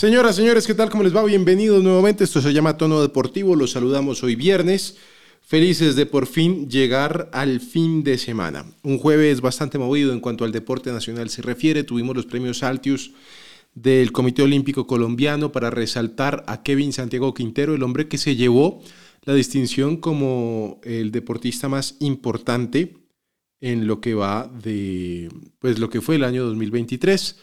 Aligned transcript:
Señoras, 0.00 0.36
señores, 0.36 0.66
¿qué 0.66 0.72
tal? 0.72 0.88
¿Cómo 0.88 1.02
les 1.02 1.14
va? 1.14 1.22
Bienvenidos 1.22 1.82
nuevamente. 1.82 2.24
Esto 2.24 2.40
se 2.40 2.54
llama 2.54 2.78
Tono 2.78 3.02
Deportivo. 3.02 3.54
Los 3.54 3.72
saludamos 3.72 4.22
hoy 4.22 4.34
viernes. 4.34 4.96
Felices 5.42 5.94
de 5.94 6.06
por 6.06 6.26
fin 6.26 6.70
llegar 6.70 7.28
al 7.34 7.60
fin 7.60 8.02
de 8.02 8.16
semana. 8.16 8.64
Un 8.82 8.96
jueves 8.96 9.42
bastante 9.42 9.76
movido 9.76 10.14
en 10.14 10.20
cuanto 10.20 10.46
al 10.46 10.52
deporte 10.52 10.90
nacional 10.90 11.28
se 11.28 11.42
refiere. 11.42 11.84
Tuvimos 11.84 12.16
los 12.16 12.24
premios 12.24 12.62
Altius 12.62 13.10
del 13.74 14.10
Comité 14.10 14.40
Olímpico 14.40 14.86
Colombiano 14.86 15.52
para 15.52 15.68
resaltar 15.68 16.44
a 16.46 16.62
Kevin 16.62 16.94
Santiago 16.94 17.34
Quintero, 17.34 17.74
el 17.74 17.82
hombre 17.82 18.08
que 18.08 18.16
se 18.16 18.36
llevó 18.36 18.80
la 19.24 19.34
distinción 19.34 19.98
como 19.98 20.80
el 20.82 21.10
deportista 21.12 21.68
más 21.68 21.96
importante 22.00 22.96
en 23.60 23.86
lo 23.86 24.00
que 24.00 24.14
va 24.14 24.50
de 24.62 25.28
pues 25.58 25.78
lo 25.78 25.90
que 25.90 26.00
fue 26.00 26.16
el 26.16 26.24
año 26.24 26.46
2023. 26.46 27.36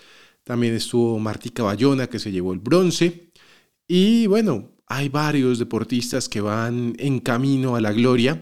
También 0.48 0.76
estuvo 0.76 1.20
Martí 1.20 1.50
Caballona, 1.50 2.08
que 2.08 2.20
se 2.20 2.32
llevó 2.32 2.54
el 2.54 2.60
bronce. 2.60 3.32
Y 3.86 4.28
bueno, 4.28 4.70
hay 4.88 5.10
varios 5.10 5.60
deportistas 5.60 6.30
que 6.30 6.40
van 6.40 6.96
en 7.00 7.20
camino 7.20 7.76
a 7.76 7.82
la 7.82 7.92
gloria. 7.92 8.42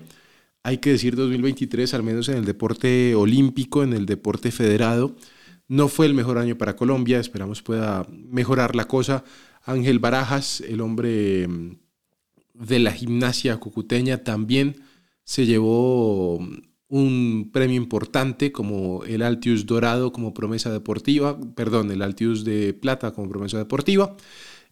Hay 0.62 0.78
que 0.78 0.92
decir 0.92 1.16
2023, 1.16 1.96
al 1.96 2.04
menos 2.04 2.30
en 2.30 2.38
el 2.38 2.46
deporte 2.46 3.16
olímpico, 3.16 3.82
en 3.82 3.94
el 3.94 4.06
deporte 4.06 4.52
federado, 4.52 5.16
no 5.68 5.88
fue 5.88 6.06
el 6.06 6.14
mejor 6.14 6.38
año 6.38 6.60
para 6.60 6.76
Colombia. 6.76 7.20
Esperamos 7.20 7.64
pueda 7.64 8.06
mejorar 8.12 8.76
la 8.76 8.86
cosa. 8.86 9.24
Ángel 9.64 9.98
Barajas, 9.98 10.62
el 10.62 10.82
hombre 10.82 11.48
mm, 11.48 11.78
de 12.54 12.78
la 12.78 12.92
gimnasia 12.92 13.58
cucuteña, 13.58 14.24
también 14.24 14.76
se 15.24 15.48
llevó 15.48 16.40
un 16.96 17.50
premio 17.52 17.76
importante 17.76 18.54
como 18.54 19.04
el 19.04 19.22
Altius 19.22 19.66
Dorado 19.66 20.14
como 20.14 20.34
promesa 20.34 20.72
deportiva, 20.72 21.38
perdón, 21.54 21.92
el 21.92 22.02
Altius 22.02 22.46
de 22.46 22.74
Plata 22.74 23.12
como 23.12 23.28
promesa 23.28 23.58
deportiva. 23.58 24.16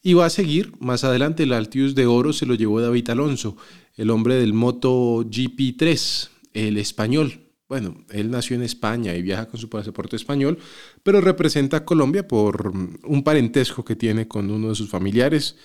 Y 0.01 0.13
va 0.13 0.27
a 0.27 0.29
seguir 0.29 0.71
más 0.79 1.03
adelante 1.03 1.43
el 1.43 1.51
Altius 1.51 1.95
de 1.95 2.05
Oro 2.05 2.31
se 2.31 2.45
lo 2.45 2.55
llevó 2.55 2.79
David 2.79 3.09
Alonso, 3.09 3.57
el 3.97 4.09
hombre 4.09 4.35
del 4.35 4.53
Moto 4.53 5.25
GP3, 5.25 6.29
el 6.53 6.77
español. 6.77 7.41
Bueno, 7.67 8.05
él 8.09 8.31
nació 8.31 8.55
en 8.55 8.63
España 8.63 9.13
y 9.15 9.21
viaja 9.21 9.49
con 9.49 9.59
su 9.59 9.69
pasaporte 9.69 10.15
español, 10.15 10.59
pero 11.03 11.19
representa 11.19 11.77
a 11.77 11.85
Colombia 11.85 12.25
por 12.25 12.71
un 12.71 13.23
parentesco 13.23 13.83
que 13.83 13.97
tiene 13.97 14.29
con 14.29 14.49
uno 14.49 14.69
de 14.69 14.75
sus 14.75 14.89
familiares. 14.89 15.57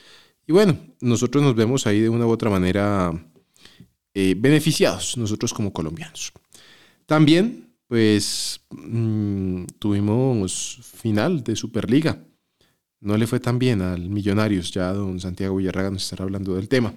Y 0.45 0.53
bueno, 0.53 0.77
nosotros 1.01 1.45
nos 1.45 1.55
vemos 1.55 1.87
ahí 1.87 2.01
de 2.01 2.09
una 2.09 2.27
u 2.27 2.31
otra 2.31 2.51
manera 2.51 3.13
eh, 4.15 4.35
beneficiados 4.37 5.17
nosotros 5.17 5.55
como 5.55 5.73
colombianos. 5.73 6.33
También, 7.09 7.73
pues, 7.87 8.61
mm, 8.69 9.65
tuvimos 9.79 10.79
final 10.83 11.43
de 11.43 11.57
Superliga. 11.57 12.23
No 13.01 13.17
le 13.17 13.27
fue 13.27 13.41
tan 13.41 13.59
bien 13.59 13.81
al 13.81 14.11
Millonarios, 14.11 14.71
ya 14.73 14.93
don 14.93 15.19
Santiago 15.19 15.57
Villarraga 15.57 15.91
nos 15.91 16.03
estará 16.03 16.25
hablando 16.25 16.55
del 16.55 16.69
tema. 16.69 16.93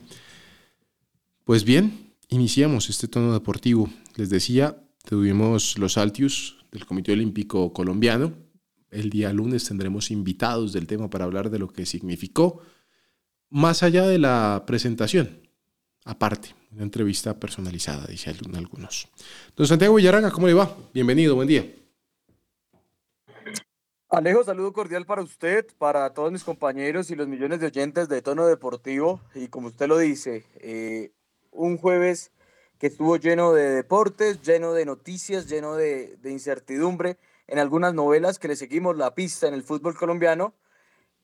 Pues 1.45 1.64
bien, 1.64 2.12
iniciamos 2.28 2.89
este 2.89 3.08
tono 3.08 3.32
deportivo. 3.32 3.89
Les 4.17 4.30
decía, 4.30 4.84
tuvimos 5.06 5.78
los 5.78 5.98
Altius 5.98 6.58
del 6.73 6.86
Comité 6.86 7.14
Olímpico 7.14 7.72
Colombiano. 7.72 8.34
El 8.89 9.09
día 9.12 9.32
lunes 9.32 9.64
tendremos 9.64 10.12
invitados 10.12 10.73
del 10.73 10.88
tema 10.88 11.09
para 11.09 11.23
hablar 11.23 11.50
de 11.50 11.59
lo 11.59 11.70
que 11.70 11.86
significó, 11.86 12.59
más 13.50 13.82
allá 13.82 14.06
de 14.06 14.20
la 14.20 14.66
presentación, 14.67 15.39
aparte, 16.04 16.50
una 16.73 16.83
entrevista 16.83 17.38
personalizada, 17.38 18.05
dice 18.08 18.30
algunos. 18.30 19.09
Don 19.55 19.67
Santiago 19.67 19.95
Villarraga, 19.95 20.31
¿cómo 20.31 20.47
le 20.47 20.53
va? 20.53 20.75
Bienvenido, 20.94 21.36
buen 21.36 21.47
día. 21.47 21.66
Alejo, 24.09 24.44
saludo 24.44 24.73
cordial 24.73 25.05
para 25.05 25.21
usted, 25.21 25.65
para 25.77 26.14
todos 26.14 26.32
mis 26.32 26.43
compañeros 26.43 27.11
y 27.11 27.15
los 27.15 27.27
millones 27.27 27.59
de 27.59 27.67
oyentes 27.67 28.09
de 28.09 28.21
Tono 28.21 28.45
Deportivo. 28.45 29.21
Y 29.36 29.48
como 29.48 29.67
usted 29.67 29.87
lo 29.87 29.98
dice, 29.98 30.45
eh, 30.55 31.11
un 31.52 31.77
jueves 31.77 32.32
que 32.77 32.88
estuvo 32.88 33.15
lleno 33.17 33.53
de 33.53 33.70
deportes, 33.70 34.42
lleno 34.42 34.73
de 34.73 34.86
noticias, 34.86 35.48
lleno 35.48 35.76
de, 35.76 36.17
de 36.17 36.32
incertidumbre 36.32 37.17
en 37.48 37.59
algunas 37.59 37.93
novelas 37.93 38.39
que 38.39 38.48
le 38.48 38.55
seguimos 38.55 38.98
la 38.98 39.14
pista 39.14 39.48
en 39.48 39.53
el 39.53 39.64
fútbol 39.64 39.95
colombiano 39.95 40.55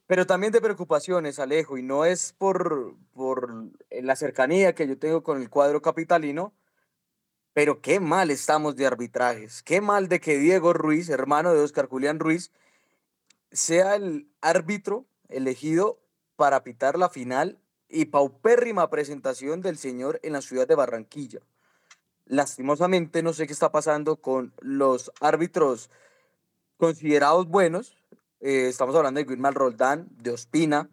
pero 0.08 0.26
también 0.26 0.54
de 0.54 0.62
preocupaciones, 0.62 1.38
Alejo, 1.38 1.78
y 1.78 1.84
no 1.84 2.06
es 2.06 2.34
por, 2.38 2.96
por 3.14 3.66
la 3.92 4.16
cercanía 4.16 4.74
que 4.74 4.88
yo 4.88 4.98
tengo 4.98 5.22
con 5.22 5.42
el 5.42 5.50
cuadro 5.50 5.82
capitalino, 5.82 6.54
pero 7.54 7.82
qué 7.82 8.00
mal 8.00 8.32
estamos 8.32 8.78
de 8.78 8.86
arbitrajes, 8.86 9.64
qué 9.64 9.82
mal 9.82 10.08
de 10.08 10.22
que 10.22 10.38
Diego 10.38 10.72
Ruiz, 10.72 11.10
hermano 11.10 11.54
de 11.54 11.62
Oscar 11.62 11.88
Julián 11.88 12.20
Ruiz, 12.20 12.52
sea 13.52 13.96
el 13.96 14.30
árbitro 14.42 15.06
elegido 15.28 16.00
para 16.38 16.64
pitar 16.64 16.98
la 16.98 17.10
final 17.10 17.60
y 17.90 18.06
paupérrima 18.06 18.90
presentación 18.90 19.62
del 19.62 19.78
señor 19.78 20.20
en 20.24 20.34
la 20.34 20.42
ciudad 20.42 20.68
de 20.68 20.76
Barranquilla. 20.76 21.40
Lastimosamente 22.26 23.24
no 23.24 23.34
sé 23.34 23.48
qué 23.48 23.54
está 23.54 23.72
pasando 23.72 24.22
con 24.22 24.54
los 24.60 25.12
árbitros 25.20 25.90
considerados 26.78 27.48
buenos, 27.48 27.97
eh, 28.40 28.68
estamos 28.68 28.96
hablando 28.96 29.20
de 29.20 29.28
Wilmar 29.28 29.54
Roldán, 29.54 30.08
de 30.22 30.32
Ospina, 30.32 30.90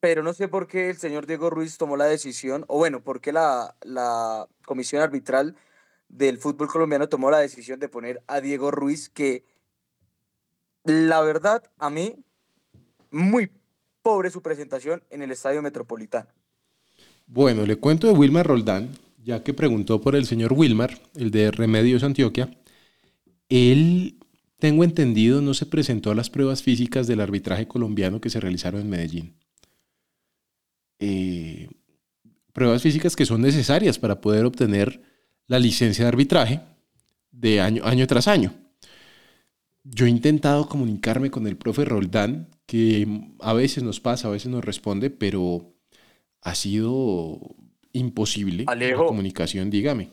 pero 0.00 0.22
no 0.22 0.34
sé 0.34 0.48
por 0.48 0.66
qué 0.66 0.90
el 0.90 0.96
señor 0.96 1.26
Diego 1.26 1.50
Ruiz 1.50 1.78
tomó 1.78 1.96
la 1.96 2.04
decisión, 2.04 2.64
o 2.68 2.78
bueno, 2.78 3.02
por 3.02 3.20
qué 3.20 3.32
la, 3.32 3.76
la 3.82 4.48
comisión 4.66 5.02
arbitral 5.02 5.56
del 6.08 6.38
fútbol 6.38 6.68
colombiano 6.68 7.08
tomó 7.08 7.30
la 7.30 7.38
decisión 7.38 7.80
de 7.80 7.88
poner 7.88 8.22
a 8.26 8.40
Diego 8.40 8.70
Ruiz, 8.70 9.08
que 9.08 9.44
la 10.84 11.22
verdad, 11.22 11.62
a 11.78 11.88
mí, 11.88 12.16
muy 13.10 13.50
pobre 14.02 14.30
su 14.30 14.42
presentación 14.42 15.02
en 15.08 15.22
el 15.22 15.30
Estadio 15.30 15.62
Metropolitano. 15.62 16.28
Bueno, 17.26 17.64
le 17.64 17.76
cuento 17.76 18.06
de 18.06 18.12
Wilmar 18.12 18.46
Roldán, 18.46 18.90
ya 19.22 19.42
que 19.42 19.54
preguntó 19.54 20.02
por 20.02 20.14
el 20.14 20.26
señor 20.26 20.52
Wilmar, 20.52 21.00
el 21.16 21.30
de 21.30 21.50
Remedios 21.50 22.02
Antioquia. 22.02 22.50
Él 23.48 24.18
tengo 24.64 24.82
entendido, 24.82 25.42
no 25.42 25.52
se 25.52 25.66
presentó 25.66 26.10
a 26.10 26.14
las 26.14 26.30
pruebas 26.30 26.62
físicas 26.62 27.06
del 27.06 27.20
arbitraje 27.20 27.68
colombiano 27.68 28.18
que 28.18 28.30
se 28.30 28.40
realizaron 28.40 28.80
en 28.80 28.88
Medellín. 28.88 29.34
Eh, 30.98 31.68
pruebas 32.54 32.80
físicas 32.80 33.14
que 33.14 33.26
son 33.26 33.42
necesarias 33.42 33.98
para 33.98 34.22
poder 34.22 34.46
obtener 34.46 35.02
la 35.48 35.58
licencia 35.58 36.06
de 36.06 36.08
arbitraje 36.08 36.62
de 37.30 37.60
año, 37.60 37.84
año 37.84 38.06
tras 38.06 38.26
año. 38.26 38.54
Yo 39.82 40.06
he 40.06 40.08
intentado 40.08 40.66
comunicarme 40.66 41.30
con 41.30 41.46
el 41.46 41.58
profe 41.58 41.84
Roldán, 41.84 42.48
que 42.64 43.06
a 43.40 43.52
veces 43.52 43.84
nos 43.84 44.00
pasa, 44.00 44.28
a 44.28 44.30
veces 44.30 44.50
nos 44.50 44.64
responde, 44.64 45.10
pero 45.10 45.74
ha 46.40 46.54
sido 46.54 47.38
imposible 47.92 48.64
Alejo, 48.66 49.02
la 49.02 49.08
comunicación, 49.08 49.68
dígame. 49.68 50.08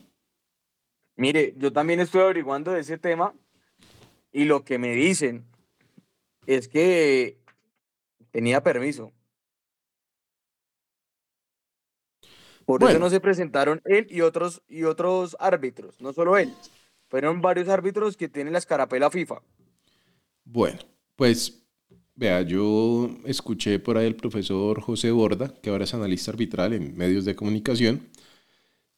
Mire, 1.15 1.55
yo 1.57 1.71
también 1.71 2.01
estoy 2.01 2.19
averiguando 2.19 2.73
de 2.73 2.81
ese 2.81 2.97
tema 2.97 3.33
y 4.31 4.45
lo 4.45 4.63
que 4.63 4.77
me 4.77 4.95
dicen 4.95 5.45
es 6.45 6.67
que 6.67 7.37
tenía 8.31 8.63
permiso. 8.63 9.11
Por 12.65 12.83
eso 12.83 12.99
no 12.99 13.09
se 13.09 13.19
presentaron 13.19 13.81
él 13.85 14.07
y 14.09 14.21
otros, 14.21 14.61
y 14.69 14.83
otros 14.83 15.35
árbitros, 15.39 15.99
no 15.99 16.13
solo 16.13 16.37
él. 16.37 16.53
Fueron 17.09 17.41
varios 17.41 17.67
árbitros 17.67 18.15
que 18.15 18.29
tienen 18.29 18.53
la 18.53 18.59
escarapela 18.59 19.09
FIFA. 19.09 19.41
Bueno, 20.45 20.79
pues 21.15 21.65
vea, 22.15 22.41
yo 22.43 23.09
escuché 23.25 23.79
por 23.79 23.97
ahí 23.97 24.07
el 24.07 24.15
profesor 24.15 24.79
José 24.79 25.11
Borda, 25.11 25.53
que 25.61 25.69
ahora 25.69 25.83
es 25.83 25.93
analista 25.93 26.31
arbitral 26.31 26.73
en 26.73 26.95
medios 26.95 27.25
de 27.25 27.35
comunicación, 27.35 28.07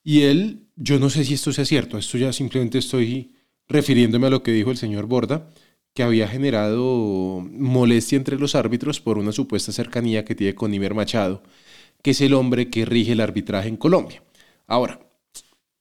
y 0.04 0.24
él, 0.24 0.68
yo 0.76 1.00
no 1.00 1.10
sé 1.10 1.24
si 1.24 1.34
esto 1.34 1.52
sea 1.54 1.66
cierto, 1.66 1.98
esto 1.98 2.18
ya 2.18 2.34
simplemente 2.34 2.78
estoy 2.78 3.36
refiriéndome 3.68 4.28
a 4.28 4.30
lo 4.30 4.44
que 4.44 4.52
dijo 4.52 4.72
el 4.72 4.78
señor 4.78 5.06
Borda, 5.06 5.50
que 5.94 6.04
había 6.04 6.28
generado 6.28 7.46
molestia 7.52 8.18
entre 8.18 8.38
los 8.40 8.56
árbitros 8.56 9.00
por 9.00 9.18
una 9.18 9.32
supuesta 9.32 9.72
cercanía 9.72 10.26
que 10.26 10.36
tiene 10.36 10.56
con 10.56 10.74
Imer 10.74 10.94
Machado, 10.94 11.44
que 12.02 12.12
es 12.12 12.22
el 12.22 12.34
hombre 12.34 12.70
que 12.70 12.86
rige 12.86 13.14
el 13.14 13.22
arbitraje 13.22 13.70
en 13.70 13.78
Colombia. 13.78 14.24
Ahora, 14.68 15.00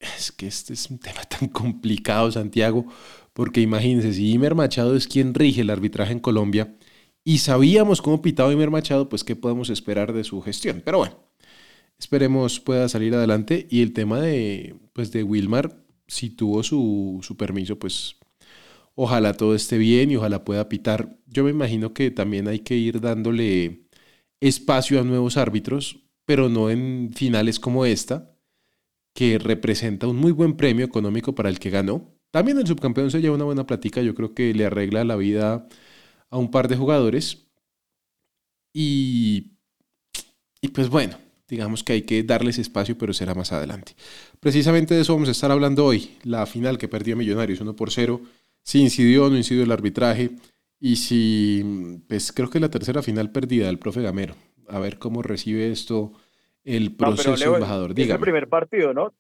es 0.01 0.33
que 0.33 0.47
este 0.47 0.75
es 0.75 0.91
un 0.91 0.99
tema 0.99 1.23
tan 1.29 1.49
complicado, 1.49 2.31
Santiago, 2.31 2.87
porque 3.33 3.61
imagínense, 3.61 4.13
si 4.13 4.33
Imer 4.33 4.55
Machado 4.55 4.97
es 4.97 5.07
quien 5.09 5.35
rige 5.35 5.63
el 5.63 5.71
arbitraje 5.71 6.13
en 6.13 6.21
Colombia 6.21 6.75
y 7.25 7.39
sabíamos 7.39 8.03
cómo 8.03 8.21
pitaba 8.21 8.53
Imer 8.53 8.71
Machado, 8.71 9.09
pues 9.09 9.25
qué 9.25 9.37
podemos 9.37 9.71
esperar 9.71 10.13
de 10.13 10.25
su 10.25 10.43
gestión. 10.43 10.83
Pero 10.85 10.99
bueno, 10.99 11.17
esperemos 11.99 12.61
pueda 12.61 12.89
salir 12.89 13.15
adelante. 13.15 13.67
Y 13.71 13.83
el 13.83 13.93
tema 13.93 14.21
de, 14.21 14.77
pues 14.93 15.13
de 15.13 15.23
Wilmar, 15.23 15.82
si 16.13 16.29
tuvo 16.31 16.63
su, 16.63 17.21
su 17.23 17.37
permiso, 17.39 17.79
pues 17.79 18.17
ojalá 18.95 19.33
todo 19.33 19.55
esté 19.55 19.79
bien 19.79 20.11
y 20.11 20.17
ojalá 20.17 20.45
pueda 20.45 20.69
pitar. 20.69 21.17
Yo 21.27 21.45
me 21.45 21.51
imagino 21.51 21.95
que 21.95 22.11
también 22.11 22.49
hay 22.49 22.61
que 22.61 22.77
ir 22.77 23.01
dándole 23.01 23.89
espacio 24.41 25.01
a 25.01 25.05
nuevos 25.05 25.39
árbitros, 25.39 26.01
pero 26.27 26.51
no 26.51 26.69
en 26.69 27.13
finales 27.15 27.59
como 27.59 27.87
esta, 27.87 28.37
que 29.15 29.39
representa 29.39 30.07
un 30.07 30.17
muy 30.17 30.33
buen 30.33 30.57
premio 30.57 30.85
económico 30.85 31.35
para 31.35 31.49
el 31.49 31.59
que 31.59 31.71
ganó. 31.71 32.15
También 32.31 32.59
el 32.59 32.67
subcampeón 32.67 33.11
se 33.11 33.23
lleva 33.23 33.37
una 33.37 33.45
buena 33.45 33.67
plática, 33.67 34.03
yo 34.03 34.15
creo 34.15 34.35
que 34.35 34.53
le 34.53 34.67
arregla 34.67 35.05
la 35.05 35.17
vida 35.17 35.67
a 36.31 36.39
un 36.39 36.51
par 36.51 36.69
de 36.69 36.77
jugadores. 36.77 37.47
Y, 38.75 39.53
y 40.61 40.69
pues 40.69 40.91
bueno, 40.91 41.17
digamos 41.53 41.85
que 41.85 41.93
hay 41.93 42.03
que 42.03 42.23
darles 42.23 42.59
espacio, 42.59 42.97
pero 42.97 43.13
será 43.13 43.35
más 43.35 43.53
adelante. 43.53 43.93
Precisamente 44.41 44.95
de 44.95 45.03
eso 45.03 45.13
vamos 45.13 45.29
a 45.29 45.33
estar 45.33 45.51
hablando 45.51 45.85
hoy. 45.85 46.17
La 46.25 46.47
final 46.47 46.79
que 46.79 46.89
perdió 46.89 47.15
Millonarios 47.15 47.61
1 47.61 47.77
por 47.77 47.91
0. 47.91 48.23
Si 48.63 48.81
incidió 48.81 49.27
o 49.27 49.29
no 49.29 49.37
incidió 49.37 49.63
el 49.63 49.71
arbitraje. 49.71 50.31
Y 50.81 50.97
si, 50.97 52.01
pues 52.09 52.33
creo 52.33 52.49
que 52.49 52.59
la 52.59 52.71
tercera 52.71 53.03
final 53.03 53.31
perdida 53.33 53.67
del 53.67 53.79
profe 53.79 54.01
Gamero. 54.01 54.35
A 54.67 54.79
ver 54.79 54.99
cómo 54.99 55.21
recibe 55.21 55.71
esto 55.71 56.15
el 56.65 56.97
proceso 56.97 57.55
embajador. 57.57 57.93
Es 58.01 58.09
el 58.09 58.19
primer 58.19 58.49
partido, 58.49 58.95
¿no? 58.95 59.13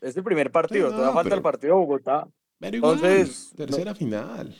Es 0.00 0.16
el 0.16 0.24
primer 0.24 0.50
partido. 0.50 0.88
Todavía 0.88 1.12
falta 1.12 1.34
el 1.34 1.42
partido 1.42 1.74
de 1.74 1.80
Bogotá. 1.80 2.26
Pero 2.60 2.76
Entonces, 2.76 3.52
tercera 3.54 3.94
final. 3.94 4.56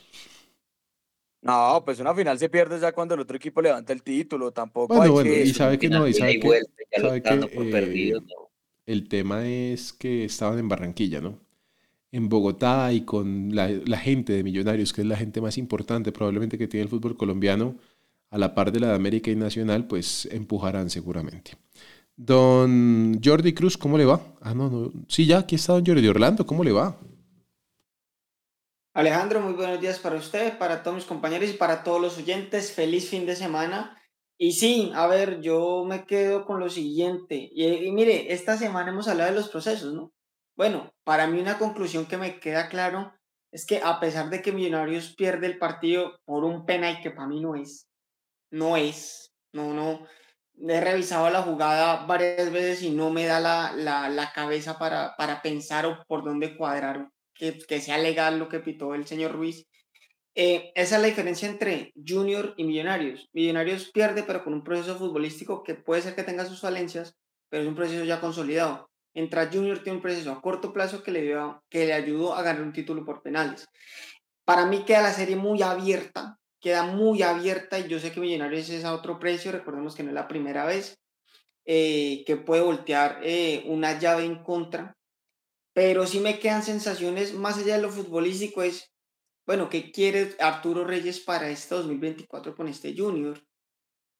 No, 1.45 1.83
pues 1.85 1.99
una 1.99 2.15
final 2.15 2.39
se 2.39 2.49
pierde 2.49 2.79
ya 2.79 2.91
cuando 2.91 3.13
el 3.13 3.19
otro 3.19 3.37
equipo 3.37 3.61
levanta 3.61 3.93
el 3.93 4.01
título, 4.01 4.51
tampoco 4.51 4.95
bueno, 4.95 5.13
bueno, 5.13 5.31
y 5.31 5.53
sabe 5.53 5.77
que 5.77 5.87
no, 5.87 6.07
y 6.07 6.13
sabe 6.15 6.39
que, 6.39 6.47
eh, 6.49 8.13
el 8.87 9.07
tema 9.07 9.47
es 9.47 9.93
que 9.93 10.25
estaban 10.25 10.57
en 10.57 10.67
Barranquilla, 10.67 11.21
¿no? 11.21 11.37
En 12.11 12.29
Bogotá 12.29 12.91
y 12.91 13.01
con 13.01 13.55
la, 13.55 13.67
gente 13.99 14.33
de 14.33 14.43
Millonarios, 14.43 14.91
que 14.91 15.01
es 15.01 15.07
la 15.07 15.17
gente 15.17 15.39
más 15.39 15.59
importante 15.59 16.11
probablemente 16.11 16.57
que 16.57 16.67
tiene 16.67 16.85
el 16.85 16.89
fútbol 16.89 17.15
colombiano, 17.15 17.75
a 18.31 18.39
la 18.39 18.55
par 18.55 18.71
de 18.71 18.79
la 18.79 18.87
de 18.87 18.95
América 18.95 19.29
y 19.29 19.35
Nacional, 19.35 19.85
pues 19.85 20.27
empujarán 20.31 20.89
seguramente. 20.89 21.51
Don 22.17 23.21
Jordi 23.23 23.53
Cruz, 23.53 23.77
¿cómo 23.77 23.99
le 23.99 24.05
va? 24.05 24.19
Ah, 24.41 24.55
no, 24.55 24.67
no. 24.67 24.91
Sí, 25.07 25.27
ya, 25.27 25.37
aquí 25.39 25.57
está 25.57 25.73
don 25.73 25.85
Jordi 25.85 26.07
Orlando, 26.07 26.43
¿cómo 26.43 26.63
le 26.63 26.71
va? 26.71 26.97
Alejandro, 28.95 29.41
muy 29.41 29.51
buenos 29.51 29.81
días 29.81 29.99
para 29.99 30.15
usted, 30.15 30.57
para 30.57 30.81
todos 30.81 30.95
mis 30.95 31.05
compañeros 31.05 31.49
y 31.49 31.57
para 31.57 31.83
todos 31.83 31.99
los 31.99 32.17
oyentes. 32.17 32.71
Feliz 32.71 33.09
fin 33.09 33.25
de 33.25 33.35
semana. 33.35 34.01
Y 34.37 34.53
sí, 34.53 34.93
a 34.95 35.05
ver, 35.05 35.41
yo 35.41 35.83
me 35.83 36.05
quedo 36.05 36.45
con 36.45 36.61
lo 36.61 36.69
siguiente. 36.69 37.49
Y, 37.53 37.91
mire, 37.91 38.31
esta 38.31 38.55
semana 38.55 38.91
hemos 38.91 39.09
hablado 39.09 39.31
de 39.31 39.35
los 39.35 39.49
procesos, 39.49 39.93
¿no? 39.93 40.13
Bueno, 40.55 40.93
para 41.03 41.27
mí 41.27 41.41
una 41.41 41.57
conclusión 41.57 42.05
que 42.05 42.15
me 42.15 42.39
queda 42.39 42.69
claro 42.69 43.13
es 43.51 43.65
que 43.65 43.81
a 43.83 43.99
pesar 43.99 44.29
de 44.29 44.41
que 44.41 44.53
Millonarios 44.53 45.13
pierde 45.13 45.47
el 45.47 45.57
partido 45.57 46.21
por 46.23 46.45
un 46.45 46.65
penal 46.65 47.01
que 47.03 47.11
para 47.11 47.27
mí 47.27 47.41
no 47.41 47.55
es, 47.55 47.89
no 48.49 48.77
es, 48.77 49.33
no, 49.51 49.73
no, 49.73 50.07
he 50.69 50.79
revisado 50.79 51.29
la 51.29 51.41
jugada 51.41 52.05
varias 52.05 52.49
veces 52.49 52.81
y 52.81 52.91
no 52.91 53.09
me 53.09 53.25
da 53.25 53.41
la, 53.41 53.73
la, 53.73 54.07
la 54.07 54.31
cabeza 54.31 54.79
para, 54.79 55.17
para 55.17 55.41
pensar 55.41 55.85
o 55.85 56.01
por 56.07 56.23
dónde 56.23 56.55
cuadrar 56.55 57.09
que, 57.35 57.81
sea 57.81 57.97
legal 57.97 58.39
lo 58.39 58.49
que 58.49 58.59
pitó 58.59 58.93
el 58.95 59.05
señor 59.05 59.33
Ruiz. 59.33 59.67
Eh, 60.33 60.71
esa 60.75 60.95
es 60.95 61.01
la 61.01 61.07
diferencia 61.07 61.47
entre 61.47 61.93
Junior 61.95 62.53
y 62.57 62.63
Millonarios. 62.65 63.29
Millonarios 63.33 63.91
pierde, 63.91 64.23
pero 64.23 64.43
con 64.43 64.53
un 64.53 64.63
proceso 64.63 64.97
futbolístico 64.97 65.63
que 65.63 65.75
puede 65.75 66.01
ser 66.01 66.15
que 66.15 66.23
tenga 66.23 66.45
sus 66.45 66.61
falencias, 66.61 67.15
pero 67.49 67.63
es 67.63 67.69
un 67.69 67.75
proceso 67.75 68.03
ya 68.03 68.19
consolidado. 68.19 68.89
Entra 69.13 69.49
Junior 69.51 69.79
tiene 69.79 69.97
un 69.97 70.01
proceso 70.01 70.31
a 70.31 70.41
corto 70.41 70.73
plazo 70.73 71.01
que 71.03 71.11
le, 71.11 71.21
dio, 71.21 71.63
que 71.69 71.85
le 71.85 71.93
ayudó 71.93 72.35
a 72.35 72.41
ganar 72.41 72.63
un 72.63 72.73
título 72.73 73.05
por 73.05 73.21
penales. 73.21 73.65
Para 74.43 74.65
mí 74.65 74.83
queda 74.85 75.01
la 75.01 75.13
serie 75.13 75.37
muy 75.37 75.61
abierta, 75.61 76.37
queda 76.59 76.83
muy 76.83 77.23
abierta 77.23 77.79
y 77.79 77.87
yo 77.87 77.99
sé 77.99 78.11
que 78.11 78.19
Millonarios 78.19 78.69
es 78.69 78.83
a 78.83 78.93
otro 78.93 79.17
precio, 79.19 79.53
recordemos 79.53 79.95
que 79.95 80.03
no 80.03 80.09
es 80.09 80.15
la 80.15 80.27
primera 80.27 80.65
vez, 80.65 80.97
eh, 81.65 82.23
que 82.27 82.35
puede 82.35 82.61
voltear 82.61 83.21
eh, 83.23 83.63
una 83.67 83.97
llave 83.97 84.25
en 84.25 84.43
contra 84.43 84.95
pero 85.75 86.07
sí 86.07 86.21
me 86.21 86.39
quedan 86.39 86.63
sensaciones 86.63 87.33
más 87.33 87.57
allá 87.57 87.75
de 87.75 87.81
lo 87.81 87.89
futbolístico 87.89 88.63
es, 88.63 88.93
bueno, 89.45 89.69
¿qué 89.69 89.91
quiere 89.91 90.33
Arturo 90.39 90.85
Reyes 90.85 91.19
para 91.19 91.49
este 91.49 91.75
2024 91.75 92.55
con 92.55 92.69
este 92.69 92.95
junior? 92.97 93.45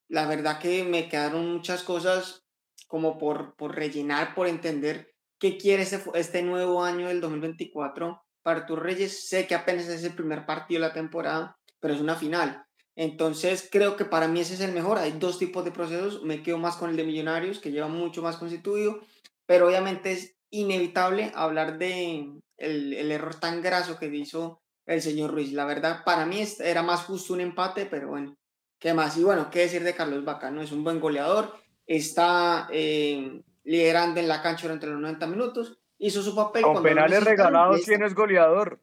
La 0.09 0.27
verdad 0.27 0.59
que 0.59 0.83
me 0.83 1.07
quedaron 1.07 1.53
muchas 1.53 1.81
cosas 1.83 2.43
como 2.87 3.17
por, 3.17 3.55
por 3.55 3.73
rellenar, 3.73 4.35
por 4.35 4.47
entender 4.47 5.15
qué 5.39 5.57
quiere 5.57 5.83
este, 5.83 6.03
este 6.15 6.43
nuevo 6.43 6.83
año 6.83 7.07
del 7.07 7.21
2024 7.21 8.21
para 8.43 8.59
Arturo 8.59 8.83
Reyes. 8.83 9.29
Sé 9.29 9.47
que 9.47 9.55
apenas 9.55 9.87
es 9.87 10.03
el 10.03 10.13
primer 10.13 10.45
partido 10.45 10.81
de 10.81 10.87
la 10.89 10.93
temporada, 10.93 11.57
pero 11.79 11.93
es 11.93 12.01
una 12.01 12.17
final. 12.17 12.65
Entonces 12.97 13.69
creo 13.71 13.95
que 13.95 14.03
para 14.03 14.27
mí 14.27 14.41
ese 14.41 14.55
es 14.55 14.59
el 14.59 14.73
mejor. 14.73 14.97
Hay 14.97 15.13
dos 15.13 15.39
tipos 15.39 15.63
de 15.63 15.71
procesos. 15.71 16.21
Me 16.23 16.43
quedo 16.43 16.57
más 16.57 16.75
con 16.75 16.89
el 16.89 16.97
de 16.97 17.05
Millonarios, 17.05 17.59
que 17.59 17.71
lleva 17.71 17.87
mucho 17.87 18.21
más 18.21 18.35
constituido, 18.35 18.99
pero 19.45 19.67
obviamente 19.67 20.34
inevitable 20.49 21.31
hablar 21.35 21.77
de 21.77 22.31
el, 22.57 22.93
el, 22.93 23.11
error 23.11 23.35
tan 23.35 23.61
graso 23.61 23.97
que 23.97 24.07
hizo 24.07 24.61
el 24.85 25.01
señor 25.01 25.31
Ruiz. 25.31 25.51
La 25.51 25.65
verdad, 25.65 26.03
para 26.05 26.25
mí 26.25 26.43
era 26.59 26.83
más 26.83 27.05
justo 27.05 27.33
un 27.33 27.41
empate, 27.41 27.85
pero 27.85 28.09
bueno, 28.09 28.37
¿qué 28.79 28.93
más? 28.93 29.17
Y 29.17 29.23
bueno, 29.23 29.49
¿qué 29.49 29.59
decir 29.59 29.83
de 29.83 29.95
Carlos 29.95 30.23
Vaca? 30.23 30.51
¿no? 30.51 30.61
Es 30.61 30.71
un 30.71 30.83
buen 30.83 30.99
goleador, 30.99 31.53
está 31.85 32.67
eh, 32.71 33.41
liderando 33.63 34.19
en 34.19 34.27
la 34.27 34.41
cancha 34.41 34.63
durante 34.63 34.87
los 34.87 34.99
90 34.99 35.27
minutos, 35.27 35.79
hizo 35.97 36.21
su 36.21 36.35
papel. 36.35 36.63
Con 36.63 36.83
penales 36.83 37.23
regalados, 37.23 37.81
¿quién 37.83 38.03
es 38.03 38.13
goleador? 38.13 38.79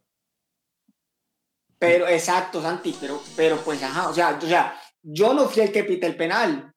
Pero, 1.78 2.06
exacto, 2.06 2.62
Santi, 2.62 2.96
pero, 3.00 3.20
pero 3.34 3.56
pues, 3.56 3.82
ajá, 3.82 4.08
o 4.08 4.14
sea, 4.14 4.38
o 4.40 4.46
sea, 4.46 4.80
yo 5.02 5.34
no 5.34 5.46
fui 5.46 5.62
el 5.62 5.72
que 5.72 5.82
pita 5.82 6.06
el 6.06 6.16
penal. 6.16 6.72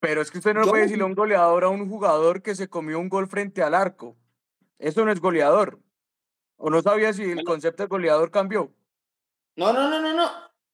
Pero 0.00 0.22
es 0.22 0.30
que 0.30 0.38
usted 0.38 0.54
no 0.54 0.62
puede 0.62 0.84
decirle 0.84 1.02
a 1.02 1.06
un 1.06 1.14
goleador 1.14 1.64
a 1.64 1.68
un 1.68 1.88
jugador 1.88 2.42
que 2.42 2.54
se 2.54 2.68
comió 2.68 2.98
un 2.98 3.10
gol 3.10 3.26
frente 3.26 3.62
al 3.62 3.74
arco. 3.74 4.16
Eso 4.78 5.04
no 5.04 5.12
es 5.12 5.20
goleador. 5.20 5.80
¿O 6.56 6.70
no 6.70 6.80
sabía 6.82 7.12
si 7.12 7.22
el 7.22 7.44
concepto 7.44 7.82
de 7.82 7.88
goleador 7.88 8.30
cambió? 8.30 8.72
No, 9.56 9.72
no, 9.72 9.88
no, 9.88 10.00
no, 10.00 10.14
no. 10.14 10.30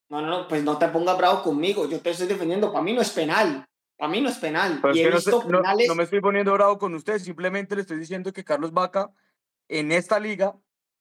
No, 0.09 0.21
no, 0.21 0.47
pues 0.47 0.63
no 0.63 0.77
te 0.77 0.87
pongas 0.89 1.17
bravo 1.17 1.41
conmigo. 1.41 1.89
Yo 1.89 1.99
te 1.99 2.11
estoy 2.11 2.27
defendiendo. 2.27 2.71
Para 2.71 2.83
mí 2.83 2.93
no 2.93 3.01
es 3.01 3.09
penal. 3.09 3.65
Para 3.97 4.11
mí 4.11 4.21
no 4.21 4.29
es 4.29 4.37
penal. 4.37 4.81
no, 5.87 5.95
me 5.95 6.03
estoy 6.03 6.21
poniendo 6.21 6.53
bravo 6.53 6.77
con 6.77 6.93
usted. 6.93 7.19
Simplemente 7.19 7.75
le 7.75 7.81
estoy 7.81 7.97
diciendo 7.97 8.31
que 8.31 8.43
Carlos 8.43 8.73
Vaca, 8.73 9.11
en 9.67 9.91
esta 9.91 10.19
liga, 10.19 10.55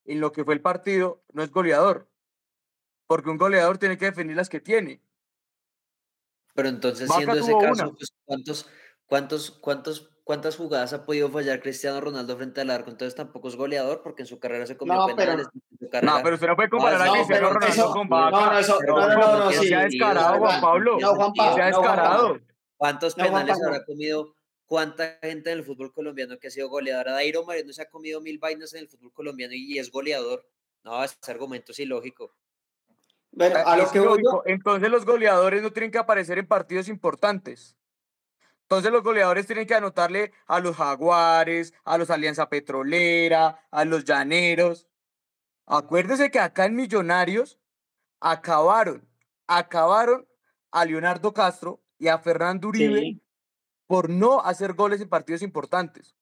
en 0.05 0.21
lo 0.21 0.33
que 0.33 0.45
fue 0.45 0.55
el 0.55 0.61
partido, 0.61 1.23
no 1.33 1.43
es 1.43 1.51
goleador. 1.51 2.09
Porque 3.07 3.31
un 3.31 3.39
goleador 3.39 3.79
tiene 3.79 3.99
que 3.99 4.07
defender 4.07 4.37
las 4.37 4.49
que 4.49 4.61
tiene. 4.61 5.03
Pero 6.55 6.69
entonces, 6.69 7.11
siendo 7.11 7.35
ese 7.35 7.53
caso, 7.59 7.95
pues, 7.95 8.15
¿cuántos, 8.25 8.69
cuántos, 9.07 9.51
cuántos 9.51 10.12
cuántas 10.25 10.57
jugadas 10.57 10.93
ha 10.93 11.05
podido 11.05 11.31
fallar 11.31 11.61
Cristiano 11.61 12.01
Ronaldo 12.01 12.37
frente 12.37 12.61
al 12.61 12.71
arco, 12.71 12.91
entonces 12.91 13.15
tampoco 13.15 13.49
es 13.49 13.57
goleador 13.57 14.03
porque 14.03 14.23
en 14.23 14.27
su 14.27 14.39
carrera 14.39 14.67
se 14.67 14.77
comió 14.77 15.07
penales. 15.15 15.49
No, 16.03 16.21
pero 16.23 16.35
usted 16.35 16.47
no 16.47 16.57
puede 16.57 16.71
comparar 16.71 17.09
a 17.09 17.13
Cristiano 17.13 17.51
Ronaldo 17.51 17.91
con 17.93 18.09
Vaca. 18.09 18.31
No, 18.31 18.53
no, 18.53 18.59
eso, 18.59 18.79
no, 18.87 19.09
no, 19.09 19.39
no, 19.39 19.53
sí, 19.53 19.69
se 19.69 19.75
ha 19.75 19.83
descarado, 19.83 20.39
Juan 20.39 20.61
Pablo. 20.61 20.99
No, 21.01 21.15
Juan 21.15 21.33
Pablo. 21.35 21.55
Se 21.55 21.63
ha 21.63 21.67
descarado. 21.67 22.39
¿Cuántos 22.77 23.15
penales 23.15 23.59
habrá 23.63 23.85
comido? 23.85 24.35
¿Cuánta 24.67 25.19
gente 25.21 25.53
en 25.53 25.59
el 25.59 25.65
fútbol 25.65 25.93
colombiano 25.93 26.39
que 26.39 26.49
ha 26.49 26.51
sido 26.51 26.69
goleadora? 26.69 27.13
Dairo 27.13 27.45
Mariano 27.45 27.73
se 27.73 27.83
ha 27.83 27.91
comido 27.91 28.21
mil 28.23 28.39
vainas 28.39 28.73
en 28.73 28.81
el 28.81 28.89
fútbol 28.89 29.13
colombiano 29.13 29.53
y 29.55 29.79
es 29.79 29.91
goleador. 29.91 30.47
No, 30.83 31.05
ese 31.05 31.17
argumento 31.29 31.73
es 31.73 31.79
ilógico. 31.79 32.33
Bueno, 33.31 33.59
a 33.65 33.77
lo 33.77 33.91
que 33.91 34.01
voy 34.01 34.23
Entonces 34.47 34.91
los 34.91 35.05
goleadores 35.05 35.63
no 35.63 35.73
tienen 35.73 35.91
que 35.91 35.99
aparecer 35.99 36.39
en 36.39 36.47
partidos 36.47 36.89
importantes. 36.89 37.77
Entonces 38.73 38.91
los 38.91 39.03
goleadores 39.03 39.47
tienen 39.47 39.67
que 39.67 39.75
anotarle 39.75 40.33
a 40.47 40.59
los 40.59 40.77
Jaguares, 40.77 41.75
a 41.85 41.99
los 41.99 42.09
Alianza 42.09 42.49
Petrolera, 42.49 43.67
a 43.71 43.85
los 43.85 44.07
Llaneros. 44.07 44.89
Acuérdese 45.67 46.31
que 46.31 46.39
acá 46.39 46.65
en 46.65 46.77
Millonarios 46.77 47.59
acabaron, 48.19 49.07
acabaron 49.47 50.27
a 50.71 50.87
Leonardo 50.87 51.35
Castro 51.35 51.83
y 51.99 52.09
a 52.09 52.17
Fernando 52.17 52.69
Uribe 52.69 53.21
por 53.87 54.09
no 54.09 54.41
hacer 54.41 54.73
goles 54.73 55.03
en 55.03 55.11
partidos 55.11 55.43
importantes. 55.43 56.17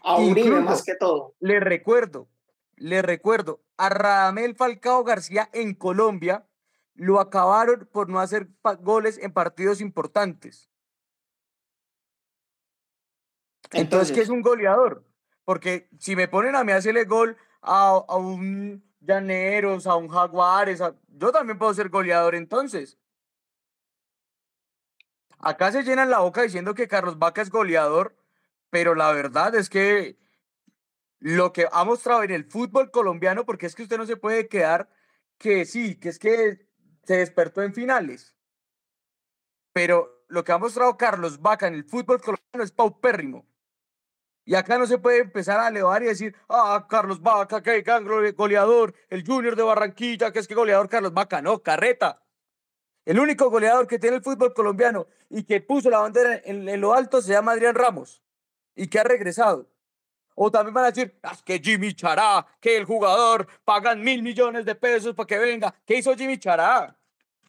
A 0.00 0.20
Uribe 0.20 0.60
más 0.60 0.84
que 0.84 0.94
todo. 0.94 1.34
Le 1.40 1.58
recuerdo, 1.58 2.28
le 2.76 3.02
recuerdo, 3.02 3.64
a 3.78 3.88
Radamel 3.88 4.54
Falcao 4.54 5.02
García 5.02 5.50
en 5.52 5.74
Colombia 5.74 6.46
lo 6.94 7.18
acabaron 7.18 7.88
por 7.92 8.08
no 8.08 8.20
hacer 8.20 8.48
goles 8.80 9.18
en 9.18 9.32
partidos 9.32 9.80
importantes. 9.80 10.70
Entonces, 13.72 14.14
¿qué 14.14 14.22
es 14.22 14.28
un 14.28 14.42
goleador? 14.42 15.04
Porque 15.44 15.88
si 15.98 16.16
me 16.16 16.28
ponen 16.28 16.56
a 16.56 16.64
mí 16.64 16.72
a 16.72 16.76
hacerle 16.76 17.04
gol 17.04 17.36
a, 17.60 17.98
un 18.16 18.84
Llaneros, 19.00 19.86
a 19.86 19.96
un 19.96 20.08
Jaguares, 20.08 20.82
yo 21.08 21.32
también 21.32 21.58
puedo 21.58 21.72
ser 21.74 21.88
goleador 21.88 22.34
entonces. 22.34 22.98
Acá 25.38 25.70
se 25.70 25.82
llenan 25.82 26.10
la 26.10 26.20
boca 26.20 26.42
diciendo 26.42 26.74
que 26.74 26.88
Carlos 26.88 27.18
Vaca 27.18 27.42
es 27.42 27.50
goleador, 27.50 28.16
pero 28.70 28.94
la 28.94 29.12
verdad 29.12 29.54
es 29.54 29.68
que 29.68 30.18
lo 31.18 31.52
que 31.52 31.66
ha 31.70 31.84
mostrado 31.84 32.22
en 32.22 32.30
el 32.30 32.44
fútbol 32.44 32.90
colombiano, 32.90 33.44
porque 33.44 33.66
es 33.66 33.74
que 33.74 33.82
usted 33.82 33.98
no 33.98 34.06
se 34.06 34.16
puede 34.16 34.48
quedar 34.48 34.88
que 35.38 35.64
sí, 35.64 35.96
que 35.96 36.08
es 36.08 36.18
que 36.18 36.66
se 37.04 37.18
despertó 37.18 37.62
en 37.62 37.74
finales. 37.74 38.34
Pero 39.72 40.24
lo 40.28 40.42
que 40.44 40.52
ha 40.52 40.58
mostrado 40.58 40.96
Carlos 40.96 41.40
Vaca 41.40 41.68
en 41.68 41.74
el 41.74 41.84
fútbol 41.84 42.20
colombiano 42.20 42.64
es 42.64 42.72
paupérrimo. 42.72 43.46
Y 44.48 44.54
acá 44.54 44.78
no 44.78 44.86
se 44.86 44.98
puede 44.98 45.18
empezar 45.18 45.58
a 45.58 45.66
elevar 45.66 46.04
y 46.04 46.06
decir, 46.06 46.36
ah, 46.48 46.86
Carlos 46.88 47.20
Vaca, 47.20 47.60
que 47.60 47.82
gran 47.82 48.06
goleador, 48.36 48.94
el 49.10 49.26
Junior 49.26 49.56
de 49.56 49.64
Barranquilla, 49.64 50.30
que 50.30 50.38
es 50.38 50.46
que 50.46 50.54
goleador 50.54 50.88
Carlos 50.88 51.12
Vaca. 51.12 51.42
No, 51.42 51.58
carreta. 51.58 52.22
El 53.04 53.18
único 53.18 53.50
goleador 53.50 53.88
que 53.88 53.98
tiene 53.98 54.16
el 54.16 54.22
fútbol 54.22 54.54
colombiano 54.54 55.08
y 55.30 55.42
que 55.42 55.60
puso 55.60 55.90
la 55.90 55.98
bandera 55.98 56.40
en, 56.44 56.80
lo 56.80 56.94
alto 56.94 57.20
se 57.20 57.32
llama 57.32 57.52
Adrián 57.52 57.74
Ramos 57.74 58.22
y 58.76 58.86
que 58.86 59.00
ha 59.00 59.04
regresado. 59.04 59.68
O 60.36 60.48
también 60.48 60.74
van 60.74 60.84
a 60.84 60.90
decir, 60.92 61.18
es 61.32 61.42
que 61.42 61.58
Jimmy 61.58 61.92
Chará, 61.94 62.46
que 62.60 62.76
el 62.76 62.84
jugador 62.84 63.48
pagan 63.64 64.00
mil 64.00 64.22
millones 64.22 64.64
de 64.64 64.76
pesos 64.76 65.12
para 65.16 65.26
que 65.26 65.38
venga. 65.38 65.74
¿Qué 65.84 65.96
hizo 65.96 66.14
Jimmy 66.14 66.38
Chará? 66.38 66.96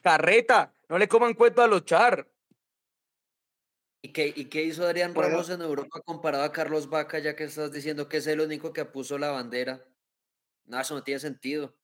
Carreta, 0.01 0.73
no 0.89 0.97
le 0.97 1.07
coman 1.07 1.35
cuento 1.35 1.61
a 1.61 1.67
los 1.67 1.85
Char. 1.85 2.27
¿Y 4.07 4.13
qué, 4.13 4.31
¿Y 4.33 4.45
qué 4.45 4.63
hizo 4.63 4.85
Adrián 4.85 5.13
Ramos 5.13 5.49
en 5.49 5.61
Europa 5.61 5.99
comparado 6.05 6.45
a 6.45 6.51
Carlos 6.53 6.89
Vaca, 6.89 7.19
ya 7.19 7.35
que 7.35 7.43
estás 7.43 7.73
diciendo 7.73 8.07
que 8.07 8.17
es 8.17 8.27
el 8.27 8.39
único 8.39 8.71
que 8.71 8.85
puso 8.85 9.17
la 9.17 9.31
bandera? 9.31 9.85
No, 10.63 10.79
eso 10.79 10.95
no 10.95 11.03
tiene 11.03 11.19
sentido. 11.19 11.75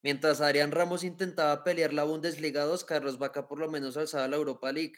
Mientras 0.00 0.40
Adrián 0.40 0.70
Ramos 0.70 1.02
intentaba 1.02 1.64
pelear 1.64 1.92
la 1.92 2.04
Bundesliga 2.04 2.62
2, 2.62 2.84
Carlos 2.84 3.18
Vaca 3.18 3.48
por 3.48 3.58
lo 3.58 3.68
menos 3.68 3.96
alzaba 3.96 4.28
la 4.28 4.36
Europa 4.36 4.70
League. 4.70 4.94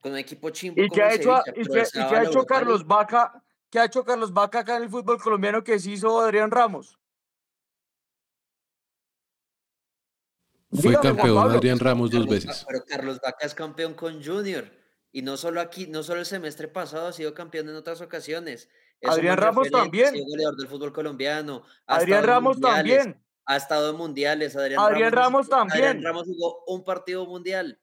Con 0.00 0.12
un 0.12 0.18
equipo 0.18 0.50
chimbo. 0.50 0.80
¿Y 0.80 0.88
qué 0.88 1.02
ha 1.02 1.14
hecho, 1.14 1.42
y 1.56 1.64
qué, 1.66 1.80
ha 1.80 2.22
hecho 2.22 2.46
Carlos 2.46 2.86
Vaca? 2.86 3.42
¿Qué 3.68 3.80
ha 3.80 3.86
hecho 3.86 4.04
Carlos 4.04 4.32
Vaca 4.32 4.60
acá 4.60 4.76
en 4.76 4.84
el 4.84 4.88
fútbol 4.88 5.20
colombiano 5.20 5.64
que 5.64 5.80
se 5.80 5.90
hizo 5.90 6.20
Adrián 6.20 6.52
Ramos? 6.52 6.96
Fue 10.70 10.96
campeón 11.00 11.50
Adrián 11.50 11.80
Ramos 11.80 12.08
dos 12.12 12.28
veces. 12.28 12.64
Pero 12.68 12.84
Carlos 12.84 13.20
Vaca 13.20 13.44
es 13.44 13.52
campeón 13.52 13.94
con 13.94 14.24
Junior. 14.24 14.78
Y 15.12 15.22
no 15.22 15.36
solo 15.36 15.60
aquí, 15.60 15.86
no 15.86 16.02
solo 16.02 16.20
el 16.20 16.26
semestre 16.26 16.68
pasado, 16.68 17.08
ha 17.08 17.12
sido 17.12 17.34
campeón 17.34 17.68
en 17.68 17.74
otras 17.74 18.00
ocasiones. 18.00 18.68
Adrián 19.02 19.36
Ramos 19.36 19.70
también. 19.70 20.08
Ha 20.08 20.12
sido 20.12 20.26
goleador 20.26 20.56
del 20.56 20.68
fútbol 20.68 20.92
colombiano. 20.92 21.64
Adrián 21.86 22.24
Ramos 22.24 22.60
también. 22.60 23.20
Ha 23.46 23.56
estado 23.56 23.90
en 23.90 23.96
mundiales. 23.96 24.54
Adrián, 24.54 24.80
Adrián 24.80 25.12
Ramos, 25.12 25.48
también. 25.48 25.84
Adrián 25.84 26.04
Ramos 26.04 26.26
jugó 26.26 26.64
un 26.66 26.84
partido 26.84 27.26
mundial. 27.26 27.80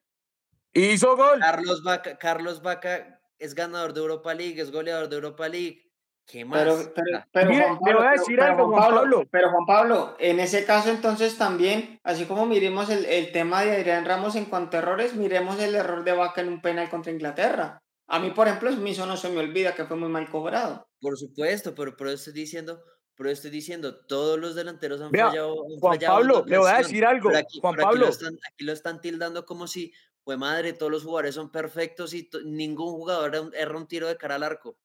Hizo 0.73 1.17
gol. 1.17 1.39
Carlos 1.39 1.83
Vaca, 1.83 2.17
Carlos 2.17 2.61
Vaca 2.61 3.19
es 3.39 3.53
ganador 3.55 3.93
de 3.93 3.99
Europa 4.01 4.33
League, 4.33 4.61
es 4.61 4.71
goleador 4.71 5.09
de 5.09 5.15
Europa 5.15 5.49
League. 5.49 5.86
¿Qué 6.27 6.43
más? 6.43 6.61
Pero, 6.61 6.93
pero, 6.93 7.23
pero 7.31 7.53
Juan 7.53 7.79
Pablo, 7.79 7.99
voy 7.99 8.07
a 8.07 8.11
decir 8.11 8.41
algo, 8.41 8.67
Juan 8.67 8.93
Pablo, 8.93 9.23
Pero 9.31 9.49
Juan 9.49 9.65
Pablo, 9.65 10.15
en 10.19 10.41
ese 10.41 10.65
caso 10.65 10.89
entonces 10.89 11.37
también, 11.37 12.01
así 12.03 12.25
como 12.25 12.45
miremos 12.45 12.89
el, 12.89 13.05
el, 13.05 13.31
tema 13.31 13.63
de 13.63 13.77
Adrián 13.77 14.03
Ramos 14.03 14.35
en 14.35 14.43
cuanto 14.45 14.75
a 14.75 14.81
errores, 14.81 15.15
miremos 15.15 15.57
el 15.59 15.73
error 15.73 16.03
de 16.03 16.11
Vaca 16.11 16.41
en 16.41 16.49
un 16.49 16.61
penal 16.61 16.89
contra 16.89 17.13
Inglaterra. 17.13 17.81
A 18.07 18.19
mí, 18.19 18.31
por 18.31 18.47
ejemplo, 18.47 18.69
eso 18.69 19.05
no 19.05 19.15
se 19.15 19.29
me 19.29 19.39
olvida 19.39 19.73
que 19.73 19.85
fue 19.85 19.95
muy 19.95 20.09
mal 20.09 20.29
cobrado. 20.29 20.89
Por 20.99 21.17
supuesto, 21.17 21.73
pero, 21.73 21.95
pero 21.95 22.11
estoy 22.11 22.33
diciendo, 22.33 22.83
pero 23.15 23.29
estoy 23.29 23.49
diciendo, 23.49 23.95
todos 24.05 24.37
los 24.37 24.53
delanteros 24.53 24.99
han 24.99 25.11
fallado. 25.11 25.55
Juan 25.79 25.99
Pablo, 25.99 26.43
le 26.45 26.57
voy 26.57 26.69
a 26.69 26.79
decir 26.79 27.05
algo. 27.05 27.29
Juan 27.61 27.75
Pablo. 27.77 28.07
Aquí 28.07 28.65
lo, 28.65 28.73
están, 28.73 28.99
tildando 28.99 29.45
como 29.45 29.65
si, 29.65 29.93
pues 30.25 30.37
madre, 30.37 30.73
todos 30.73 30.91
los 30.91 31.03
jugadores 31.03 31.35
son 31.35 31.51
perfectos 31.53 32.13
y 32.13 32.29
ningún 32.43 32.91
jugador 32.91 33.53
erra 33.53 33.77
un 33.77 33.87
tiro 33.87 34.09
de 34.09 34.17
cara 34.17 34.35
al 34.35 34.43
arco 34.43 34.77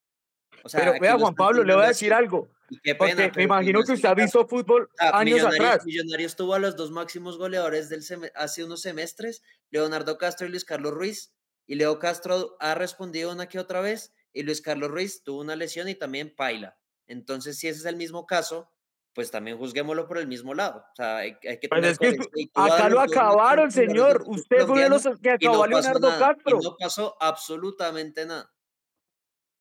pero 0.72 0.94
vea, 1.00 1.18
Juan 1.18 1.34
Pablo, 1.34 1.64
le 1.64 1.74
voy 1.74 1.84
a 1.84 1.88
decir 1.88 2.12
algo. 2.12 2.48
porque 2.98 3.32
me 3.36 3.42
imagino 3.42 3.82
que 3.82 3.92
usted 3.92 4.08
ha 4.08 4.14
visto 4.14 4.46
fútbol 4.46 4.88
años 4.98 5.44
atrás. 5.44 5.84
Millonarios 5.84 6.36
tuvo 6.36 6.54
a 6.54 6.58
los 6.58 6.76
dos 6.76 6.90
máximos 6.90 7.38
goleadores 7.38 7.88
del 7.88 8.02
hace 8.34 8.64
unos 8.64 8.82
semestres, 8.82 9.42
Leonardo 9.70 10.18
Castro 10.18 10.46
y 10.46 10.50
Luis 10.50 10.64
Carlos 10.64 10.92
Ruiz. 10.92 11.32
Y 11.66 11.76
Leo 11.76 11.98
Castro 11.98 12.56
ha 12.60 12.74
respondido 12.74 13.32
una 13.32 13.48
que 13.48 13.58
otra 13.58 13.80
vez, 13.80 14.12
y 14.32 14.42
Luis 14.42 14.60
Carlos 14.60 14.90
Ruiz 14.90 15.22
tuvo 15.22 15.40
una 15.40 15.56
lesión 15.56 15.88
y 15.88 15.94
también 15.94 16.34
paila. 16.34 16.76
Entonces, 17.06 17.58
si 17.58 17.68
ese 17.68 17.80
es 17.80 17.84
el 17.86 17.96
mismo 17.96 18.26
caso, 18.26 18.70
pues 19.14 19.30
también 19.30 19.58
juzguémoslo 19.58 20.06
por 20.06 20.18
el 20.18 20.26
mismo 20.26 20.54
lado. 20.54 20.78
O 20.78 20.94
sea, 20.96 21.18
hay, 21.18 21.38
que 21.38 21.68
pues 21.68 21.98
acá 22.54 22.88
lo 22.88 23.00
acabaron, 23.00 23.70
señor. 23.70 24.24
Usted 24.26 24.66
fue 24.66 24.88
los 24.88 25.06
que 25.22 25.30
acabó 25.30 25.64
a 25.64 25.68
Leonardo 25.68 26.08
Castro. 26.18 26.58
Y 26.60 26.64
no 26.64 26.76
pasó 26.78 27.16
absolutamente 27.20 28.26
nada. 28.26 28.51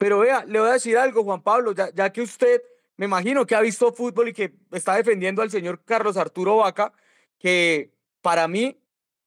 Pero 0.01 0.17
vea, 0.17 0.43
le 0.45 0.59
voy 0.59 0.67
a 0.67 0.73
decir 0.73 0.97
algo, 0.97 1.23
Juan 1.23 1.43
Pablo, 1.43 1.73
ya, 1.73 2.11
que 2.11 2.23
usted, 2.23 2.63
me 2.97 3.05
imagino 3.05 3.45
que 3.45 3.53
ha 3.53 3.61
visto 3.61 3.93
fútbol 3.93 4.29
y 4.29 4.33
que 4.33 4.51
está 4.71 4.95
defendiendo 4.95 5.43
al 5.43 5.51
señor 5.51 5.83
Carlos 5.85 6.17
Arturo 6.17 6.57
Vaca, 6.57 6.91
que 7.37 7.93
para 8.23 8.47
mí 8.47 8.81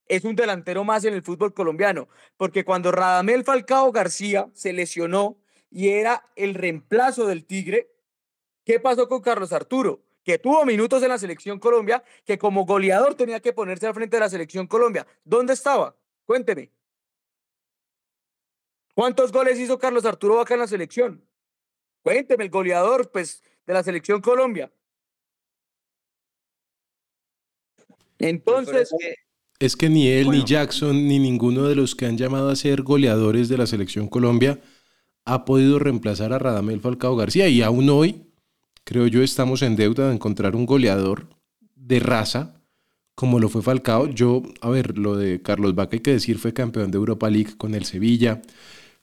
es 0.09 0.25
un 0.25 0.35
delantero 0.35 0.83
más 0.83 1.05
en 1.05 1.15
el 1.15 1.23
fútbol 1.23 1.55
colombiano, 1.55 2.09
porque 2.37 2.65
cuando 2.65 2.91
Radamel 2.91 3.45
Falcao 3.45 3.93
García 3.93 4.51
se 4.53 4.73
lesionó 4.73 5.39
y 5.71 5.91
era 5.91 6.29
el 6.35 6.55
reemplazo 6.55 7.29
del 7.29 7.45
Tigre, 7.45 7.93
¿qué 8.65 8.81
pasó 8.81 9.07
con 9.07 9.21
Carlos 9.21 9.53
Arturo? 9.53 10.03
Que 10.25 10.41
tuvo 10.41 10.65
minutos 10.65 11.05
en 11.05 11.11
la 11.11 11.19
selección 11.19 11.61
Colombia, 11.61 12.03
que 12.25 12.37
como 12.37 12.67
goleador 12.67 13.15
tenía 13.15 13.39
que 13.39 13.53
ponerse 13.53 13.87
al 13.87 13.95
frente 13.95 14.17
de 14.17 14.23
la 14.23 14.29
selección 14.29 14.67
Colombia. 14.67 15.07
¿Dónde 15.23 15.53
estaba? 15.53 15.95
Cuénteme. 16.25 16.73
¿Cuántos 18.95 19.33
goles 19.33 19.59
hizo 19.59 19.79
Carlos 19.79 20.05
Arturo 20.05 20.37
Vaca 20.37 20.55
en 20.55 20.61
la 20.61 20.69
selección? 20.69 21.25
Cuénteme, 22.03 22.45
el 22.45 22.51
goleador 22.51 23.11
pues, 23.11 23.43
de 23.67 23.73
la 23.75 23.83
selección 23.83 24.21
Colombia. 24.21 24.73
Entonces. 28.19 28.91
Es 29.59 29.77
que 29.77 29.89
ni 29.89 30.09
él, 30.09 30.31
ni 30.31 30.45
Jackson, 30.45 31.09
ni 31.09 31.19
ninguno 31.19 31.65
de 31.65 31.75
los 31.75 31.95
que 31.95 32.07
han 32.07 32.19
llamado 32.19 32.51
a 32.51 32.57
ser 32.57 32.83
goleadores 32.83 33.49
de 33.49 33.57
la 33.57 33.67
selección 33.67 34.09
Colombia 34.09 34.61
ha 35.25 35.45
podido 35.45 35.79
reemplazar 35.79 36.33
a 36.33 36.39
Radamel 36.39 36.81
Falcao 36.81 37.17
García. 37.17 37.49
Y 37.49 37.63
aún 37.63 37.89
hoy, 37.89 38.27
creo 38.85 39.07
yo, 39.07 39.23
estamos 39.23 39.63
en 39.63 39.77
deuda 39.77 40.09
de 40.09 40.15
encontrar 40.15 40.55
un 40.55 40.67
goleador 40.67 41.29
de 41.75 42.01
raza 42.01 42.61
como 43.15 43.39
lo 43.39 43.49
fue 43.49 43.63
Falcao. 43.63 44.09
Yo, 44.09 44.43
a 44.61 44.71
ver, 44.71 44.99
lo 44.99 45.17
de 45.17 45.41
Carlos 45.41 45.75
Vaca 45.75 45.97
hay 45.97 46.01
que 46.01 46.13
decir, 46.13 46.39
fue 46.39 46.53
campeón 46.53 46.91
de 46.91 46.99
Europa 46.99 47.31
League 47.31 47.57
con 47.57 47.75
el 47.75 47.85
Sevilla 47.85 48.43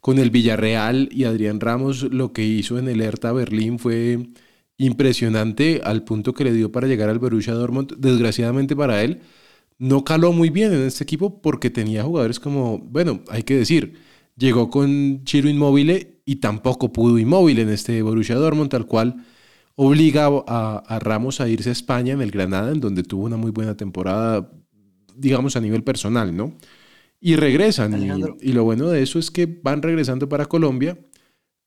con 0.02 0.20
el 0.20 0.32
Villarreal 0.32 1.10
y 1.12 1.26
Adrián 1.26 1.60
Ramos 1.62 2.04
lo 2.04 2.34
que 2.34 2.44
hizo 2.44 2.78
en 2.80 2.90
el 2.90 3.02
Hertha 3.02 3.32
Berlín 3.32 3.80
fue 3.80 4.32
impresionante 4.78 5.82
al 5.84 6.04
punto 6.04 6.34
que 6.34 6.44
le 6.44 6.54
dio 6.54 6.72
para 6.72 6.88
llegar 6.88 7.10
al 7.10 7.20
Borussia 7.20 7.54
Dortmund. 7.54 7.96
Desgraciadamente 7.98 8.76
para 8.76 9.04
él, 9.04 9.22
no 9.78 10.04
caló 10.04 10.34
muy 10.34 10.50
bien 10.50 10.74
en 10.74 10.82
este 10.82 11.04
equipo 11.04 11.42
porque 11.42 11.70
tenía 11.70 12.04
jugadores 12.04 12.40
como, 12.40 12.80
bueno, 12.80 13.22
hay 13.30 13.44
que 13.44 13.56
decir, 13.56 13.94
llegó 14.38 14.70
con 14.70 15.24
Chiro 15.24 15.50
Inmóvil 15.50 16.20
y 16.26 16.38
tampoco 16.38 16.92
pudo 16.92 17.20
Inmóvil 17.20 17.60
en 17.60 17.70
este 17.70 18.02
Borussia 18.02 18.36
Dortmund, 18.36 18.72
tal 18.72 18.88
cual 18.88 19.24
obliga 19.76 20.30
a, 20.48 20.78
a 20.88 21.00
Ramos 21.00 21.42
a 21.42 21.50
irse 21.50 21.70
a 21.70 21.74
España 21.74 22.14
en 22.14 22.22
el 22.22 22.32
Granada, 22.32 22.72
en 22.72 22.80
donde 22.82 23.04
tuvo 23.04 23.26
una 23.26 23.38
muy 23.38 23.52
buena 23.52 23.78
temporada, 23.78 24.52
digamos, 25.16 25.56
a 25.56 25.62
nivel 25.62 25.84
personal, 25.84 26.36
¿no? 26.36 26.56
Y 27.22 27.36
regresan. 27.36 28.38
Y, 28.42 28.52
lo 28.52 28.64
bueno 28.64 28.90
de 28.90 29.04
eso 29.04 29.20
es 29.20 29.32
que 29.32 29.46
van 29.46 29.82
regresando 29.82 30.28
para 30.28 30.48
Colombia, 30.48 31.00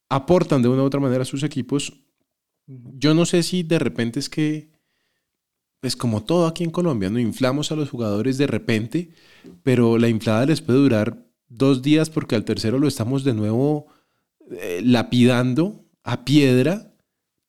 aportan 0.09 0.61
de 0.61 0.67
una 0.67 0.83
u 0.83 0.85
otra 0.85 0.99
manera 0.99 1.23
a 1.23 1.25
sus 1.25 1.41
equipos. 1.43 1.93
Yo 2.67 3.13
no 3.13 3.25
sé 3.25 3.41
si 3.41 3.63
de 3.63 3.79
repente 3.79 4.19
es 4.19 4.29
que, 4.29 4.69
es 5.81 5.95
como 5.95 6.23
todo 6.23 6.45
aquí 6.45 6.63
en 6.63 6.71
Colombia, 6.71 7.09
no 7.09 7.19
inflamos 7.19 7.71
a 7.71 7.75
los 7.75 7.89
jugadores 7.89 8.37
de 8.37 8.47
repente, 8.47 9.09
pero 9.63 9.97
la 9.97 10.09
inflada 10.09 10.45
les 10.45 10.61
puede 10.61 10.79
durar 10.79 11.25
dos 11.47 11.81
días 11.81 12.09
porque 12.09 12.35
al 12.35 12.43
tercero 12.43 12.77
lo 12.77 12.87
estamos 12.87 13.23
de 13.23 13.33
nuevo 13.33 13.87
eh, 14.51 14.81
lapidando 14.83 15.85
a 16.03 16.25
piedra, 16.25 16.91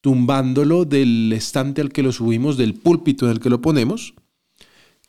tumbándolo 0.01 0.85
del 0.85 1.33
estante 1.33 1.81
al 1.81 1.93
que 1.93 2.03
lo 2.03 2.13
subimos, 2.13 2.57
del 2.57 2.75
púlpito 2.75 3.27
en 3.27 3.33
el 3.33 3.41
que 3.41 3.51
lo 3.51 3.61
ponemos, 3.61 4.15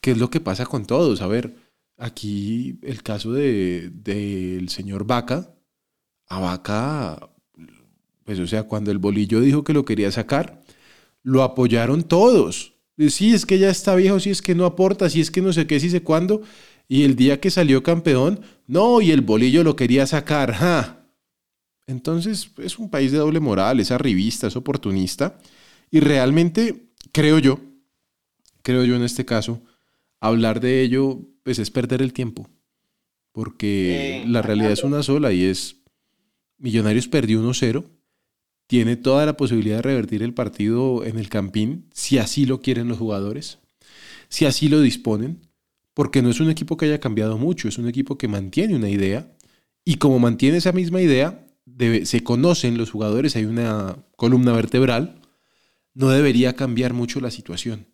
que 0.01 0.11
es 0.11 0.17
lo 0.17 0.31
que 0.31 0.39
pasa 0.39 0.65
con 0.65 0.85
todos. 0.85 1.21
A 1.21 1.27
ver, 1.27 1.66
Aquí 1.97 2.77
el 2.83 3.01
caso 3.01 3.33
del 3.33 4.03
de, 4.03 4.65
señor 4.67 5.05
Vaca, 5.05 5.51
a 6.27 6.39
Vaca, 6.39 7.31
pues 8.23 8.39
o 8.39 8.45
sea, 8.47 8.63
cuando 8.63 8.91
el 8.91 8.99
bolillo 8.99 9.41
dijo 9.41 9.63
que 9.63 9.73
lo 9.73 9.83
quería 9.85 10.11
sacar, 10.11 10.61
lo 11.23 11.43
apoyaron 11.43 12.03
todos. 12.03 12.73
Sí, 13.09 13.33
es 13.33 13.45
que 13.45 13.59
ya 13.59 13.69
está 13.69 13.95
viejo, 13.95 14.19
sí 14.19 14.29
es 14.29 14.41
que 14.41 14.55
no 14.55 14.65
aporta, 14.65 15.09
sí 15.09 15.21
es 15.21 15.31
que 15.31 15.41
no 15.41 15.53
sé 15.53 15.67
qué, 15.67 15.79
sí 15.79 15.89
sé 15.89 16.01
cuándo. 16.01 16.41
Y 16.87 17.03
el 17.03 17.15
día 17.15 17.39
que 17.39 17.51
salió 17.51 17.83
campeón, 17.83 18.41
no, 18.65 19.01
y 19.01 19.11
el 19.11 19.21
bolillo 19.21 19.63
lo 19.63 19.75
quería 19.75 20.07
sacar. 20.07 20.53
¡ja! 20.53 21.05
Entonces 21.87 22.51
es 22.57 22.77
un 22.79 22.89
país 22.89 23.11
de 23.11 23.17
doble 23.17 23.39
moral, 23.39 23.79
es 23.79 23.91
arribista, 23.91 24.47
es 24.47 24.55
oportunista. 24.55 25.39
Y 25.89 25.99
realmente, 25.99 26.89
creo 27.11 27.39
yo, 27.39 27.59
creo 28.61 28.83
yo 28.83 28.95
en 28.95 29.03
este 29.03 29.25
caso, 29.25 29.61
hablar 30.19 30.59
de 30.59 30.81
ello 30.81 31.21
pues 31.47 31.59
es 31.59 31.71
perder 31.71 32.01
el 32.01 32.11
tiempo. 32.11 32.49
Porque 33.31 34.25
la 34.27 34.41
realidad 34.41 34.73
es 34.73 34.83
una 34.83 35.01
sola 35.01 35.31
y 35.31 35.45
es 35.45 35.77
Millonarios 36.57 37.07
perdió 37.07 37.41
1-0. 37.41 37.85
Tiene 38.67 38.97
toda 38.97 39.25
la 39.25 39.37
posibilidad 39.37 39.77
de 39.77 39.81
revertir 39.83 40.23
el 40.23 40.33
partido 40.33 41.05
en 41.05 41.17
el 41.17 41.29
campín, 41.29 41.85
si 41.93 42.17
así 42.17 42.45
lo 42.45 42.59
quieren 42.59 42.89
los 42.89 42.97
jugadores, 42.97 43.59
si 44.27 44.43
así 44.43 44.67
lo 44.67 44.81
disponen, 44.81 45.39
porque 45.93 46.21
no 46.21 46.31
es 46.31 46.41
un 46.41 46.49
equipo 46.49 46.75
que 46.75 46.87
haya 46.87 46.99
cambiado 46.99 47.37
mucho, 47.37 47.69
es 47.69 47.77
un 47.77 47.87
equipo 47.87 48.17
que 48.17 48.27
mantiene 48.27 48.75
una 48.75 48.89
idea 48.89 49.31
y 49.85 49.95
como 49.95 50.19
mantiene 50.19 50.57
esa 50.57 50.73
misma 50.73 50.99
idea, 50.99 51.47
se 52.03 52.23
conocen 52.25 52.77
los 52.77 52.91
jugadores, 52.91 53.37
hay 53.37 53.45
una 53.45 54.03
columna 54.17 54.51
vertebral, 54.51 55.21
no 55.93 56.09
debería 56.09 56.57
cambiar 56.57 56.91
mucho 56.91 57.21
la 57.21 57.31
situación. 57.31 57.87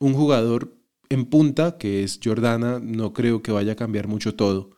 Un 0.00 0.14
jugador 0.14 0.75
en 1.08 1.26
punta, 1.26 1.78
que 1.78 2.02
es 2.02 2.20
Jordana, 2.22 2.80
no 2.80 3.12
creo 3.12 3.42
que 3.42 3.52
vaya 3.52 3.72
a 3.72 3.76
cambiar 3.76 4.08
mucho 4.08 4.34
todo. 4.34 4.70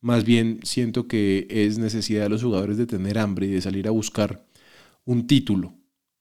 Más 0.00 0.24
bien 0.24 0.60
siento 0.62 1.08
que 1.08 1.46
es 1.50 1.78
necesidad 1.78 2.24
de 2.24 2.28
los 2.28 2.42
jugadores 2.42 2.76
de 2.76 2.86
tener 2.86 3.18
hambre 3.18 3.46
y 3.46 3.50
de 3.50 3.62
salir 3.62 3.88
a 3.88 3.90
buscar 3.90 4.46
un 5.04 5.26
título, 5.26 5.74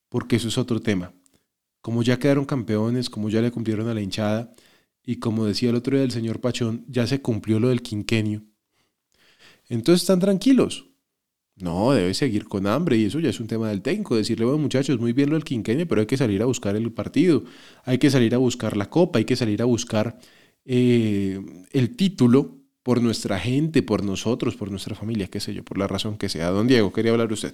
porque 0.10 0.38
eso 0.38 0.48
es 0.48 0.58
otro 0.58 0.80
tema. 0.80 1.14
Como 1.82 2.02
ya 2.04 2.20
quedaron 2.20 2.46
campeones, 2.46 3.10
como 3.10 3.30
ya 3.30 3.42
le 3.42 3.52
cumplieron 3.52 3.88
a 3.90 3.94
la 3.94 4.02
hinchada, 4.02 4.54
y 5.04 5.18
como 5.18 5.46
decía 5.46 5.70
el 5.70 5.76
otro 5.76 5.98
día 5.98 6.06
el 6.06 6.12
señor 6.12 6.40
Pachón, 6.40 6.86
ya 6.88 7.06
se 7.08 7.22
cumplió 7.22 7.60
lo 7.60 7.70
del 7.70 7.82
quinquenio. 7.82 8.44
Entonces 9.68 10.04
están 10.04 10.20
tranquilos. 10.20 10.93
No, 11.56 11.94
debe 11.94 12.14
seguir 12.14 12.46
con 12.46 12.66
hambre 12.66 12.98
y 12.98 13.06
eso 13.06 13.20
ya 13.20 13.30
es 13.30 13.40
un 13.40 13.48
tema 13.48 13.70
del 13.70 13.82
técnico. 13.82 14.16
Decirle, 14.16 14.46
bueno 14.46 14.60
muchachos, 14.60 15.00
muy 15.00 15.14
bien 15.14 15.30
lo 15.30 15.36
del 15.36 15.44
quinquenio, 15.44 15.88
pero 15.88 16.02
hay 16.02 16.08
que 16.08 16.18
salir 16.18 16.42
a 16.42 16.46
buscar 16.46 16.76
el 16.76 16.92
partido, 16.92 17.44
hay 17.86 18.00
que 18.00 18.10
salir 18.10 18.34
a 18.34 18.40
buscar 18.40 18.76
la 18.76 18.90
copa, 18.90 19.20
hay 19.20 19.26
que 19.26 19.36
salir 19.36 19.62
a 19.62 19.66
buscar 19.66 20.18
eh, 20.66 21.40
el 21.72 21.96
título 21.96 22.58
por 22.82 23.02
nuestra 23.02 23.40
gente, 23.40 23.84
por 23.84 24.04
nosotros, 24.04 24.56
por 24.56 24.72
nuestra 24.72 24.96
familia, 24.96 25.28
qué 25.28 25.40
sé 25.40 25.54
yo, 25.54 25.64
por 25.64 25.78
la 25.78 25.88
razón 25.88 26.18
que 26.18 26.28
sea. 26.28 26.50
Don 26.50 26.68
Diego, 26.68 26.92
quería 26.92 27.12
hablar 27.12 27.32
usted. 27.32 27.54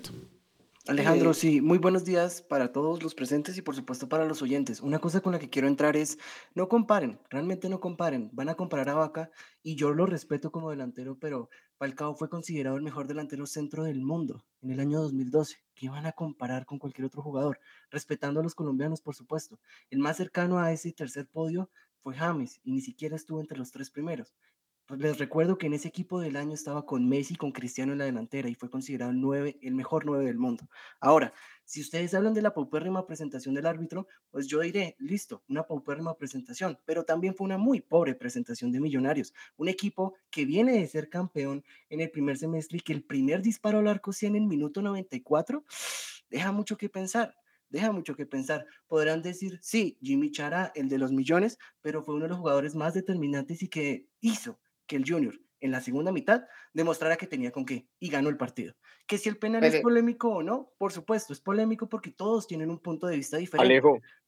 Alejandro, 0.89 1.35
sí, 1.35 1.61
muy 1.61 1.77
buenos 1.77 2.03
días 2.03 2.41
para 2.41 2.71
todos 2.71 3.03
los 3.03 3.13
presentes 3.13 3.55
y 3.55 3.61
por 3.61 3.75
supuesto 3.75 4.09
para 4.09 4.25
los 4.25 4.41
oyentes. 4.41 4.81
Una 4.81 4.97
cosa 4.97 5.21
con 5.21 5.31
la 5.31 5.37
que 5.37 5.47
quiero 5.47 5.67
entrar 5.67 5.95
es, 5.95 6.17
no 6.55 6.67
comparen, 6.67 7.19
realmente 7.29 7.69
no 7.69 7.79
comparen. 7.79 8.31
Van 8.33 8.49
a 8.49 8.55
comparar 8.55 8.89
a 8.89 8.95
Vaca 8.95 9.29
y 9.61 9.75
yo 9.75 9.93
lo 9.93 10.07
respeto 10.07 10.51
como 10.51 10.71
delantero, 10.71 11.15
pero 11.19 11.51
Falcao 11.77 12.15
fue 12.15 12.27
considerado 12.27 12.75
el 12.75 12.81
mejor 12.81 13.05
delantero 13.05 13.45
centro 13.45 13.83
del 13.83 14.01
mundo 14.01 14.43
en 14.63 14.71
el 14.71 14.79
año 14.79 14.99
2012. 14.99 15.57
¿Qué 15.75 15.89
van 15.89 16.07
a 16.07 16.13
comparar 16.13 16.65
con 16.65 16.79
cualquier 16.79 17.05
otro 17.05 17.21
jugador? 17.21 17.59
Respetando 17.91 18.39
a 18.39 18.43
los 18.43 18.55
colombianos, 18.55 18.99
por 18.99 19.13
supuesto. 19.13 19.59
El 19.91 19.99
más 19.99 20.17
cercano 20.17 20.57
a 20.57 20.71
ese 20.71 20.91
tercer 20.91 21.27
podio 21.27 21.69
fue 22.01 22.15
James 22.15 22.61
y 22.63 22.71
ni 22.71 22.81
siquiera 22.81 23.15
estuvo 23.15 23.41
entre 23.41 23.59
los 23.59 23.71
tres 23.71 23.91
primeros. 23.91 24.33
Pues 24.89 25.01
les 25.01 25.19
recuerdo 25.19 25.59
que 25.59 25.67
en 25.67 25.73
ese 25.73 25.87
equipo 25.87 26.19
del 26.19 26.35
año 26.35 26.55
estaba 26.55 26.83
con 26.83 27.07
Messi 27.07 27.35
y 27.35 27.37
con 27.37 27.51
Cristiano 27.51 27.91
en 27.91 27.99
la 27.99 28.05
delantera 28.05 28.49
y 28.49 28.55
fue 28.55 28.71
considerado 28.71 29.13
9, 29.13 29.59
el 29.61 29.75
mejor 29.75 30.03
9 30.03 30.25
del 30.25 30.39
mundo. 30.39 30.67
Ahora, 30.99 31.31
si 31.63 31.79
ustedes 31.79 32.15
hablan 32.15 32.33
de 32.33 32.41
la 32.41 32.55
paupérrima 32.55 33.05
presentación 33.05 33.53
del 33.53 33.67
árbitro, 33.67 34.07
pues 34.31 34.47
yo 34.47 34.61
diré, 34.61 34.95
listo, 34.97 35.43
una 35.47 35.61
paupérrima 35.61 36.17
presentación, 36.17 36.79
pero 36.85 37.03
también 37.03 37.35
fue 37.35 37.45
una 37.45 37.59
muy 37.59 37.81
pobre 37.81 38.15
presentación 38.15 38.71
de 38.71 38.79
Millonarios. 38.79 39.31
Un 39.57 39.67
equipo 39.67 40.15
que 40.31 40.45
viene 40.45 40.73
de 40.79 40.87
ser 40.87 41.07
campeón 41.07 41.63
en 41.89 42.01
el 42.01 42.09
primer 42.09 42.39
semestre 42.39 42.79
y 42.79 42.81
que 42.81 42.93
el 42.93 43.03
primer 43.03 43.43
disparo 43.43 43.77
al 43.77 43.87
arco 43.87 44.11
sea 44.11 44.29
en 44.29 44.37
el 44.37 44.47
minuto 44.47 44.81
94, 44.81 45.63
deja 46.31 46.51
mucho 46.51 46.77
que 46.77 46.89
pensar 46.89 47.35
deja 47.71 47.91
mucho 47.91 48.15
que 48.15 48.25
pensar. 48.25 48.65
Podrán 48.87 49.21
decir, 49.21 49.59
sí, 49.61 49.99
Jimmy 50.01 50.31
Chara, 50.31 50.71
el 50.73 50.89
de 50.89 50.97
los 50.97 51.11
millones, 51.11 51.59
pero 51.81 52.01
fue 52.01 52.15
uno 52.15 52.23
de 52.23 52.29
los 52.29 52.39
jugadores 52.39 52.73
más 52.73 52.95
determinantes 52.95 53.61
y 53.61 53.67
que 53.67 54.07
hizo 54.21 54.57
que 54.89 54.97
el 54.97 55.05
Junior 55.07 55.39
en 55.61 55.71
la 55.71 55.81
segunda 55.81 56.11
mitad 56.11 56.43
demostrara 56.73 57.15
que 57.15 57.27
tenía 57.27 57.51
con 57.51 57.65
qué 57.65 57.87
y 57.99 58.09
ganó 58.09 58.29
el 58.29 58.37
partido. 58.37 58.73
Que 59.05 59.17
si 59.17 59.29
el 59.29 59.37
penal 59.37 59.63
es 59.63 59.81
polémico 59.81 60.29
o 60.29 60.43
no, 60.43 60.73
por 60.77 60.91
supuesto, 60.91 61.31
es 61.33 61.39
polémico 61.39 61.87
porque 61.87 62.11
todos 62.11 62.47
tienen 62.47 62.69
un 62.69 62.79
punto 62.79 63.07
de 63.07 63.15
vista 63.15 63.37
diferente. 63.37 63.81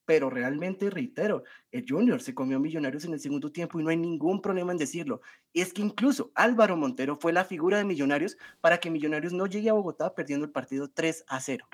Pero 0.05 0.29
realmente, 0.29 0.89
reitero, 0.89 1.43
el 1.71 1.85
Junior 1.87 2.21
se 2.21 2.33
comió 2.33 2.57
a 2.57 2.59
Millonarios 2.59 3.05
en 3.05 3.13
el 3.13 3.19
segundo 3.19 3.51
tiempo 3.51 3.79
y 3.79 3.83
no 3.83 3.89
hay 3.89 3.97
ningún 3.97 4.41
problema 4.41 4.71
en 4.71 4.77
decirlo. 4.77 5.21
Es 5.53 5.73
que 5.73 5.81
incluso 5.81 6.31
Álvaro 6.35 6.75
Montero 6.75 7.17
fue 7.17 7.31
la 7.31 7.45
figura 7.45 7.77
de 7.77 7.85
Millonarios 7.85 8.37
para 8.59 8.79
que 8.79 8.89
Millonarios 8.89 9.31
no 9.31 9.45
llegue 9.45 9.69
a 9.69 9.73
Bogotá 9.73 10.13
perdiendo 10.13 10.45
el 10.45 10.51
partido 10.51 10.89
3 10.89 11.25
a 11.27 11.39
0. 11.39 11.65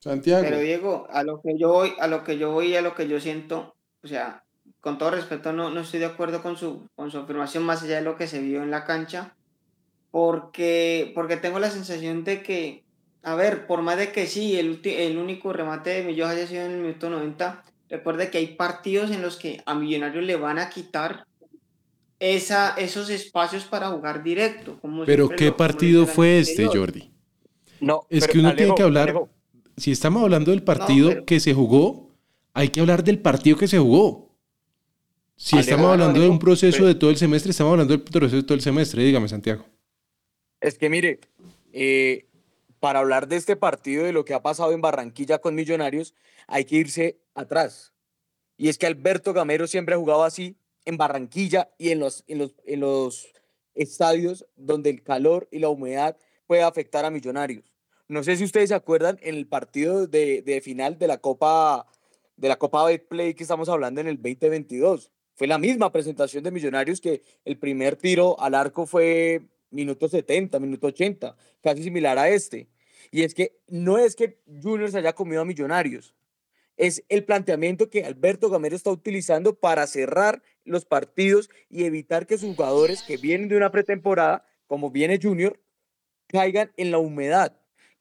Santiago. 0.00 0.44
Pero 0.44 0.58
Diego, 0.58 1.06
a 1.10 1.24
lo 1.24 1.40
que 1.40 1.58
yo 1.58 1.72
voy, 1.72 1.94
a 1.98 2.06
lo 2.06 2.22
que 2.22 2.38
yo 2.38 2.52
voy, 2.52 2.76
a 2.76 2.82
lo 2.82 2.94
que 2.94 3.08
yo 3.08 3.18
siento, 3.18 3.74
o 4.02 4.06
sea, 4.06 4.44
con 4.80 4.98
todo 4.98 5.10
respeto, 5.10 5.52
no, 5.52 5.70
no 5.70 5.80
estoy 5.80 6.00
de 6.00 6.06
acuerdo 6.06 6.42
con 6.42 6.56
su, 6.56 6.88
con 6.94 7.10
su 7.10 7.18
afirmación 7.18 7.64
más 7.64 7.82
allá 7.82 7.96
de 7.96 8.02
lo 8.02 8.16
que 8.16 8.26
se 8.26 8.40
vio 8.40 8.62
en 8.62 8.70
la 8.70 8.84
cancha, 8.84 9.34
porque, 10.10 11.12
porque 11.14 11.36
tengo 11.36 11.58
la 11.58 11.70
sensación 11.70 12.24
de 12.24 12.42
que, 12.42 12.84
a 13.22 13.34
ver, 13.34 13.66
por 13.66 13.82
más 13.82 13.98
de 13.98 14.12
que 14.12 14.26
sí, 14.26 14.58
el, 14.58 14.80
el 14.84 15.18
único 15.18 15.52
remate 15.52 15.90
de 15.90 16.02
Millos 16.04 16.28
haya 16.28 16.46
sido 16.46 16.64
en 16.64 16.72
el 16.72 16.80
minuto 16.80 17.10
90, 17.10 17.64
recuerde 17.88 18.30
que 18.30 18.38
hay 18.38 18.48
partidos 18.54 19.10
en 19.10 19.22
los 19.22 19.36
que 19.36 19.62
a 19.66 19.74
Millonarios 19.74 20.24
le 20.24 20.36
van 20.36 20.58
a 20.58 20.70
quitar 20.70 21.26
esa, 22.20 22.74
esos 22.76 23.10
espacios 23.10 23.64
para 23.64 23.88
jugar 23.88 24.22
directo. 24.22 24.78
Como 24.80 25.04
pero 25.04 25.28
¿qué 25.28 25.52
partido 25.52 26.06
fue 26.06 26.38
este, 26.38 26.66
Jordi? 26.66 27.10
No, 27.80 28.06
es 28.08 28.26
que 28.26 28.38
uno 28.38 28.54
tiene 28.54 28.74
que 28.74 28.82
hablar, 28.82 29.14
si 29.76 29.92
estamos 29.92 30.22
hablando 30.22 30.50
del 30.50 30.62
partido 30.62 31.24
que 31.24 31.38
se 31.38 31.54
jugó, 31.54 32.10
hay 32.54 32.70
que 32.70 32.80
hablar 32.80 33.04
del 33.04 33.20
partido 33.20 33.56
que 33.56 33.68
se 33.68 33.78
jugó. 33.78 34.27
Si 35.40 35.56
estamos 35.56 35.92
hablando 35.92 36.20
de 36.20 36.28
un 36.28 36.40
proceso 36.40 36.84
de 36.84 36.96
todo 36.96 37.10
el 37.10 37.16
semestre, 37.16 37.52
estamos 37.52 37.70
hablando 37.70 37.96
del 37.96 38.02
proceso 38.02 38.34
de 38.34 38.42
todo 38.42 38.54
el 38.54 38.60
semestre. 38.60 39.04
Dígame, 39.04 39.28
Santiago. 39.28 39.64
Es 40.60 40.76
que 40.76 40.90
mire, 40.90 41.20
eh, 41.72 42.26
para 42.80 42.98
hablar 42.98 43.28
de 43.28 43.36
este 43.36 43.54
partido, 43.54 44.04
de 44.04 44.12
lo 44.12 44.24
que 44.24 44.34
ha 44.34 44.42
pasado 44.42 44.72
en 44.72 44.80
Barranquilla 44.80 45.38
con 45.38 45.54
Millonarios, 45.54 46.12
hay 46.48 46.64
que 46.64 46.74
irse 46.74 47.20
atrás. 47.36 47.92
Y 48.56 48.68
es 48.68 48.78
que 48.78 48.86
Alberto 48.86 49.32
Gamero 49.32 49.68
siempre 49.68 49.94
ha 49.94 49.98
jugado 49.98 50.24
así 50.24 50.56
en 50.84 50.96
Barranquilla 50.96 51.70
y 51.78 51.90
en 51.90 52.00
los, 52.00 52.24
en 52.26 52.38
los, 52.38 52.54
en 52.64 52.80
los 52.80 53.28
estadios 53.76 54.44
donde 54.56 54.90
el 54.90 55.04
calor 55.04 55.46
y 55.52 55.60
la 55.60 55.68
humedad 55.68 56.16
puede 56.48 56.64
afectar 56.64 57.04
a 57.04 57.10
Millonarios. 57.10 57.72
No 58.08 58.24
sé 58.24 58.36
si 58.36 58.42
ustedes 58.42 58.70
se 58.70 58.74
acuerdan 58.74 59.20
en 59.22 59.36
el 59.36 59.46
partido 59.46 60.08
de, 60.08 60.42
de 60.42 60.60
final 60.60 60.98
de 60.98 61.06
la 61.06 61.18
Copa 61.18 61.86
de 62.36 62.48
la 62.48 62.56
Copa 62.56 62.84
Betplay 62.84 63.34
que 63.34 63.42
estamos 63.42 63.68
hablando 63.68 64.00
en 64.00 64.08
el 64.08 64.16
2022 64.16 65.12
fue 65.38 65.46
la 65.46 65.56
misma 65.56 65.92
presentación 65.92 66.42
de 66.42 66.50
Millonarios 66.50 67.00
que 67.00 67.22
el 67.44 67.56
primer 67.58 67.94
tiro 67.94 68.38
al 68.40 68.56
arco 68.56 68.86
fue 68.86 69.42
minuto 69.70 70.08
70, 70.08 70.58
minuto 70.58 70.88
80, 70.88 71.36
casi 71.62 71.84
similar 71.84 72.18
a 72.18 72.28
este. 72.28 72.66
Y 73.12 73.22
es 73.22 73.34
que 73.34 73.60
no 73.68 73.98
es 73.98 74.16
que 74.16 74.40
Junior 74.60 74.90
se 74.90 74.98
haya 74.98 75.12
comido 75.12 75.40
a 75.40 75.44
Millonarios, 75.44 76.16
es 76.76 77.04
el 77.08 77.24
planteamiento 77.24 77.88
que 77.88 78.04
Alberto 78.04 78.50
Gamero 78.50 78.74
está 78.74 78.90
utilizando 78.90 79.54
para 79.54 79.86
cerrar 79.86 80.42
los 80.64 80.84
partidos 80.84 81.50
y 81.70 81.84
evitar 81.84 82.26
que 82.26 82.36
sus 82.36 82.56
jugadores 82.56 83.04
que 83.04 83.16
vienen 83.16 83.48
de 83.48 83.56
una 83.56 83.70
pretemporada, 83.70 84.44
como 84.66 84.90
viene 84.90 85.20
Junior, 85.22 85.60
caigan 86.26 86.72
en 86.76 86.90
la 86.90 86.98
humedad, 86.98 87.56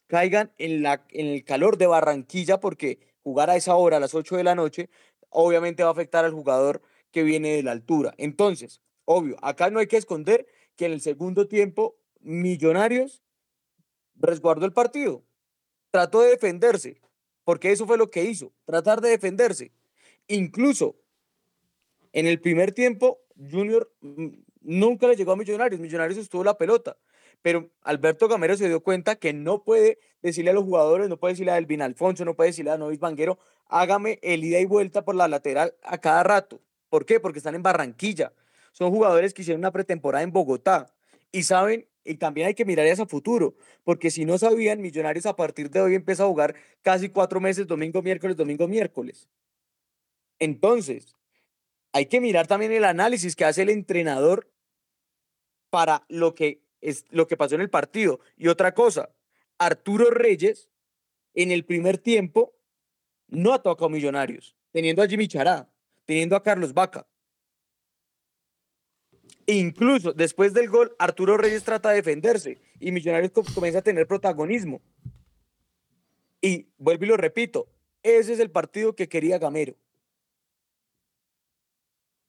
caigan 0.08 0.52
en, 0.58 0.82
la, 0.82 1.06
en 1.10 1.28
el 1.28 1.44
calor 1.44 1.78
de 1.78 1.86
Barranquilla, 1.86 2.60
porque 2.60 3.00
jugar 3.22 3.52
a 3.52 3.56
esa 3.56 3.76
hora, 3.76 3.98
a 3.98 4.00
las 4.00 4.16
8 4.16 4.38
de 4.38 4.44
la 4.44 4.56
noche, 4.56 4.90
obviamente 5.30 5.84
va 5.84 5.90
a 5.90 5.92
afectar 5.92 6.26
al 6.26 6.32
jugador 6.32 6.82
que 7.12 7.24
viene 7.24 7.56
de 7.56 7.64
la 7.64 7.72
altura. 7.72 8.14
Entonces, 8.18 8.82
obvio, 9.06 9.38
acá 9.42 9.70
no 9.70 9.80
hay 9.80 9.88
que 9.88 9.98
esconder 9.98 10.48
que 10.76 10.86
en 10.86 10.94
el 10.94 11.02
segundo 11.02 11.48
tiempo 11.48 11.98
Millonarios 12.22 13.24
resguardó 14.16 14.66
el 14.66 14.74
partido, 14.74 15.24
trató 15.92 16.22
de 16.22 16.32
defenderse, 16.32 17.00
porque 17.44 17.72
eso 17.72 17.86
fue 17.86 17.98
lo 17.98 18.10
que 18.10 18.26
hizo, 18.26 18.54
tratar 18.66 19.02
de 19.02 19.10
defenderse. 19.10 19.72
Incluso 20.28 20.96
en 22.12 22.26
el 22.26 22.42
primer 22.42 22.72
tiempo, 22.72 23.22
Junior 23.38 23.92
mm, 24.02 24.28
nunca 24.62 25.08
le 25.08 25.16
llegó 25.16 25.32
a 25.32 25.38
Millonarios, 25.38 25.80
Millonarios 25.80 26.18
estuvo 26.18 26.44
la 26.44 26.58
pelota, 26.58 26.98
pero 27.42 27.70
Alberto 27.82 28.28
Gamero 28.28 28.58
se 28.58 28.68
dio 28.68 28.82
cuenta 28.82 29.16
que 29.16 29.34
no 29.34 29.64
puede 29.64 30.00
decirle 30.22 30.52
a 30.52 30.54
los 30.54 30.64
jugadores, 30.64 31.08
no 31.10 31.18
puede 31.18 31.34
decirle 31.34 31.52
a 31.52 31.58
Elvin 31.58 31.82
Alfonso, 31.82 32.26
no 32.26 32.36
puede 32.36 32.50
decirle 32.50 32.72
a 32.72 32.78
Novis 32.78 33.00
Vanguero, 33.00 33.40
hágame 33.68 34.20
el 34.22 34.44
ida 34.44 34.60
y 34.60 34.66
vuelta 34.66 35.06
por 35.06 35.16
la 35.16 35.28
lateral 35.28 35.76
a 35.84 36.00
cada 36.00 36.24
rato. 36.24 36.62
¿Por 36.90 37.06
qué? 37.06 37.20
Porque 37.20 37.40
están 37.40 37.56
en 37.56 37.64
Barranquilla. 37.64 38.34
Son 38.72 38.92
jugadores 38.92 39.34
que 39.34 39.42
hicieron 39.42 39.62
una 39.62 39.72
pretemporada 39.72 40.24
en 40.24 40.32
Bogotá 40.32 40.94
y 41.32 41.44
saben, 41.44 41.88
y 42.04 42.16
también 42.16 42.48
hay 42.48 42.54
que 42.54 42.66
mirar 42.66 42.88
hacia 42.88 43.06
futuro, 43.06 43.56
porque 43.84 44.12
si 44.12 44.24
no 44.26 44.38
sabían, 44.38 44.82
Millonarios 44.82 45.26
a 45.26 45.36
partir 45.36 45.70
de 45.70 45.82
hoy 45.82 45.96
empieza 45.96 46.24
a 46.24 46.28
jugar 46.28 46.56
casi 46.82 47.10
cuatro 47.10 47.40
meses, 47.40 47.68
domingo, 47.68 48.02
miércoles, 48.02 48.38
domingo, 48.38 48.68
miércoles. 48.68 49.28
Entonces, 50.40 51.16
hay 51.92 52.06
que 52.06 52.22
mirar 52.22 52.48
también 52.48 52.72
el 52.72 52.86
análisis 52.86 53.36
que 53.36 53.46
hace 53.46 53.64
el 53.64 53.70
entrenador 53.70 54.50
para 55.70 56.06
lo 56.08 56.36
que, 56.36 56.62
es, 56.80 57.06
lo 57.10 57.28
que 57.28 57.36
pasó 57.36 57.56
en 57.56 57.62
el 57.62 57.70
partido. 57.70 58.20
Y 58.38 58.48
otra 58.48 58.74
cosa, 58.74 59.10
Arturo 59.58 60.12
Reyes 60.12 60.70
en 61.34 61.52
el 61.52 61.66
primer 61.66 61.98
tiempo 61.98 62.54
no 63.28 63.54
ha 63.54 63.62
tocado 63.62 63.90
Millonarios, 63.90 64.56
teniendo 64.72 65.02
a 65.02 65.08
Jimmy 65.08 65.28
Chará 65.28 65.70
teniendo 66.08 66.36
a 66.36 66.42
Carlos 66.42 66.74
Vaca. 66.74 67.06
Incluso 69.46 70.14
después 70.14 70.54
del 70.54 70.70
gol, 70.70 70.96
Arturo 70.98 71.38
Reyes 71.38 71.64
trata 71.64 71.90
de 71.90 71.98
defenderse 71.98 72.60
y 72.80 72.92
Millonarios 72.92 73.32
comienza 73.54 73.80
a 73.80 73.84
tener 73.84 74.08
protagonismo. 74.08 74.82
Y 76.42 76.70
vuelvo 76.78 77.06
y 77.06 77.08
lo 77.10 77.18
repito, 77.18 77.68
ese 78.04 78.34
es 78.34 78.40
el 78.40 78.50
partido 78.50 78.96
que 78.96 79.10
quería 79.10 79.38
Gamero. 79.38 79.76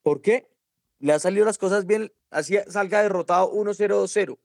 ¿Por 0.03 0.21
qué? 0.21 0.47
Le 0.99 1.13
han 1.13 1.19
salido 1.19 1.45
las 1.45 1.57
cosas 1.57 1.85
bien, 1.85 2.11
así 2.29 2.57
salga 2.67 3.01
derrotado 3.01 3.51
1-0-2-0. 3.53 4.37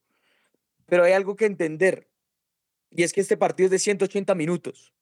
Pero 0.86 1.04
hay 1.04 1.12
algo 1.12 1.34
que 1.34 1.46
entender, 1.46 2.08
y 2.90 3.02
es 3.02 3.12
que 3.12 3.20
este 3.20 3.36
partido 3.36 3.66
es 3.66 3.70
de 3.72 3.78
180 3.80 4.34
minutos. 4.34 4.92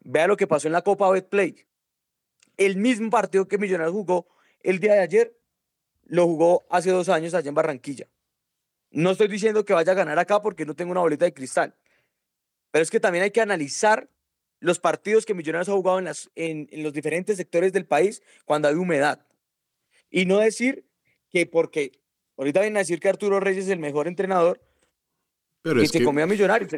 Vea 0.00 0.28
lo 0.28 0.36
que 0.36 0.46
pasó 0.46 0.68
en 0.68 0.72
la 0.72 0.82
Copa 0.82 1.10
Betplay 1.10 1.66
el 2.66 2.76
mismo 2.76 3.10
partido 3.10 3.46
que 3.46 3.58
Millonarios 3.58 3.92
jugó 3.92 4.26
el 4.60 4.78
día 4.78 4.94
de 4.94 5.00
ayer, 5.00 5.36
lo 6.04 6.26
jugó 6.26 6.66
hace 6.70 6.90
dos 6.90 7.08
años 7.08 7.34
allá 7.34 7.48
en 7.48 7.54
Barranquilla. 7.54 8.08
No 8.90 9.10
estoy 9.10 9.28
diciendo 9.28 9.64
que 9.64 9.72
vaya 9.72 9.92
a 9.92 9.94
ganar 9.94 10.18
acá 10.18 10.42
porque 10.42 10.66
no 10.66 10.74
tengo 10.74 10.92
una 10.92 11.00
boleta 11.00 11.24
de 11.24 11.32
cristal, 11.32 11.74
pero 12.70 12.82
es 12.82 12.90
que 12.90 13.00
también 13.00 13.24
hay 13.24 13.30
que 13.30 13.40
analizar 13.40 14.08
los 14.60 14.78
partidos 14.78 15.26
que 15.26 15.34
Millonarios 15.34 15.68
ha 15.68 15.72
jugado 15.72 15.98
en, 15.98 16.04
las, 16.04 16.30
en, 16.36 16.68
los 16.82 16.92
diferentes 16.92 17.36
sectores 17.36 17.72
del 17.72 17.84
país 17.84 18.22
cuando 18.44 18.68
hay 18.68 18.74
humedad. 18.74 19.26
Y 20.10 20.26
no 20.26 20.38
decir 20.38 20.84
que 21.30 21.46
porque 21.46 22.00
ahorita 22.36 22.60
vienen 22.60 22.76
a 22.76 22.80
decir 22.80 23.00
que 23.00 23.08
Arturo 23.08 23.40
Reyes 23.40 23.64
es 23.64 23.70
el 23.70 23.78
mejor 23.78 24.06
entrenador 24.06 24.60
pero 25.62 25.82
y 25.82 25.86
se 25.86 26.04
comió 26.04 26.24
a 26.24 26.26
Millonarios. 26.26 26.72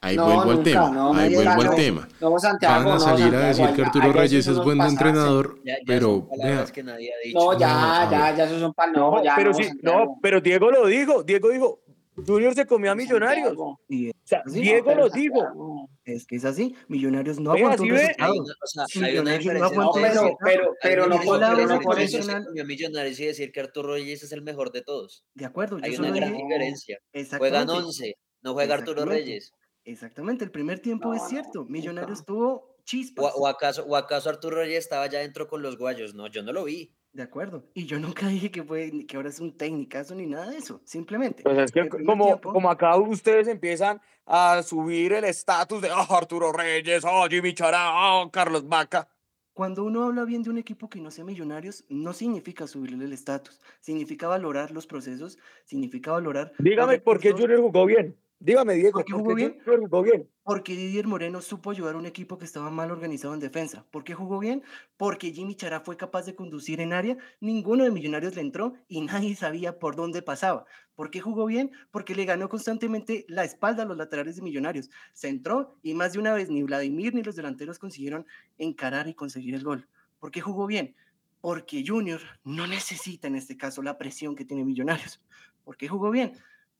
Ahí 0.00 0.16
vuelvo 0.16 0.50
al 0.50 0.62
tema. 0.62 1.20
ahí 1.20 1.34
vuelvo 1.34 1.50
al 1.50 1.74
tema. 1.74 2.08
Van 2.20 2.86
a 2.86 3.00
salir 3.00 3.34
a 3.34 3.48
decir 3.48 3.66
que 3.74 3.82
Arturo 3.82 4.12
Reyes 4.12 4.46
es 4.46 4.56
buen 4.58 4.80
entrenador, 4.80 5.60
pero. 5.86 6.28
no, 6.30 7.58
ya, 7.58 8.08
ya, 8.10 8.36
ya, 8.36 8.44
esos 8.44 8.60
son 8.60 8.74
palabras. 8.74 9.24
No, 9.24 9.32
pero 9.36 9.54
sí, 9.54 9.68
no, 9.82 10.18
pero 10.22 10.40
Diego 10.40 10.70
lo 10.70 10.86
dijo. 10.86 11.24
Diego 11.24 11.48
dijo: 11.50 11.80
Junior 12.26 12.54
se 12.54 12.66
comió 12.66 12.92
a 12.92 12.94
Millonarios. 12.94 13.56
o 13.56 13.78
sea, 14.24 14.42
Diego 14.46 14.94
lo 14.94 15.08
dijo. 15.08 15.88
Es 16.04 16.26
que 16.26 16.36
es 16.36 16.44
así. 16.44 16.74
Millonarios 16.88 17.38
no 17.40 17.52
aguantó 17.52 17.82
un 17.82 17.90
resultado. 17.90 18.34
no 18.34 19.90
pero, 19.92 20.30
pero, 20.42 20.76
pero 20.80 21.06
no 21.06 21.80
por 21.80 21.98
eso. 22.00 22.18
Millonarios 22.64 23.18
y 23.20 23.26
decir 23.26 23.50
que 23.52 23.60
Arturo 23.60 23.94
Reyes 23.94 24.22
es 24.22 24.32
el 24.32 24.42
mejor 24.42 24.70
de 24.70 24.82
todos. 24.82 25.24
De 25.34 25.44
acuerdo. 25.44 25.78
Hay 25.82 25.96
una 25.96 26.10
gran 26.12 26.36
diferencia. 26.36 26.98
Juegan 27.36 27.68
11, 27.68 28.14
no 28.42 28.54
juega 28.54 28.74
Arturo 28.74 29.04
Reyes. 29.04 29.52
Exactamente, 29.88 30.44
el 30.44 30.50
primer 30.50 30.80
tiempo 30.80 31.14
es 31.14 31.22
cierto. 31.28 31.64
Millonarios 31.64 32.26
tuvo 32.26 32.76
chispas. 32.84 33.32
O, 33.34 33.46
acaso, 33.46 33.86
¿O 33.86 33.96
acaso 33.96 34.28
Arturo 34.28 34.56
Reyes 34.56 34.84
estaba 34.84 35.06
ya 35.06 35.20
dentro 35.20 35.48
con 35.48 35.62
los 35.62 35.78
guayos? 35.78 36.14
No, 36.14 36.26
yo 36.26 36.42
no 36.42 36.52
lo 36.52 36.64
vi. 36.64 36.94
De 37.10 37.22
acuerdo. 37.22 37.64
Y 37.72 37.86
yo 37.86 37.98
nunca 37.98 38.28
dije 38.28 38.50
que, 38.50 38.62
fue, 38.62 38.92
que 39.06 39.16
ahora 39.16 39.30
es 39.30 39.40
un 39.40 39.56
técnicazo 39.56 40.14
ni 40.14 40.26
nada 40.26 40.50
de 40.50 40.58
eso. 40.58 40.82
Simplemente. 40.84 41.42
Pues 41.42 41.56
es 41.56 41.72
que 41.72 41.88
como, 41.88 42.38
como 42.38 42.70
acá 42.70 42.96
ustedes 42.98 43.48
empiezan 43.48 43.98
a 44.26 44.62
subir 44.62 45.14
el 45.14 45.24
estatus 45.24 45.80
de 45.80 45.90
oh, 45.90 46.14
Arturo 46.14 46.52
Reyes, 46.52 47.02
oh, 47.06 47.26
Jimmy 47.26 47.54
Chará, 47.54 47.90
oh, 48.12 48.30
Carlos 48.30 48.68
Vaca. 48.68 49.08
Cuando 49.54 49.84
uno 49.84 50.04
habla 50.04 50.24
bien 50.24 50.42
de 50.42 50.50
un 50.50 50.58
equipo 50.58 50.90
que 50.90 51.00
no 51.00 51.10
sea 51.10 51.24
millonarios, 51.24 51.86
no 51.88 52.12
significa 52.12 52.66
subirle 52.66 53.06
el 53.06 53.14
estatus. 53.14 53.58
Significa 53.80 54.28
valorar 54.28 54.70
los 54.70 54.86
procesos, 54.86 55.38
significa 55.64 56.12
valorar. 56.12 56.52
Dígame 56.58 56.98
por 57.00 57.18
qué 57.18 57.32
Junior 57.32 57.62
jugó 57.62 57.86
bien. 57.86 58.14
Dígame, 58.40 58.74
Diego, 58.74 58.92
¿por 58.92 59.04
qué 59.04 59.12
jugó 59.12 59.34
bien? 59.34 59.58
jugó 59.64 60.02
bien? 60.02 60.30
Porque 60.44 60.76
Didier 60.76 61.08
Moreno 61.08 61.40
supo 61.40 61.72
ayudar 61.72 61.96
a 61.96 61.98
un 61.98 62.06
equipo 62.06 62.38
que 62.38 62.44
estaba 62.44 62.70
mal 62.70 62.92
organizado 62.92 63.34
en 63.34 63.40
defensa. 63.40 63.84
¿Por 63.90 64.04
qué 64.04 64.14
jugó 64.14 64.38
bien? 64.38 64.62
Porque 64.96 65.32
Jimmy 65.32 65.56
Chará 65.56 65.80
fue 65.80 65.96
capaz 65.96 66.24
de 66.24 66.36
conducir 66.36 66.80
en 66.80 66.92
área, 66.92 67.16
ninguno 67.40 67.82
de 67.82 67.90
Millonarios 67.90 68.36
le 68.36 68.42
entró 68.42 68.74
y 68.86 69.00
nadie 69.32 69.34
sabía 69.34 69.80
por 69.80 69.96
dónde 69.96 70.22
pasaba. 70.22 70.66
¿Por 70.94 71.10
qué 71.10 71.20
jugó 71.20 71.46
bien? 71.46 71.72
Porque 71.90 72.14
le 72.14 72.24
ganó 72.24 72.48
constantemente 72.48 73.24
la 73.28 73.42
espalda 73.42 73.82
a 73.82 73.86
los 73.86 73.96
laterales 73.96 74.36
de 74.36 74.42
Millonarios. 74.42 74.88
Se 75.12 75.28
entró 75.28 75.76
y 75.82 75.94
más 75.94 76.12
de 76.12 76.20
una 76.20 76.32
vez 76.32 76.48
ni 76.48 76.62
Vladimir 76.62 77.14
ni 77.14 77.24
los 77.24 77.34
delanteros 77.34 77.80
consiguieron 77.80 78.24
encarar 78.56 79.08
y 79.08 79.14
conseguir 79.14 79.56
el 79.56 79.64
gol. 79.64 79.88
¿Por 80.20 80.30
qué 80.30 80.40
jugó 80.40 80.66
bien? 80.66 80.94
Porque 81.40 81.84
Junior 81.84 82.20
no 82.44 82.68
necesita 82.68 83.26
en 83.26 83.34
este 83.34 83.56
caso 83.56 83.82
la 83.82 83.98
presión 83.98 84.36
que 84.36 84.44
tiene 84.44 84.64
Millonarios. 84.64 85.20
¿Por 85.64 85.76
qué 85.76 85.88
jugó 85.88 86.10
bien? 86.10 86.32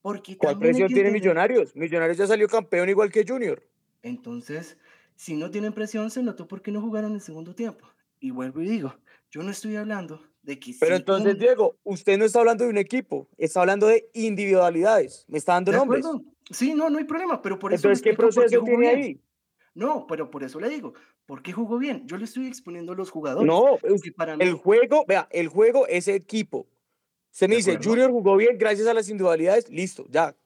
¿Cuál 0.02 0.58
presión 0.58 0.88
tiene 0.88 1.10
Millonarios? 1.10 1.74
Millonarios 1.74 2.16
ya 2.16 2.26
salió 2.26 2.48
campeón 2.48 2.88
igual 2.88 3.10
que 3.10 3.24
Junior. 3.26 3.62
Entonces, 4.02 4.78
si 5.16 5.36
no 5.36 5.50
tienen 5.50 5.72
presión, 5.72 6.10
se 6.10 6.22
notó 6.22 6.46
porque 6.46 6.70
no 6.70 6.80
jugaron 6.80 7.14
el 7.14 7.20
segundo 7.20 7.54
tiempo. 7.54 7.86
Y 8.20 8.30
vuelvo 8.30 8.62
y 8.62 8.68
digo, 8.68 8.94
yo 9.30 9.42
no 9.42 9.50
estoy 9.50 9.76
hablando 9.76 10.22
de 10.42 10.58
que... 10.58 10.74
Pero 10.78 10.96
entonces, 10.96 11.38
Diego, 11.38 11.76
usted 11.84 12.18
no 12.18 12.24
está 12.24 12.40
hablando 12.40 12.64
de 12.64 12.70
un 12.70 12.78
equipo, 12.78 13.28
está 13.36 13.60
hablando 13.60 13.86
de 13.86 14.08
individualidades. 14.14 15.24
Me 15.28 15.38
está 15.38 15.54
dando 15.54 15.72
nombres. 15.72 16.04
Sí, 16.50 16.74
no, 16.74 16.88
no 16.88 16.98
hay 16.98 17.04
problema, 17.04 17.42
pero 17.42 17.58
por 17.58 17.72
eso... 17.72 17.88
Entonces, 17.88 18.02
¿qué 18.02 18.14
proceso 18.14 18.62
tiene 18.62 18.88
ahí? 18.88 19.20
No, 19.74 20.06
pero 20.08 20.30
por 20.30 20.42
eso 20.42 20.58
le 20.58 20.68
digo, 20.68 20.94
¿por 21.26 21.42
qué 21.42 21.52
jugó 21.52 21.78
bien? 21.78 22.02
Yo 22.06 22.16
le 22.16 22.24
estoy 22.24 22.48
exponiendo 22.48 22.92
a 22.92 22.96
los 22.96 23.10
jugadores. 23.10 23.46
No, 23.46 23.78
para 24.16 24.34
el 24.34 24.54
juego, 24.54 25.04
vea, 25.06 25.28
el 25.30 25.46
juego 25.48 25.86
es 25.86 26.08
equipo. 26.08 26.66
Se 27.38 27.46
me 27.46 27.54
dice, 27.54 27.78
Junior 27.80 28.10
jugó 28.10 28.36
bien 28.36 28.58
gracias 28.58 28.88
a 28.88 28.94
las 28.94 29.08
individualidades, 29.08 29.68
listo, 29.68 30.04
ya. 30.10 30.36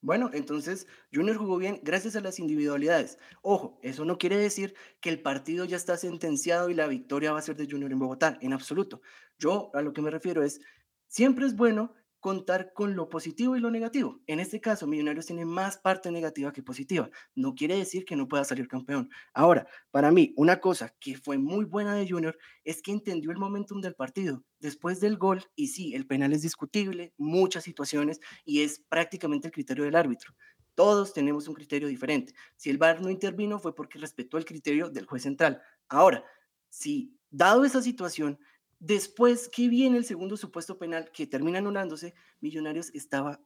Bueno, 0.00 0.28
entonces 0.32 0.88
Junior 1.14 1.36
jugó 1.36 1.56
bien 1.56 1.78
gracias 1.84 2.16
a 2.16 2.20
las 2.20 2.40
individualidades. 2.40 3.16
Ojo, 3.42 3.78
eso 3.80 4.04
no 4.04 4.18
quiere 4.18 4.36
decir 4.36 4.74
que 4.98 5.08
el 5.08 5.22
partido 5.22 5.64
ya 5.66 5.76
está 5.76 5.96
sentenciado 5.96 6.68
y 6.68 6.74
la 6.74 6.88
victoria 6.88 7.30
va 7.30 7.38
a 7.38 7.42
ser 7.42 7.54
de 7.54 7.68
Junior 7.70 7.92
en 7.92 8.00
Bogotá, 8.00 8.38
en 8.40 8.52
absoluto. 8.52 9.02
Yo 9.38 9.70
a 9.72 9.82
lo 9.82 9.92
que 9.92 10.02
me 10.02 10.10
refiero 10.10 10.42
es, 10.42 10.60
siempre 11.06 11.46
es 11.46 11.54
bueno 11.54 11.94
contar 12.26 12.72
con 12.72 12.96
lo 12.96 13.08
positivo 13.08 13.54
y 13.54 13.60
lo 13.60 13.70
negativo. 13.70 14.20
En 14.26 14.40
este 14.40 14.60
caso, 14.60 14.88
Millonarios 14.88 15.26
tiene 15.26 15.44
más 15.44 15.78
parte 15.78 16.10
negativa 16.10 16.52
que 16.52 16.60
positiva. 16.60 17.08
No 17.36 17.54
quiere 17.54 17.76
decir 17.76 18.04
que 18.04 18.16
no 18.16 18.26
pueda 18.26 18.42
salir 18.42 18.66
campeón. 18.66 19.10
Ahora, 19.32 19.68
para 19.92 20.10
mí, 20.10 20.32
una 20.36 20.58
cosa 20.58 20.92
que 20.98 21.16
fue 21.16 21.38
muy 21.38 21.66
buena 21.66 21.94
de 21.94 22.08
Junior 22.08 22.36
es 22.64 22.82
que 22.82 22.90
entendió 22.90 23.30
el 23.30 23.36
momentum 23.36 23.80
del 23.80 23.94
partido. 23.94 24.42
Después 24.58 24.98
del 24.98 25.18
gol, 25.18 25.44
y 25.54 25.68
sí, 25.68 25.94
el 25.94 26.04
penal 26.08 26.32
es 26.32 26.42
discutible, 26.42 27.14
muchas 27.16 27.62
situaciones, 27.62 28.18
y 28.44 28.62
es 28.62 28.80
prácticamente 28.88 29.46
el 29.46 29.52
criterio 29.52 29.84
del 29.84 29.94
árbitro. 29.94 30.34
Todos 30.74 31.12
tenemos 31.12 31.46
un 31.46 31.54
criterio 31.54 31.86
diferente. 31.86 32.34
Si 32.56 32.70
el 32.70 32.78
VAR 32.78 33.00
no 33.02 33.08
intervino 33.08 33.60
fue 33.60 33.72
porque 33.72 34.00
respetó 34.00 34.36
el 34.36 34.44
criterio 34.44 34.90
del 34.90 35.06
juez 35.06 35.22
central. 35.22 35.62
Ahora, 35.88 36.24
si 36.70 37.16
dado 37.30 37.64
esa 37.64 37.82
situación, 37.82 38.40
Después 38.86 39.48
que 39.48 39.68
viene 39.68 39.96
el 39.96 40.04
segundo 40.04 40.36
supuesto 40.36 40.78
penal 40.78 41.10
que 41.10 41.26
termina 41.26 41.58
anulándose, 41.58 42.14
Millonarios 42.40 42.94
estaba 42.94 43.40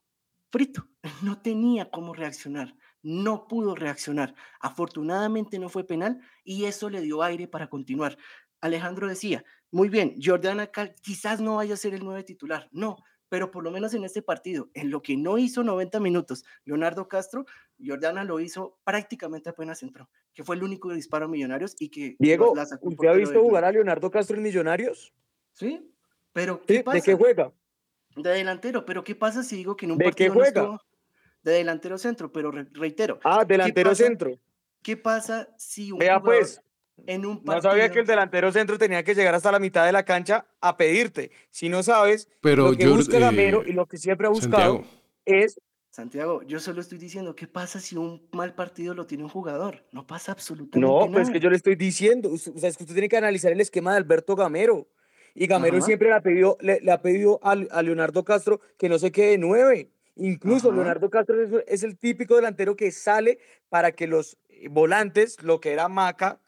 frito, 0.51 0.87
no 1.23 1.41
tenía 1.41 1.91
cómo 1.91 2.13
reaccionar, 2.13 2.77
no 3.03 3.49
pudo 3.49 3.75
reaccionar. 3.75 4.35
Afortunadamente 4.61 5.59
no 5.59 5.71
fue 5.71 5.87
penal 5.87 6.21
y 6.45 6.67
eso 6.67 6.91
le 6.91 7.01
dio 7.01 7.23
aire 7.23 7.49
para 7.49 7.71
continuar. 7.71 8.19
Alejandro 8.61 9.09
decía, 9.09 9.43
muy 9.71 9.89
bien, 9.89 10.17
Jordana 10.23 10.71
quizás 11.01 11.41
no 11.41 11.57
vaya 11.57 11.73
a 11.73 11.79
ser 11.79 11.95
el 11.95 12.05
nueve 12.05 12.23
titular, 12.23 12.69
no, 12.71 12.99
pero 13.31 13.51
por 13.51 13.65
lo 13.65 13.71
menos 13.71 13.95
en 13.95 14.05
este 14.05 14.21
partido, 14.21 14.69
en 14.75 14.91
lo 14.91 15.01
que 15.01 15.17
no 15.17 15.39
hizo 15.39 15.63
90 15.65 16.01
minutos 16.01 16.45
Leonardo 16.67 17.09
Castro, 17.09 17.47
Jordana 17.83 18.25
lo 18.25 18.41
hizo 18.41 18.79
prácticamente 18.85 19.49
apenas 19.49 19.83
entró, 19.83 20.11
que 20.35 20.45
fue 20.45 20.57
el 20.57 20.65
único 20.65 20.93
disparo 20.93 21.25
a 21.25 21.29
Millonarios 21.29 21.77
y 21.79 21.89
que... 21.89 22.17
Diego, 22.19 22.53
¿usted 22.83 23.09
ha 23.09 23.13
visto 23.15 23.41
jugar 23.41 23.65
a 23.65 23.73
Leonardo 23.73 24.11
Castro 24.11 24.37
en 24.37 24.43
Millonarios? 24.43 25.15
Sí, 25.61 25.93
pero 26.33 26.63
¿qué 26.63 26.83
pasa? 26.83 26.97
¿De 26.97 27.03
qué 27.03 27.15
juega? 27.15 27.53
De 28.17 28.31
delantero, 28.31 28.87
pero 28.87 29.05
¿qué 29.05 29.15
pasa 29.15 29.43
si 29.43 29.57
digo 29.57 29.77
que 29.77 29.85
en 29.85 29.93
un 29.93 29.99
¿De 29.99 30.11
qué 30.13 30.31
juega? 30.31 30.81
de 31.43 31.53
delantero 31.53 31.99
centro, 31.99 32.33
pero 32.33 32.51
reitero. 32.51 33.21
Ah, 33.25 33.45
delantero 33.45 33.95
centro. 33.95 34.39
¿Qué 34.83 34.97
pasa 34.97 35.49
si 35.59 35.93
un 35.93 35.99
Vea 35.99 36.19
pues, 36.21 36.63
en 37.07 37.27
un 37.27 37.45
partido... 37.45 37.57
No 37.57 37.63
sabía 37.63 37.91
que 37.91 38.01
el 38.01 38.07
delantero 38.07 38.51
centro 38.53 38.79
tenía 38.79 39.05
que 39.05 39.15
llegar 39.15 39.35
hasta 39.35 39.53
la 39.53 39.59
mitad 39.59 39.85
de 39.85 39.93
la 39.93 40.03
cancha 40.03 40.47
a 40.63 40.79
pedirte. 40.79 41.31
Si 41.51 41.69
no 41.69 41.83
sabes, 41.83 42.27
pero 42.41 42.71
lo 42.71 42.77
que 42.77 42.89
busca 42.89 43.19
Gamero 43.19 43.63
y 43.67 43.73
lo 43.73 43.85
que 43.85 43.99
siempre 43.99 44.27
ha 44.27 44.31
buscado 44.31 44.83
es 45.27 45.61
Santiago, 45.91 46.43
yo 46.45 46.61
solo 46.61 46.81
estoy 46.81 46.97
diciendo, 46.97 47.37
¿qué 47.37 47.47
pasa 47.47 47.81
si 47.81 47.97
un 47.97 48.27
mal 48.33 48.55
partido 48.55 48.95
lo 48.95 49.07
tiene 49.07 49.25
un 49.25 49.29
jugador? 49.29 49.85
No 49.93 50.07
pasa 50.07 50.33
absolutamente 50.33 50.79
nada. 50.79 51.07
No, 51.07 51.13
pues 51.13 51.29
es 51.29 51.33
que 51.35 51.41
yo 51.41 51.51
le 51.51 51.57
estoy 51.57 51.75
diciendo, 51.75 52.31
o 52.33 52.39
sea, 52.39 52.69
es 52.69 52.77
que 52.79 52.85
usted 52.85 52.95
tiene 52.95 53.09
que 53.09 53.19
analizar 53.19 53.53
el 53.53 53.61
esquema 53.61 53.91
de 53.93 53.99
Alberto 53.99 54.37
Gamero. 54.37 54.89
Y 55.41 55.47
Gamero 55.47 55.81
siempre 55.81 56.09
le 56.09 56.15
ha 56.15 56.21
pedido, 56.21 56.59
le, 56.61 56.93
ha 56.93 57.01
pedido 57.01 57.41
a, 57.43 57.55
Leonardo 57.83 58.27
Castro 58.27 58.61
que 58.77 58.91
no 58.91 58.99
se 58.99 59.11
quede 59.11 59.39
nueve. 59.39 59.89
Incluso 60.17 60.71
Leonardo 60.71 61.09
Castro 61.09 61.35
es, 61.67 61.83
el 61.83 61.97
típico 61.97 62.37
delantero 62.37 62.77
que 62.77 62.93
sale 62.93 63.39
para 63.71 63.93
que 63.93 64.07
los 64.07 64.37
eh, 64.51 64.69
volantes, 64.69 65.43
lo 65.43 65.59
que 65.59 65.73
era 65.73 65.89
Maca, 65.89 66.43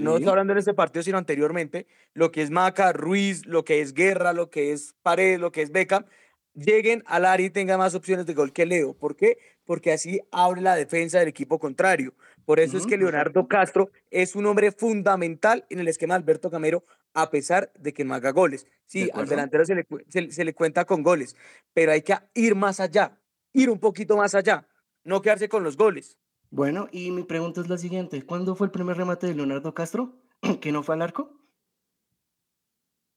no 0.00 0.16
estoy 0.16 0.30
hablando 0.30 0.54
en 0.54 0.58
este 0.58 0.72
partido, 0.72 1.02
sino 1.02 1.18
anteriormente, 1.18 1.86
lo 2.14 2.32
que 2.32 2.40
es 2.40 2.50
Maca, 2.50 2.94
Ruiz, 2.94 3.44
lo 3.44 3.62
que 3.62 3.82
es 3.82 3.92
Guerra, 3.92 4.32
lo 4.32 4.48
que 4.48 4.72
es 4.72 4.94
Paredes, 5.02 5.38
lo 5.38 5.52
que 5.52 5.60
es 5.60 5.70
Beckham, 5.70 6.06
lleguen 6.54 7.02
al 7.04 7.26
área 7.26 7.44
y 7.44 7.50
tengan 7.50 7.78
más 7.78 7.94
opciones 7.94 8.24
de 8.24 8.32
gol 8.32 8.54
que 8.54 8.64
Leo. 8.64 8.94
¿Por 8.94 9.16
qué? 9.16 9.36
Porque 9.66 9.92
así 9.92 10.22
abre 10.30 10.62
la 10.62 10.76
defensa 10.76 11.18
del 11.18 11.28
equipo 11.28 11.58
contrario. 11.58 12.14
Por 12.46 12.58
eso 12.58 12.78
es 12.78 12.86
que 12.86 12.96
Leonardo 12.96 13.48
Castro 13.48 13.90
es 14.10 14.34
un 14.34 14.46
hombre 14.46 14.72
fundamental 14.72 15.66
en 15.68 15.80
el 15.80 15.88
esquema 15.88 16.14
de 16.14 16.20
Alberto 16.22 16.50
Camero, 16.50 16.84
a 17.14 17.30
pesar 17.30 17.72
de 17.78 17.94
que 17.94 18.04
no 18.04 18.14
haga 18.14 18.32
goles. 18.32 18.66
Sí, 18.86 19.08
al 19.14 19.26
delantero 19.26 19.64
se 19.64 19.74
le, 19.74 19.86
se, 20.30 20.44
le 20.44 20.54
cuenta 20.54 20.84
con 20.84 21.02
goles, 21.02 21.36
pero 21.72 21.92
hay 21.92 22.02
que 22.02 22.14
ir 22.34 22.54
más 22.54 22.80
allá, 22.80 23.18
ir 23.52 23.70
un 23.70 23.78
poquito 23.78 24.16
más 24.16 24.34
allá, 24.34 24.68
no 25.04 25.22
quedarse 25.22 25.48
con 25.48 25.64
los 25.64 25.76
goles. 25.76 26.18
Bueno, 26.50 26.88
y 26.92 27.10
mi 27.10 27.22
pregunta 27.22 27.60
es 27.60 27.68
la 27.68 27.78
siguiente, 27.78 28.24
¿cuándo 28.26 28.54
fue 28.54 28.66
el 28.66 28.70
primer 28.70 28.96
remate 28.96 29.26
de 29.26 29.34
Leonardo 29.34 29.72
Castro 29.72 30.20
que 30.60 30.70
no 30.70 30.82
fue 30.82 30.96
al 30.96 31.02
arco? 31.02 31.40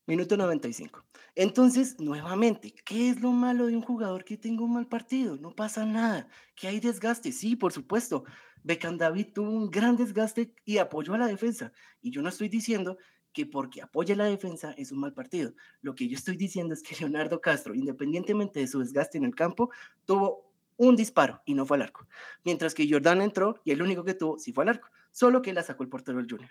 Minuto 0.08 0.38
95. 0.38 1.04
Entonces, 1.36 2.00
nuevamente, 2.00 2.74
¿qué 2.86 3.10
es 3.10 3.20
lo 3.20 3.32
malo 3.32 3.66
de 3.68 3.76
un 3.76 3.82
jugador 3.82 4.24
que 4.24 4.38
tenga 4.38 4.64
un 4.64 4.74
mal 4.74 4.88
partido? 4.88 5.36
No 5.36 5.54
pasa 5.54 5.86
nada. 5.86 6.30
¿Que 6.56 6.70
hay 6.70 6.80
desgaste? 6.80 7.34
Sí, 7.34 7.58
por 7.58 7.74
supuesto. 7.74 8.24
Beckham 8.64 8.98
David 8.98 9.34
tuvo 9.34 9.52
un 9.52 9.70
gran 9.70 9.98
desgaste 9.98 10.54
y 10.64 10.78
apoyó 10.78 11.14
a 11.14 11.18
la 11.18 11.28
defensa. 11.28 11.74
Y 12.02 12.12
yo 12.12 12.22
no 12.22 12.30
estoy 12.30 12.48
diciendo 12.48 12.98
que 13.38 13.46
porque 13.46 13.84
apoya 13.84 14.16
la 14.16 14.26
defensa 14.26 14.74
es 14.80 14.92
un 14.92 14.98
mal 14.98 15.14
partido. 15.14 15.54
Lo 15.84 15.94
que 15.94 16.08
yo 16.08 16.18
estoy 16.18 16.38
diciendo 16.38 16.74
es 16.74 16.82
que 16.82 16.96
Leonardo 17.00 17.40
Castro, 17.40 17.76
independientemente 17.76 18.60
de 18.60 18.66
su 18.66 18.80
desgaste 18.80 19.20
en 19.20 19.26
el 19.26 19.36
campo, 19.36 19.70
tuvo 20.06 20.52
un 20.76 20.96
disparo 20.96 21.44
y 21.46 21.54
no 21.54 21.64
fue 21.64 21.78
al 21.78 21.84
arco. 21.84 22.08
Mientras 22.44 22.74
que 22.74 22.90
Jordan 22.90 23.22
entró 23.22 23.62
y 23.64 23.70
el 23.70 23.84
único 23.84 24.04
que 24.04 24.16
tuvo 24.16 24.40
sí 24.40 24.54
fue 24.54 24.64
al 24.64 24.70
arco, 24.70 24.90
solo 25.12 25.44
que 25.44 25.54
la 25.54 25.62
sacó 25.62 25.84
el 25.84 25.90
portero 25.90 26.18
del 26.18 26.28
Junior. 26.28 26.50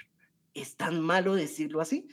¿Es 0.54 0.76
tan 0.76 1.00
malo 1.00 1.34
decirlo 1.34 1.80
así? 1.80 2.06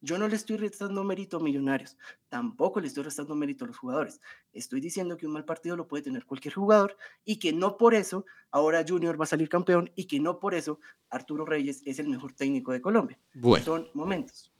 Yo 0.00 0.16
no 0.18 0.28
le 0.28 0.36
estoy 0.36 0.56
restando 0.56 1.02
mérito 1.02 1.38
a 1.38 1.40
Millonarios, 1.40 1.96
tampoco 2.28 2.80
le 2.80 2.86
estoy 2.86 3.02
restando 3.02 3.34
mérito 3.34 3.64
a 3.64 3.68
los 3.68 3.76
jugadores. 3.76 4.20
Estoy 4.52 4.80
diciendo 4.80 5.16
que 5.16 5.26
un 5.26 5.32
mal 5.32 5.44
partido 5.44 5.76
lo 5.76 5.88
puede 5.88 6.04
tener 6.04 6.24
cualquier 6.24 6.54
jugador 6.54 6.96
y 7.24 7.38
que 7.38 7.52
no 7.52 7.76
por 7.76 7.94
eso 7.94 8.24
ahora 8.50 8.84
Junior 8.86 9.20
va 9.20 9.24
a 9.24 9.28
salir 9.28 9.48
campeón 9.48 9.90
y 9.96 10.04
que 10.04 10.20
no 10.20 10.38
por 10.38 10.54
eso 10.54 10.78
Arturo 11.10 11.44
Reyes 11.44 11.82
es 11.84 11.98
el 11.98 12.08
mejor 12.08 12.32
técnico 12.32 12.72
de 12.72 12.80
Colombia. 12.80 13.18
Bueno. 13.34 13.64
Son 13.64 13.88
momentos. 13.94 14.52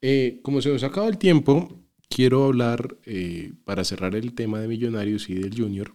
Eh, 0.00 0.40
como 0.42 0.60
se 0.60 0.70
nos 0.70 0.82
acaba 0.82 1.06
el 1.06 1.16
tiempo, 1.16 1.68
quiero 2.08 2.44
hablar 2.44 2.98
eh, 3.06 3.52
para 3.64 3.84
cerrar 3.84 4.14
el 4.14 4.34
tema 4.34 4.60
de 4.60 4.68
Millonarios 4.68 5.30
y 5.30 5.34
del 5.34 5.56
Junior. 5.56 5.94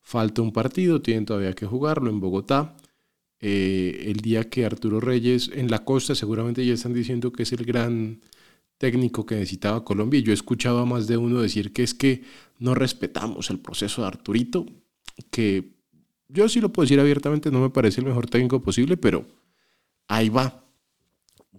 Falta 0.00 0.42
un 0.42 0.52
partido, 0.52 1.02
tienen 1.02 1.26
todavía 1.26 1.54
que 1.54 1.66
jugarlo 1.66 2.10
en 2.10 2.20
Bogotá. 2.20 2.76
Eh, 3.42 4.04
el 4.08 4.18
día 4.18 4.50
que 4.50 4.66
Arturo 4.66 5.00
Reyes 5.00 5.50
en 5.54 5.70
la 5.70 5.84
costa 5.84 6.14
seguramente 6.14 6.64
ya 6.64 6.74
están 6.74 6.92
diciendo 6.92 7.32
que 7.32 7.44
es 7.44 7.52
el 7.52 7.64
gran 7.64 8.20
técnico 8.76 9.24
que 9.24 9.36
necesitaba 9.36 9.84
Colombia. 9.84 10.20
Y 10.20 10.22
yo 10.22 10.32
he 10.32 10.34
escuchado 10.34 10.78
a 10.80 10.86
más 10.86 11.06
de 11.06 11.16
uno 11.16 11.40
decir 11.40 11.72
que 11.72 11.82
es 11.82 11.94
que 11.94 12.22
no 12.58 12.74
respetamos 12.74 13.50
el 13.50 13.58
proceso 13.58 14.02
de 14.02 14.08
Arturito, 14.08 14.66
que 15.30 15.72
yo 16.28 16.48
sí 16.48 16.60
lo 16.60 16.72
puedo 16.72 16.84
decir 16.84 17.00
abiertamente, 17.00 17.50
no 17.50 17.60
me 17.60 17.70
parece 17.70 18.00
el 18.00 18.06
mejor 18.06 18.28
técnico 18.28 18.62
posible, 18.62 18.96
pero 18.96 19.26
ahí 20.06 20.28
va. 20.28 20.64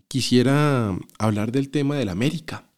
Quisiera 0.07 0.97
hablar 1.17 1.51
del 1.51 1.69
tema 1.69 1.95
del 1.95 2.09
América, 2.09 2.69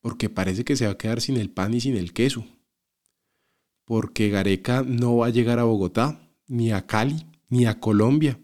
porque 0.00 0.28
parece 0.28 0.64
que 0.64 0.76
se 0.76 0.86
va 0.86 0.92
a 0.92 0.98
quedar 0.98 1.20
sin 1.20 1.36
el 1.36 1.50
pan 1.50 1.74
y 1.74 1.80
sin 1.80 1.96
el 1.96 2.12
queso, 2.12 2.44
porque 3.84 4.28
Gareca 4.28 4.82
no 4.82 5.18
va 5.18 5.26
a 5.26 5.30
llegar 5.30 5.58
a 5.58 5.64
Bogotá 5.64 6.20
ni 6.48 6.72
a 6.72 6.86
Cali 6.86 7.26
ni 7.48 7.66
a 7.66 7.80
Colombia. 7.80 8.40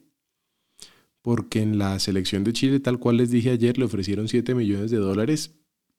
Porque 1.22 1.60
en 1.60 1.78
la 1.78 1.98
selección 1.98 2.44
de 2.44 2.52
Chile, 2.52 2.80
tal 2.80 2.98
cual 2.98 3.16
les 3.16 3.30
dije 3.30 3.50
ayer, 3.50 3.78
le 3.78 3.84
ofrecieron 3.84 4.28
7 4.28 4.54
millones 4.54 4.90
de 4.90 4.96
dólares 4.96 5.54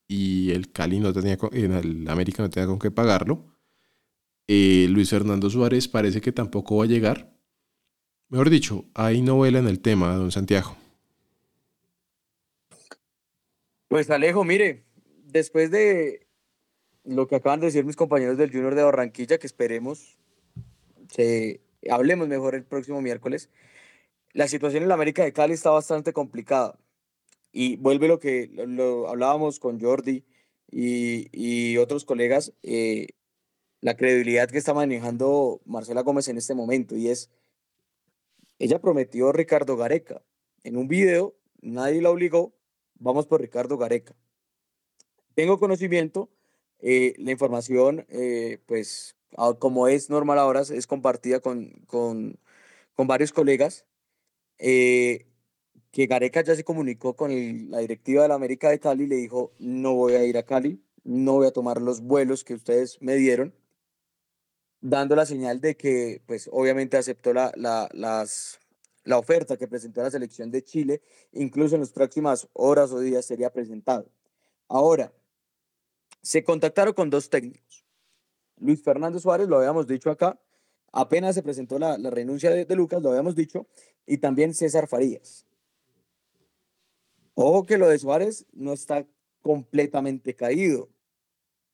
y 0.07 0.51
el 0.51 0.71
Cali 0.71 0.99
no 0.99 1.13
tenía, 1.13 1.37
en 1.51 1.71
el 1.71 2.09
América 2.09 2.43
no 2.43 2.49
tenía 2.49 2.67
con 2.67 2.79
qué 2.79 2.91
pagarlo. 2.91 3.45
Eh, 4.47 4.87
Luis 4.89 5.09
Fernando 5.09 5.49
Suárez 5.49 5.87
parece 5.87 6.19
que 6.19 6.31
tampoco 6.31 6.77
va 6.77 6.83
a 6.83 6.87
llegar. 6.87 7.33
Mejor 8.27 8.49
dicho, 8.49 8.85
hay 8.93 9.21
novela 9.21 9.59
en 9.59 9.67
el 9.67 9.79
tema, 9.79 10.13
don 10.15 10.31
Santiago. 10.31 10.75
Pues 13.87 14.09
Alejo, 14.09 14.43
mire, 14.43 14.83
después 15.23 15.71
de 15.71 16.27
lo 17.03 17.27
que 17.27 17.35
acaban 17.35 17.59
de 17.59 17.67
decir 17.67 17.85
mis 17.85 17.95
compañeros 17.95 18.37
del 18.37 18.51
Junior 18.51 18.75
de 18.75 18.83
Barranquilla, 18.83 19.37
que 19.37 19.47
esperemos 19.47 20.17
se 21.09 21.61
hablemos 21.89 22.27
mejor 22.27 22.55
el 22.55 22.63
próximo 22.63 23.01
miércoles, 23.01 23.49
la 24.33 24.47
situación 24.47 24.83
en 24.83 24.89
la 24.89 24.95
América 24.95 25.23
de 25.23 25.33
Cali 25.33 25.53
está 25.53 25.69
bastante 25.69 26.13
complicada. 26.13 26.79
Y 27.51 27.75
vuelve 27.77 28.07
lo 28.07 28.19
que 28.19 28.49
hablábamos 29.07 29.59
con 29.59 29.79
Jordi 29.79 30.25
y, 30.71 31.29
y 31.31 31.77
otros 31.77 32.03
colegas, 32.03 32.51
eh, 32.63 33.09
la 33.79 33.95
credibilidad 33.95 34.49
que 34.49 34.57
está 34.57 34.73
manejando 34.73 35.61
Marcela 35.65 36.01
Gómez 36.01 36.27
en 36.29 36.37
este 36.37 36.55
momento. 36.55 36.95
Y 36.95 37.09
es, 37.09 37.29
ella 38.57 38.79
prometió 38.81 39.29
a 39.29 39.33
Ricardo 39.33 39.77
Gareca. 39.77 40.23
En 40.63 40.77
un 40.77 40.87
video, 40.87 41.35
nadie 41.61 42.01
la 42.01 42.09
obligó, 42.09 42.53
vamos 42.95 43.27
por 43.27 43.41
Ricardo 43.41 43.77
Gareca. 43.77 44.15
Tengo 45.35 45.59
conocimiento, 45.59 46.29
eh, 46.79 47.13
la 47.17 47.31
información, 47.31 48.05
eh, 48.09 48.59
pues 48.65 49.15
como 49.59 49.87
es 49.87 50.09
normal 50.09 50.39
ahora, 50.39 50.61
es 50.61 50.87
compartida 50.87 51.39
con, 51.39 51.71
con, 51.87 52.39
con 52.95 53.07
varios 53.07 53.31
colegas, 53.31 53.85
eh, 54.57 55.27
que 55.91 56.07
Gareca 56.07 56.43
ya 56.43 56.55
se 56.55 56.63
comunicó 56.63 57.15
con 57.15 57.31
la 57.69 57.79
directiva 57.79 58.23
de 58.23 58.27
la 58.29 58.35
América 58.35 58.69
de 58.69 58.79
Cali 58.79 59.03
y 59.03 59.07
le 59.07 59.15
dijo, 59.17 59.53
no 59.59 59.93
voy 59.93 60.13
a 60.13 60.23
ir 60.25 60.37
a 60.37 60.43
Cali, 60.43 60.83
no 61.03 61.33
voy 61.33 61.47
a 61.47 61.51
tomar 61.51 61.81
los 61.81 62.01
vuelos 62.01 62.43
que 62.43 62.55
ustedes 62.55 63.01
me 63.01 63.15
dieron, 63.15 63.53
dando 64.81 65.15
la 65.15 65.25
señal 65.25 65.61
de 65.61 65.77
que, 65.77 66.21
pues 66.25 66.49
obviamente 66.51 66.97
aceptó 66.97 67.33
la, 67.33 67.51
la, 67.55 67.89
las, 67.93 68.59
la 69.03 69.17
oferta 69.17 69.57
que 69.57 69.67
presentó 69.67 70.01
la 70.01 70.11
selección 70.11 70.49
de 70.51 70.63
Chile, 70.63 71.01
incluso 71.31 71.75
en 71.75 71.81
las 71.81 71.91
próximas 71.91 72.47
horas 72.53 72.91
o 72.91 72.99
días 72.99 73.25
sería 73.25 73.51
presentado. 73.51 74.09
Ahora, 74.67 75.13
se 76.21 76.43
contactaron 76.43 76.93
con 76.93 77.09
dos 77.09 77.29
técnicos. 77.29 77.82
Luis 78.63 78.81
Fernando 78.81 79.19
Suárez, 79.19 79.49
lo 79.49 79.57
habíamos 79.57 79.87
dicho 79.87 80.09
acá, 80.09 80.39
apenas 80.93 81.35
se 81.35 81.43
presentó 81.43 81.77
la, 81.77 81.97
renuncia 81.97 82.49
de, 82.49 82.75
Lucas, 82.75 83.01
lo 83.01 83.09
habíamos 83.09 83.35
dicho, 83.35 83.67
y 84.05 84.19
también 84.19 84.53
César 84.53 84.87
Farías. 84.87 85.45
Ojo 87.33 87.65
que 87.65 87.77
lo 87.77 87.89
de 87.89 87.99
Suárez 87.99 88.45
no 88.53 88.71
está 88.71 89.05
completamente 89.41 90.33
caído. 90.33 90.89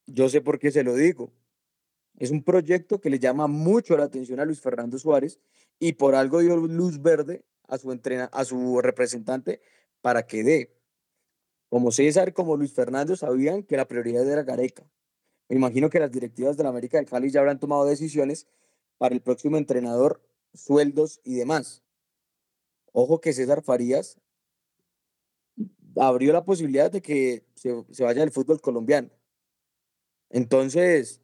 Yo 0.08 0.30
sé 0.30 0.42
por 0.42 0.58
qué 0.58 0.72
se 0.72 0.84
lo 0.84 0.96
digo. 0.96 1.32
Es 2.18 2.32
un 2.32 2.44
proyecto 2.44 3.00
que 3.00 3.12
le 3.12 3.20
llama 3.20 3.46
mucho 3.46 3.96
la 3.96 4.06
atención 4.06 4.40
a 4.40 4.46
Luis 4.46 4.60
Fernando 4.60 4.98
Suárez 4.98 5.40
y 5.78 5.94
por 5.94 6.16
algo 6.16 6.40
dio 6.40 6.58
luz 6.58 7.02
verde 7.02 7.44
a 7.68 7.78
su, 7.78 7.92
entrena, 7.92 8.26
a 8.34 8.46
su 8.46 8.82
representante 8.82 9.62
para 10.02 10.26
que 10.26 10.44
dé. 10.44 10.76
Como 11.70 11.92
César, 11.92 12.34
como 12.34 12.58
Luis 12.58 12.74
Fernando 12.74 13.16
sabían 13.16 13.62
que 13.62 13.78
la 13.78 13.88
prioridad 13.88 14.28
era 14.28 14.44
Gareca. 14.44 14.90
Me 15.50 15.56
imagino 15.56 15.90
que 15.90 16.00
las 16.00 16.12
directivas 16.12 16.56
de 16.58 16.64
la 16.64 16.70
América 16.70 17.00
de 17.00 17.06
Cali 17.06 17.32
ya 17.32 17.40
habrán 17.40 17.60
tomado 17.60 17.84
decisiones 17.86 18.48
para 19.00 19.16
el 19.16 19.22
próximo 19.22 19.58
entrenador, 19.58 20.22
sueldos 20.54 21.20
y 21.24 21.36
demás. 21.36 21.84
Ojo 22.92 23.20
que 23.20 23.34
César 23.34 23.64
Farías 23.64 24.20
abrió 25.98 26.34
la 26.34 26.46
posibilidad 26.46 26.92
de 26.92 27.02
que 27.02 27.46
se, 27.56 27.84
se 27.92 28.04
vaya 28.04 28.22
del 28.22 28.32
fútbol 28.32 28.62
colombiano. 28.62 29.10
Entonces, 30.30 31.22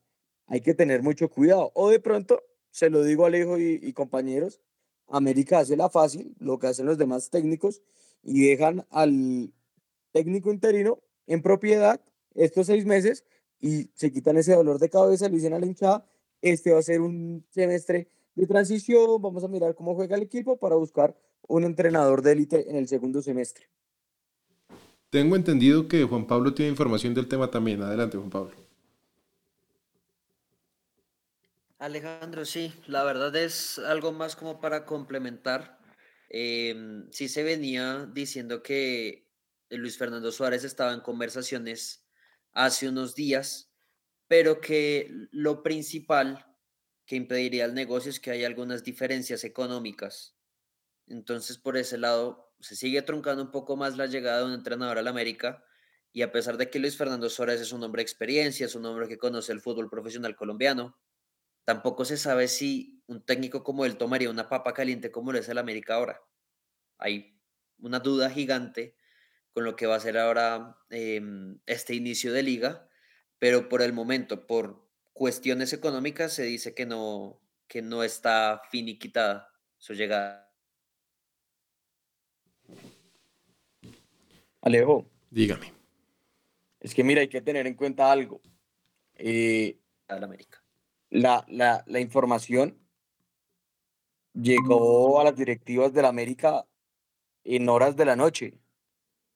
hay 0.47 0.61
que 0.61 0.73
tener 0.73 1.03
mucho 1.03 1.29
cuidado. 1.29 1.71
O 1.75 1.89
de 1.89 1.99
pronto, 1.99 2.41
se 2.71 2.89
lo 2.89 3.03
digo 3.03 3.25
a 3.25 3.27
Alejo 3.27 3.59
y, 3.59 3.79
y, 3.81 3.93
compañeros, 3.93 4.59
América 5.07 5.59
hace 5.59 5.77
la 5.77 5.89
fácil, 5.89 6.35
lo 6.39 6.57
que 6.57 6.67
hacen 6.67 6.87
los 6.87 6.97
demás 6.97 7.29
técnicos, 7.29 7.83
y 8.23 8.47
dejan 8.47 8.87
al 8.89 9.53
técnico 10.11 10.51
interino 10.51 10.99
en 11.27 11.43
propiedad 11.43 12.01
estos 12.33 12.67
seis 12.67 12.85
meses 12.85 13.23
y 13.59 13.89
se 13.95 14.11
quitan 14.11 14.37
ese 14.37 14.53
dolor 14.53 14.79
de 14.79 14.89
cabeza, 14.89 15.27
le 15.27 15.35
dicen 15.35 15.53
a 15.53 15.59
la 15.59 15.65
hinchada, 15.65 16.05
este 16.41 16.71
va 16.71 16.79
a 16.79 16.83
ser 16.83 17.01
un 17.01 17.45
semestre 17.49 18.07
de 18.35 18.47
transición, 18.47 19.21
vamos 19.21 19.43
a 19.43 19.47
mirar 19.47 19.75
cómo 19.75 19.95
juega 19.95 20.15
el 20.15 20.23
equipo 20.23 20.57
para 20.57 20.75
buscar 20.75 21.17
un 21.47 21.63
entrenador 21.63 22.21
de 22.21 22.33
élite 22.33 22.69
en 22.69 22.75
el 22.75 22.87
segundo 22.87 23.21
semestre. 23.21 23.69
Tengo 25.09 25.35
entendido 25.35 25.87
que 25.87 26.03
Juan 26.03 26.27
Pablo 26.27 26.53
tiene 26.53 26.71
información 26.71 27.13
del 27.13 27.27
tema 27.27 27.49
también. 27.49 27.81
Adelante, 27.81 28.17
Juan 28.17 28.29
Pablo. 28.29 28.55
Alejandro, 31.77 32.45
sí, 32.45 32.73
la 32.87 33.03
verdad 33.03 33.35
es 33.35 33.79
algo 33.79 34.11
más 34.11 34.35
como 34.35 34.59
para 34.59 34.85
complementar. 34.85 35.79
Eh, 36.29 37.05
sí 37.11 37.29
se 37.29 37.43
venía 37.43 38.09
diciendo 38.13 38.61
que 38.63 39.27
Luis 39.69 39.97
Fernando 39.97 40.31
Suárez 40.31 40.63
estaba 40.63 40.93
en 40.93 41.01
conversaciones 41.01 42.04
hace 42.55 42.89
unos 42.89 43.13
días, 43.13 43.71
pero 44.27 44.59
que 44.59 45.11
lo 45.31 45.61
principal 45.61 46.57
que 47.05 47.15
impediría 47.15 47.65
el 47.65 47.75
negocio 47.75 48.09
es 48.09 48.19
que 48.19 48.31
hay 48.31 48.43
algunas 48.43 48.83
diferencias 48.83 49.43
económicas. 49.43 50.35
Entonces, 51.05 51.59
por 51.59 51.77
ese 51.77 51.99
lado, 51.99 52.53
se 52.59 52.75
sigue 52.75 53.03
truncando 53.03 53.43
un 53.43 53.51
poco 53.51 53.77
más 53.77 53.97
la 53.97 54.07
llegada 54.07 54.39
de 54.39 54.45
un 54.45 54.53
entrenador 54.53 54.97
al 54.97 55.07
América. 55.07 55.63
Y 56.11 56.23
a 56.23 56.31
pesar 56.31 56.57
de 56.57 56.69
que 56.69 56.79
Luis 56.79 56.97
Fernando 56.97 57.29
Suárez 57.29 57.61
es 57.61 57.73
un 57.73 57.83
hombre 57.83 57.99
de 57.99 58.03
experiencia, 58.03 58.65
es 58.65 58.73
un 58.73 58.85
hombre 58.85 59.07
que 59.07 59.17
conoce 59.17 59.51
el 59.51 59.61
fútbol 59.61 59.89
profesional 59.89 60.35
colombiano, 60.35 60.97
tampoco 61.65 62.05
se 62.05 62.17
sabe 62.17 62.47
si 62.47 63.03
un 63.07 63.23
técnico 63.25 63.63
como 63.63 63.85
él 63.85 63.97
tomaría 63.97 64.29
una 64.29 64.47
papa 64.47 64.73
caliente 64.73 65.11
como 65.11 65.33
lo 65.33 65.39
es 65.39 65.49
el 65.49 65.57
América 65.57 65.95
ahora. 65.95 66.21
Hay 66.97 67.37
una 67.79 67.99
duda 67.99 68.29
gigante 68.29 68.95
con 69.55 69.63
lo 69.63 69.77
que 69.77 69.85
va 69.85 69.95
a 69.95 70.01
ser 70.01 70.17
ahora 70.17 70.77
em, 70.89 71.59
este 71.65 71.95
inicio 71.95 72.33
de 72.33 72.43
liga, 72.43 72.89
pero 73.39 73.69
por 73.69 73.81
el 73.81 73.93
momento, 73.93 74.45
por 74.47 74.85
cuestiones 75.13 75.71
económicas, 75.71 76.33
se 76.33 76.43
dice 76.43 76.73
que 76.73 76.85
no, 76.85 77.39
que 77.65 77.81
no 77.81 78.03
está 78.03 78.61
finiquitada 78.69 79.47
su 79.77 79.93
llegada. 79.93 80.53
Alejo. 84.59 85.09
Dígame. 85.29 85.71
Es 86.81 86.93
que 86.93 87.05
mira, 87.05 87.21
hay 87.21 87.29
que 87.29 87.39
tener 87.39 87.65
en 87.65 87.75
cuenta 87.75 88.11
algo. 88.11 88.41
Eh, 89.13 89.79
América. 90.09 90.61
La, 91.09 91.45
la, 91.47 91.81
la 91.87 92.01
información 92.01 92.77
llegó 94.33 95.21
a 95.21 95.23
las 95.23 95.37
directivas 95.37 95.93
de 95.93 96.01
la 96.01 96.09
América 96.09 96.67
en 97.45 97.69
horas 97.69 97.95
de 97.95 98.03
la 98.03 98.17
noche 98.17 98.59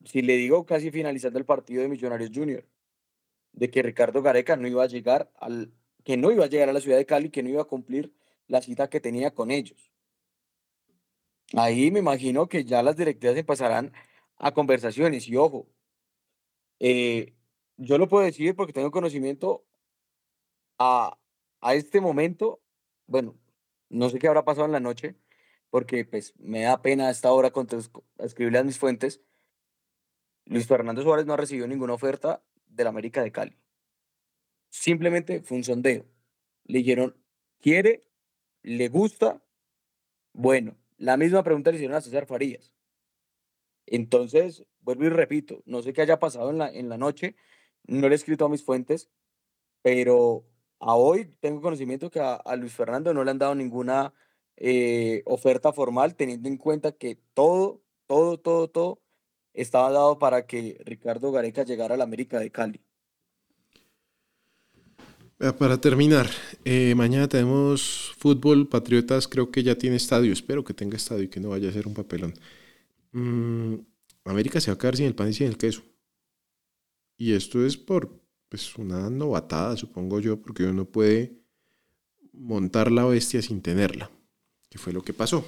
si 0.06 0.22
le 0.22 0.38
digo 0.38 0.66
casi 0.66 0.92
finalizando 0.92 1.40
el 1.40 1.46
partido 1.46 1.82
de 1.82 1.90
Millonarios 1.90 2.32
Junior, 2.34 2.66
de 3.54 3.70
que 3.70 3.82
Ricardo 3.82 4.22
Gareca 4.22 4.56
no 4.56 4.68
iba 4.68 4.84
a 4.84 4.88
llegar 4.88 5.32
al, 5.36 5.74
que 6.04 6.18
no 6.18 6.32
iba 6.32 6.46
a 6.46 6.50
llegar 6.50 6.70
a 6.70 6.74
la 6.74 6.82
ciudad 6.82 6.98
de 6.98 7.06
Cali, 7.06 7.30
que 7.30 7.44
no 7.44 7.50
iba 7.50 7.62
a 7.62 7.66
cumplir 7.66 8.14
la 8.48 8.62
cita 8.62 8.90
que 8.90 9.00
tenía 9.00 9.34
con 9.34 9.52
ellos. 9.52 9.92
Ahí 11.54 11.92
me 11.92 12.00
imagino 12.00 12.48
que 12.48 12.64
ya 12.64 12.84
las 12.84 12.96
directivas 12.96 13.36
se 13.36 13.44
pasarán 13.44 13.92
a 14.38 14.54
conversaciones 14.54 15.28
y 15.28 15.36
ojo, 15.36 15.68
eh, 16.80 17.34
yo 17.78 17.98
lo 17.98 18.08
puedo 18.08 18.24
decir 18.24 18.56
porque 18.56 18.74
tengo 18.74 18.92
conocimiento 18.92 19.66
a, 20.78 21.18
a 21.62 21.76
este 21.76 22.02
momento, 22.02 22.62
bueno, 23.08 23.36
no 23.90 24.10
sé 24.10 24.20
qué 24.20 24.28
habrá 24.28 24.46
pasado 24.46 24.66
en 24.66 24.72
la 24.72 24.80
noche, 24.80 25.16
porque 25.70 26.06
pues 26.06 26.34
me 26.38 26.62
da 26.62 26.82
pena 26.82 27.08
a 27.08 27.12
esta 27.12 27.32
hora 27.32 27.52
escribirle 28.20 28.60
a 28.60 28.64
mis 28.64 28.80
fuentes. 28.80 29.22
Luis 30.50 30.66
Fernando 30.66 31.04
Suárez 31.04 31.28
no 31.28 31.34
ha 31.34 31.38
recibido 31.38 31.68
ninguna 31.68 31.94
oferta 31.94 32.44
del 32.68 32.88
América 32.88 33.22
de 33.22 33.32
Cali. 33.32 33.56
Simplemente 34.72 35.42
fue 35.42 35.58
un 35.58 35.64
sondeo. 35.64 36.06
Le 36.66 36.80
dijeron, 36.80 37.16
¿quiere? 37.60 38.04
¿Le 38.64 38.88
gusta? 38.88 39.44
Bueno, 40.34 40.76
la 40.98 41.18
misma 41.18 41.44
pregunta 41.44 41.70
le 41.70 41.78
hicieron 41.78 41.96
a 41.96 42.02
César 42.02 42.26
Farías. 42.26 42.74
Entonces, 43.86 44.66
vuelvo 44.82 45.06
y 45.06 45.10
repito, 45.10 45.62
no 45.66 45.84
sé 45.84 45.94
qué 45.94 46.02
haya 46.02 46.18
pasado 46.20 46.50
en 46.50 46.58
la, 46.58 46.70
en 46.70 46.90
la 46.90 46.98
noche, 46.98 47.36
no 47.86 48.10
le 48.10 48.16
he 48.16 48.18
escrito 48.18 48.46
a 48.46 48.50
mis 48.50 48.66
fuentes, 48.66 49.12
pero 49.84 50.48
a 50.80 50.96
hoy 50.96 51.26
tengo 51.42 51.62
conocimiento 51.62 52.10
que 52.10 52.22
a, 52.22 52.42
Luis 52.56 52.74
Fernando 52.74 53.14
no 53.14 53.24
le 53.24 53.30
han 53.30 53.38
dado 53.38 53.54
ninguna 53.54 54.16
eh, 54.58 55.22
oferta 55.26 55.74
formal, 55.74 56.16
teniendo 56.16 56.50
en 56.50 56.58
cuenta 56.58 56.92
que 56.92 57.20
todo, 57.36 57.84
todo, 58.08 58.40
todo, 58.40 58.68
todo 58.68 59.02
estaba 59.62 59.92
dado 59.92 60.20
para 60.20 60.46
que 60.46 60.82
Ricardo 60.86 61.32
Gareca 61.32 61.64
llegara 61.64 61.96
a 61.96 61.98
la 61.98 62.04
América 62.04 62.40
de 62.40 62.52
Cali. 62.52 62.82
Para 65.58 65.80
terminar, 65.80 66.30
eh, 66.66 66.94
mañana 66.96 67.30
tenemos 67.30 68.14
fútbol, 68.18 68.68
Patriotas 68.68 69.26
creo 69.26 69.50
que 69.52 69.64
ya 69.64 69.76
tiene 69.76 69.96
estadio, 69.96 70.34
espero 70.34 70.66
que 70.66 70.74
tenga 70.74 70.98
estadio 70.98 71.24
y 71.24 71.28
que 71.30 71.40
no 71.40 71.50
vaya 71.50 71.70
a 71.70 71.72
ser 71.72 71.88
un 71.88 71.94
papelón. 71.94 72.34
Mm, 73.14 73.76
América 74.26 74.60
se 74.60 74.70
va 74.70 74.76
a 74.76 74.78
quedar 74.78 74.98
sin 74.98 75.06
el 75.06 75.16
pan 75.16 75.30
y 75.30 75.34
sin 75.34 75.48
el 75.48 75.58
queso. 75.58 75.82
Y 77.18 77.34
esto 77.34 77.66
es 77.66 77.78
por 77.78 78.22
pues, 78.50 78.76
una 78.76 79.10
novatada, 79.10 79.78
supongo 79.78 80.20
yo, 80.20 80.42
porque 80.42 80.66
uno 80.66 80.84
puede 80.84 81.40
montar 82.34 82.92
la 82.92 83.06
bestia 83.06 83.42
sin 83.42 83.62
tenerla, 83.62 84.12
que 84.70 84.78
fue 84.78 84.92
lo 84.92 85.04
que 85.04 85.14
pasó. 85.14 85.46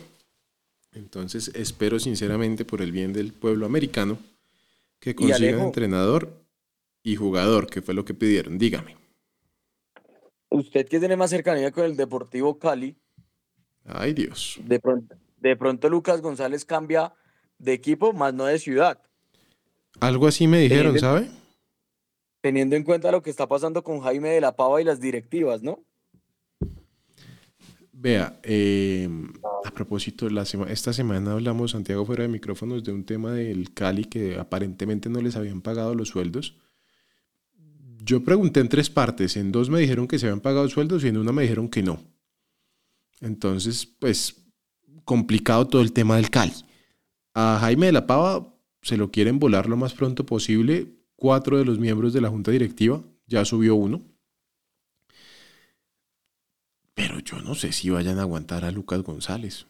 Entonces 0.94 1.52
espero 1.56 2.00
sinceramente 2.00 2.66
por 2.66 2.82
el 2.82 2.92
bien 2.92 3.14
del 3.14 3.34
pueblo 3.34 3.66
americano 3.66 4.18
que 5.00 5.16
consigan 5.16 5.62
entrenador 5.62 6.46
y 7.04 7.16
jugador, 7.16 7.68
que 7.68 7.82
fue 7.82 7.94
lo 7.94 8.06
que 8.06 8.14
pidieron. 8.14 8.58
Dígame. 8.58 8.98
Usted 10.50 10.88
que 10.88 11.00
tiene 11.00 11.16
más 11.16 11.30
cercanía 11.30 11.72
con 11.72 11.86
el 11.86 11.96
Deportivo 11.96 12.60
Cali. 12.60 12.96
Ay 13.86 14.14
Dios. 14.14 14.60
De 14.64 14.80
pronto, 14.80 15.16
de 15.38 15.56
pronto 15.56 15.90
Lucas 15.90 16.22
González 16.22 16.66
cambia 16.66 17.14
de 17.58 17.74
equipo, 17.74 18.12
más 18.14 18.34
no 18.34 18.46
de 18.46 18.60
ciudad. 18.60 19.02
Algo 20.00 20.28
así 20.28 20.48
me 20.48 20.60
dijeron, 20.60 20.98
¿sabe? 21.00 21.30
Teniendo 22.42 22.76
en 22.76 22.84
cuenta 22.84 23.12
lo 23.12 23.22
que 23.22 23.30
está 23.30 23.48
pasando 23.48 23.84
con 23.84 24.02
Jaime 24.02 24.30
de 24.30 24.42
la 24.42 24.56
Pava 24.56 24.82
y 24.82 24.84
las 24.84 25.00
directivas, 25.00 25.62
¿no? 25.62 25.84
Vea, 28.02 28.40
em, 28.42 29.32
a 29.64 29.70
propósito, 29.70 30.28
la 30.28 30.42
esta 30.42 30.92
semana 30.92 31.34
hablamos, 31.34 31.70
Santiago, 31.70 32.04
fuera 32.04 32.24
de 32.24 32.30
micrófonos, 32.30 32.84
de 32.84 32.92
un 32.92 33.04
tema 33.04 33.32
del 33.34 33.76
Cali 33.76 34.06
que 34.06 34.40
aparentemente 34.40 35.08
no 35.08 35.22
les 35.22 35.36
habían 35.36 35.62
pagado 35.62 35.94
los 35.94 36.10
sueldos. 36.10 36.56
Yo 38.04 38.24
pregunté 38.24 38.60
en 38.60 38.70
tres 38.70 38.90
partes, 38.90 39.38
en 39.38 39.52
dos 39.52 39.70
me 39.70 39.80
dijeron 39.80 40.08
que 40.08 40.18
se 40.18 40.26
habían 40.26 40.40
pagado 40.40 40.68
sueldos 40.68 41.04
y 41.04 41.10
en 41.10 41.18
una 41.18 41.32
me 41.32 41.44
dijeron 41.44 41.70
que 41.70 41.84
no. 41.84 42.00
Entonces, 43.20 43.86
pues, 43.86 44.48
complicado 45.06 45.68
todo 45.68 45.84
el 45.84 45.94
tema 45.94 46.16
del 46.16 46.32
Cali. 46.32 46.54
A 47.36 47.60
Jaime 47.62 47.86
de 47.86 47.92
la 47.92 48.08
Pava 48.08 48.52
se 48.82 48.98
lo 48.98 49.12
quieren 49.12 49.38
volar 49.38 49.70
lo 49.70 49.78
más 49.78 49.94
pronto 49.94 50.26
posible. 50.26 50.88
Cuatro 51.16 51.60
de 51.60 51.66
los 51.66 51.78
miembros 51.78 52.14
de 52.14 52.22
la 52.22 52.30
junta 52.30 52.50
directiva, 52.50 53.04
ya 53.28 53.46
subió 53.46 53.76
uno. 53.76 54.02
Pero 56.94 57.20
yo 57.20 57.40
no 57.40 57.56
sé 57.56 57.72
si 57.72 57.90
vayan 57.90 58.20
a 58.20 58.24
aguantar 58.24 58.66
a 58.66 58.72
Lucas 58.72 59.02
González. 59.02 59.66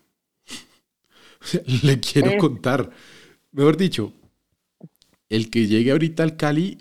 Le 1.83 1.99
quiero 1.99 2.31
eh. 2.31 2.37
contar. 2.37 2.89
Mejor 3.51 3.77
dicho, 3.77 4.13
el 5.29 5.49
que 5.49 5.67
llegue 5.67 5.91
ahorita 5.91 6.23
al 6.23 6.37
Cali 6.37 6.77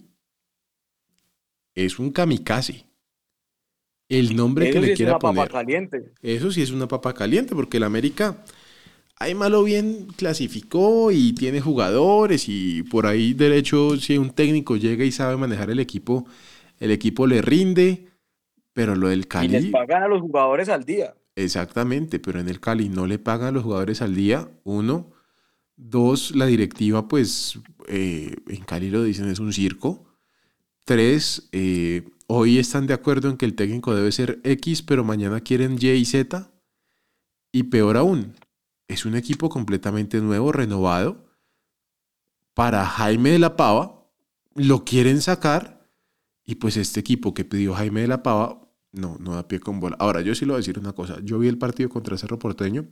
es 1.75 1.99
un 1.99 2.11
kamikaze. 2.11 2.87
El 4.09 4.35
nombre 4.35 4.71
que 4.71 4.81
le 4.81 4.95
quiera 4.95 5.21
poner. 5.21 5.49
caliente. 5.49 6.13
Eso 6.21 6.51
sí 6.51 6.63
es 6.63 6.73
una 6.73 6.89
papa 6.89 7.15
caliente, 7.15 7.55
porque 7.55 7.77
el 7.77 7.85
América 7.85 8.43
ahí 9.21 9.35
malo 9.35 9.63
bien 9.63 10.09
clasificó 10.17 11.13
y 11.13 11.35
tiene 11.35 11.61
jugadores 11.61 12.47
y 12.49 12.83
por 12.83 13.07
ahí 13.07 13.35
derecho 13.35 13.97
si 13.99 14.19
un 14.19 14.31
técnico 14.31 14.77
llega 14.77 15.05
y 15.05 15.13
sabe 15.13 15.37
manejar 15.37 15.71
el 15.71 15.79
equipo, 15.79 16.27
el 16.81 16.91
equipo 16.91 17.27
le 17.27 17.43
rinde, 17.43 18.07
pero 18.73 18.95
lo 18.95 19.09
del 19.09 19.27
Cali... 19.27 19.57
Y 19.57 19.61
les 19.61 19.71
pagan 19.71 20.03
a 20.03 20.09
los 20.09 20.21
jugadores 20.21 20.69
al 20.69 20.85
día. 20.85 21.15
Exactamente, 21.37 22.19
pero 22.19 22.41
en 22.41 22.49
el 22.49 22.61
Cali 22.61 22.89
no 22.89 23.07
le 23.07 23.19
pagan 23.19 23.49
a 23.49 23.53
los 23.53 23.65
jugadores 23.65 24.03
al 24.03 24.15
día, 24.15 24.49
uno. 24.65 25.13
Dos, 25.77 26.35
la 26.37 26.47
directiva, 26.47 27.09
pues, 27.09 27.59
eh, 27.89 28.37
en 28.49 28.65
Cali 28.65 28.91
lo 28.91 29.03
dicen, 29.03 29.29
es 29.29 29.39
un 29.39 29.53
circo. 29.53 30.05
Tres, 30.85 31.49
eh, 31.53 32.09
hoy 32.27 32.59
están 32.59 32.87
de 32.87 32.95
acuerdo 32.95 33.31
en 33.31 33.37
que 33.37 33.47
el 33.47 33.55
técnico 33.55 33.95
debe 33.95 34.13
ser 34.13 34.41
X, 34.45 34.83
pero 34.83 35.05
mañana 35.05 35.41
quieren 35.41 35.77
Y 35.81 35.89
y 35.89 36.05
Z. 36.05 36.51
Y 37.53 37.65
peor 37.65 37.97
aún, 37.97 38.35
es 38.89 39.05
un 39.05 39.15
equipo 39.15 39.49
completamente 39.49 40.21
nuevo, 40.21 40.53
renovado. 40.53 41.29
Para 42.55 42.85
Jaime 42.85 43.31
de 43.31 43.39
la 43.39 43.57
Pava, 43.57 44.05
lo 44.55 44.85
quieren 44.85 45.21
sacar 45.23 45.89
y 46.45 46.57
pues 46.57 46.77
este 46.77 47.01
equipo 47.01 47.33
que 47.33 47.45
pidió 47.45 47.75
Jaime 47.75 48.03
de 48.03 48.09
la 48.09 48.23
Pava 48.23 48.60
no, 48.93 49.17
no 49.21 49.35
da 49.35 49.47
pie 49.49 49.61
con 49.61 49.81
bola. 49.81 49.97
Ahora, 49.99 50.21
yo 50.21 50.35
sí 50.35 50.45
lo 50.45 50.55
voy 50.55 50.59
a 50.59 50.63
decir 50.63 50.79
una 50.79 50.93
cosa. 50.93 51.19
Yo 51.23 51.39
vi 51.39 51.49
el 51.49 51.59
partido 51.59 51.89
contra 51.89 52.19
Cerro 52.19 52.39
Porteño 52.39 52.89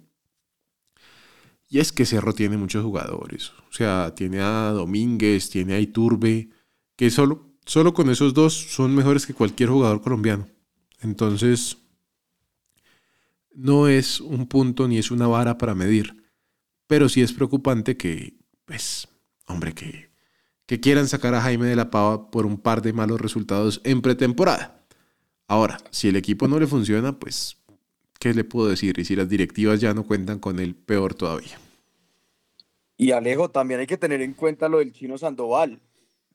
y 1.69 1.81
es 1.81 1.93
que 1.93 2.07
Cerro 2.07 2.33
tiene 2.33 2.57
muchos 2.57 2.85
jugadores. 2.85 3.51
O 3.71 3.73
sea, 3.73 4.15
tiene 4.15 4.41
a 4.41 4.71
Domínguez, 4.71 5.51
tiene 5.51 5.75
a 5.75 5.81
Iturbe, 5.81 6.49
que 6.97 7.11
solo, 7.11 7.53
solo 7.67 7.93
con 7.93 8.11
esos 8.11 8.33
dos 8.33 8.55
son 8.55 8.95
mejores 8.95 9.27
que 9.27 9.35
cualquier 9.35 9.69
jugador 9.69 10.01
colombiano. 10.01 10.49
Entonces, 11.01 11.79
no 13.53 13.89
es 13.89 14.21
un 14.21 14.47
punto 14.47 14.89
ni 14.89 14.99
es 14.99 15.11
una 15.11 15.27
vara 15.27 15.59
para 15.59 15.75
medir, 15.75 16.25
pero 16.87 17.09
sí 17.09 17.21
es 17.21 17.33
preocupante 17.33 17.97
que, 17.97 18.39
pues, 18.65 19.09
hombre, 19.47 19.75
que, 19.75 20.11
que 20.65 20.81
quieran 20.81 21.07
sacar 21.07 21.35
a 21.35 21.43
Jaime 21.43 21.67
de 21.67 21.77
la 21.77 21.91
Pava 21.91 22.31
por 22.31 22.47
un 22.47 22.59
par 22.59 22.81
de 22.81 22.95
malos 22.95 23.21
resultados 23.21 23.81
en 23.85 24.01
pretemporada. 24.01 24.78
Ahora, 25.49 25.79
si 25.91 26.09
el 26.09 26.17
equipo 26.17 26.47
no 26.47 26.61
le 26.61 26.67
funciona, 26.67 27.19
pues, 27.19 27.57
¿qué 28.21 28.35
le 28.35 28.45
puedo 28.45 28.69
decir? 28.69 28.99
Y 28.99 29.05
si 29.07 29.17
las 29.17 29.31
directivas 29.31 29.81
ya 29.81 29.95
no 29.95 30.07
cuentan 30.07 30.39
con 30.39 30.61
él, 30.61 30.75
peor 30.75 31.15
todavía. 31.15 31.59
Y 32.99 33.13
Alejo, 33.13 33.51
también 33.51 33.81
hay 33.81 33.87
que 33.87 33.97
tener 33.97 34.21
en 34.21 34.35
cuenta 34.35 34.69
lo 34.69 34.79
del 34.79 34.93
chino 34.93 35.17
Sandoval. 35.17 35.81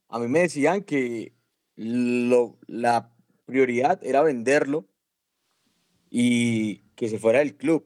A 0.09 0.17
mí 0.17 0.27
me 0.27 0.39
decían 0.39 0.81
que 0.83 1.33
lo, 1.75 2.57
la 2.65 3.13
prioridad 3.45 3.99
era 4.03 4.23
venderlo 4.23 4.87
y 6.09 6.77
que 6.95 7.07
se 7.07 7.19
fuera 7.19 7.39
del 7.39 7.55
club. 7.55 7.85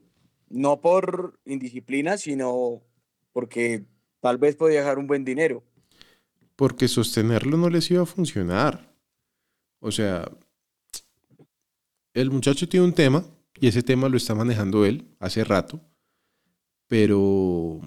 No 0.49 0.79
por 0.79 1.39
indisciplina, 1.43 2.17
sino 2.17 2.83
porque 3.33 3.83
tal 4.21 4.37
vez 4.37 4.55
podía 4.55 4.79
dejar 4.79 4.97
un 4.97 5.07
buen 5.07 5.25
dinero. 5.25 5.63
Porque 6.55 6.87
sostenerlo 6.87 7.57
no 7.57 7.69
les 7.69 7.91
iba 7.91 8.03
a 8.03 8.05
funcionar. 8.05 8.95
O 9.79 9.91
sea, 9.91 10.31
el 12.21 12.31
muchacho 12.31 12.67
tiene 12.67 12.85
un 12.85 12.93
tema 12.93 13.25
y 13.59 13.67
ese 13.67 13.83
tema 13.83 14.09
lo 14.09 14.17
está 14.17 14.33
manejando 14.35 14.85
él 14.85 15.07
hace 15.19 15.43
rato, 15.43 15.81
pero, 16.87 17.79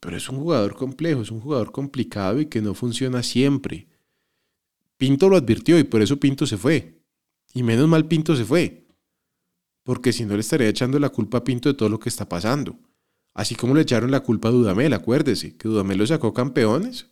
pero 0.00 0.16
es 0.16 0.28
un 0.28 0.38
jugador 0.38 0.76
complejo, 0.76 1.22
es 1.22 1.30
un 1.30 1.40
jugador 1.40 1.72
complicado 1.72 2.40
y 2.40 2.46
que 2.46 2.62
no 2.62 2.74
funciona 2.74 3.22
siempre. 3.22 3.86
Pinto 4.96 5.28
lo 5.28 5.36
advirtió 5.36 5.78
y 5.78 5.84
por 5.84 6.02
eso 6.02 6.18
Pinto 6.18 6.46
se 6.46 6.56
fue. 6.56 7.00
Y 7.54 7.62
menos 7.62 7.88
mal 7.88 8.06
Pinto 8.06 8.34
se 8.34 8.44
fue 8.44 8.86
porque 9.88 10.12
si 10.12 10.26
no 10.26 10.34
le 10.34 10.40
estaría 10.40 10.68
echando 10.68 10.98
la 10.98 11.08
culpa 11.08 11.38
a 11.38 11.44
Pinto 11.44 11.70
de 11.70 11.74
todo 11.74 11.88
lo 11.88 11.98
que 11.98 12.10
está 12.10 12.28
pasando. 12.28 12.78
Así 13.32 13.54
como 13.54 13.74
le 13.74 13.80
echaron 13.80 14.10
la 14.10 14.20
culpa 14.20 14.48
a 14.48 14.50
Dudamel, 14.50 14.92
acuérdese, 14.92 15.56
que 15.56 15.66
Dudamel 15.66 15.96
lo 15.96 16.06
sacó 16.06 16.34
campeones 16.34 17.06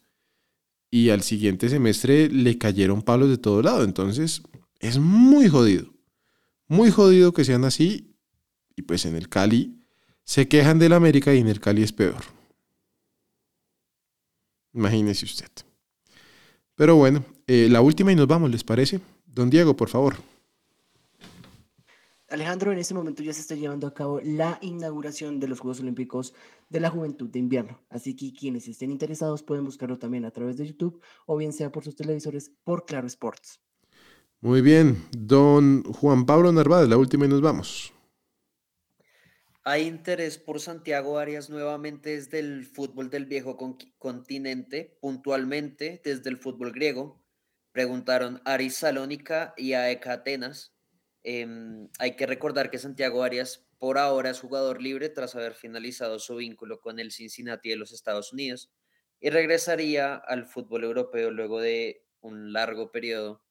y 0.90 1.08
al 1.08 1.22
siguiente 1.22 1.70
semestre 1.70 2.28
le 2.28 2.58
cayeron 2.58 3.00
palos 3.00 3.30
de 3.30 3.38
todo 3.38 3.62
lado. 3.62 3.82
Entonces, 3.82 4.42
es 4.78 4.98
muy 4.98 5.48
jodido. 5.48 5.95
Muy 6.68 6.90
jodido 6.90 7.32
que 7.32 7.44
sean 7.44 7.64
así. 7.64 8.14
Y 8.74 8.82
pues 8.82 9.06
en 9.06 9.16
el 9.16 9.28
Cali 9.28 9.82
se 10.24 10.48
quejan 10.48 10.78
del 10.78 10.92
América 10.92 11.34
y 11.34 11.38
en 11.38 11.48
el 11.48 11.60
Cali 11.60 11.82
es 11.82 11.92
peor. 11.92 12.22
Imagínese 14.72 15.24
usted. 15.24 15.50
Pero 16.74 16.96
bueno, 16.96 17.24
eh, 17.46 17.68
la 17.70 17.80
última 17.80 18.12
y 18.12 18.16
nos 18.16 18.26
vamos, 18.26 18.50
¿les 18.50 18.62
parece? 18.62 19.00
Don 19.24 19.48
Diego, 19.48 19.74
por 19.74 19.88
favor. 19.88 20.16
Alejandro, 22.28 22.72
en 22.72 22.78
este 22.78 22.92
momento 22.92 23.22
ya 23.22 23.32
se 23.32 23.40
está 23.40 23.54
llevando 23.54 23.86
a 23.86 23.94
cabo 23.94 24.20
la 24.20 24.58
inauguración 24.60 25.38
de 25.38 25.46
los 25.46 25.60
Juegos 25.60 25.80
Olímpicos 25.80 26.34
de 26.68 26.80
la 26.80 26.90
Juventud 26.90 27.30
de 27.30 27.38
Invierno. 27.38 27.80
Así 27.88 28.16
que 28.16 28.32
quienes 28.34 28.66
estén 28.66 28.90
interesados 28.90 29.44
pueden 29.44 29.64
buscarlo 29.64 29.98
también 29.98 30.24
a 30.24 30.32
través 30.32 30.56
de 30.56 30.66
YouTube 30.66 31.00
o 31.26 31.36
bien 31.36 31.52
sea 31.52 31.70
por 31.70 31.84
sus 31.84 31.94
televisores 31.94 32.50
por 32.64 32.84
Claro 32.84 33.06
Sports. 33.06 33.60
Muy 34.46 34.60
bien, 34.60 35.04
don 35.10 35.82
Juan 35.82 36.24
Pablo 36.24 36.52
Narváez, 36.52 36.88
la 36.88 36.96
última 36.96 37.24
y 37.24 37.28
nos 37.28 37.40
vamos. 37.40 37.92
Hay 39.64 39.88
interés 39.88 40.38
por 40.38 40.60
Santiago 40.60 41.18
Arias 41.18 41.50
nuevamente 41.50 42.10
desde 42.10 42.38
el 42.38 42.64
fútbol 42.64 43.10
del 43.10 43.26
viejo 43.26 43.56
continente, 43.98 44.96
puntualmente 45.00 46.00
desde 46.04 46.30
el 46.30 46.36
fútbol 46.36 46.70
griego. 46.70 47.20
Preguntaron 47.72 48.40
a 48.44 48.52
Aris 48.52 48.76
Salónica 48.76 49.52
y 49.56 49.72
a 49.72 49.90
Eka 49.90 50.12
Atenas. 50.12 50.72
Em, 51.24 51.88
hay 51.98 52.14
que 52.14 52.26
recordar 52.26 52.70
que 52.70 52.78
Santiago 52.78 53.24
Arias 53.24 53.66
por 53.78 53.98
ahora 53.98 54.30
es 54.30 54.38
jugador 54.38 54.80
libre 54.80 55.08
tras 55.08 55.34
haber 55.34 55.54
finalizado 55.54 56.20
su 56.20 56.36
vínculo 56.36 56.80
con 56.80 57.00
el 57.00 57.10
Cincinnati 57.10 57.70
de 57.70 57.76
los 57.76 57.90
Estados 57.90 58.32
Unidos 58.32 58.70
y 59.18 59.30
regresaría 59.30 60.14
al 60.14 60.46
fútbol 60.46 60.84
europeo 60.84 61.32
luego 61.32 61.60
de 61.60 62.06
un 62.20 62.52
largo 62.52 62.92
periodo 62.92 63.42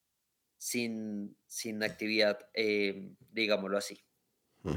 sin, 0.66 1.38
sin 1.46 1.84
actividad, 1.84 2.40
em, 2.56 3.16
digámoslo 3.32 3.78
así. 3.78 4.04
Mm. 4.64 4.72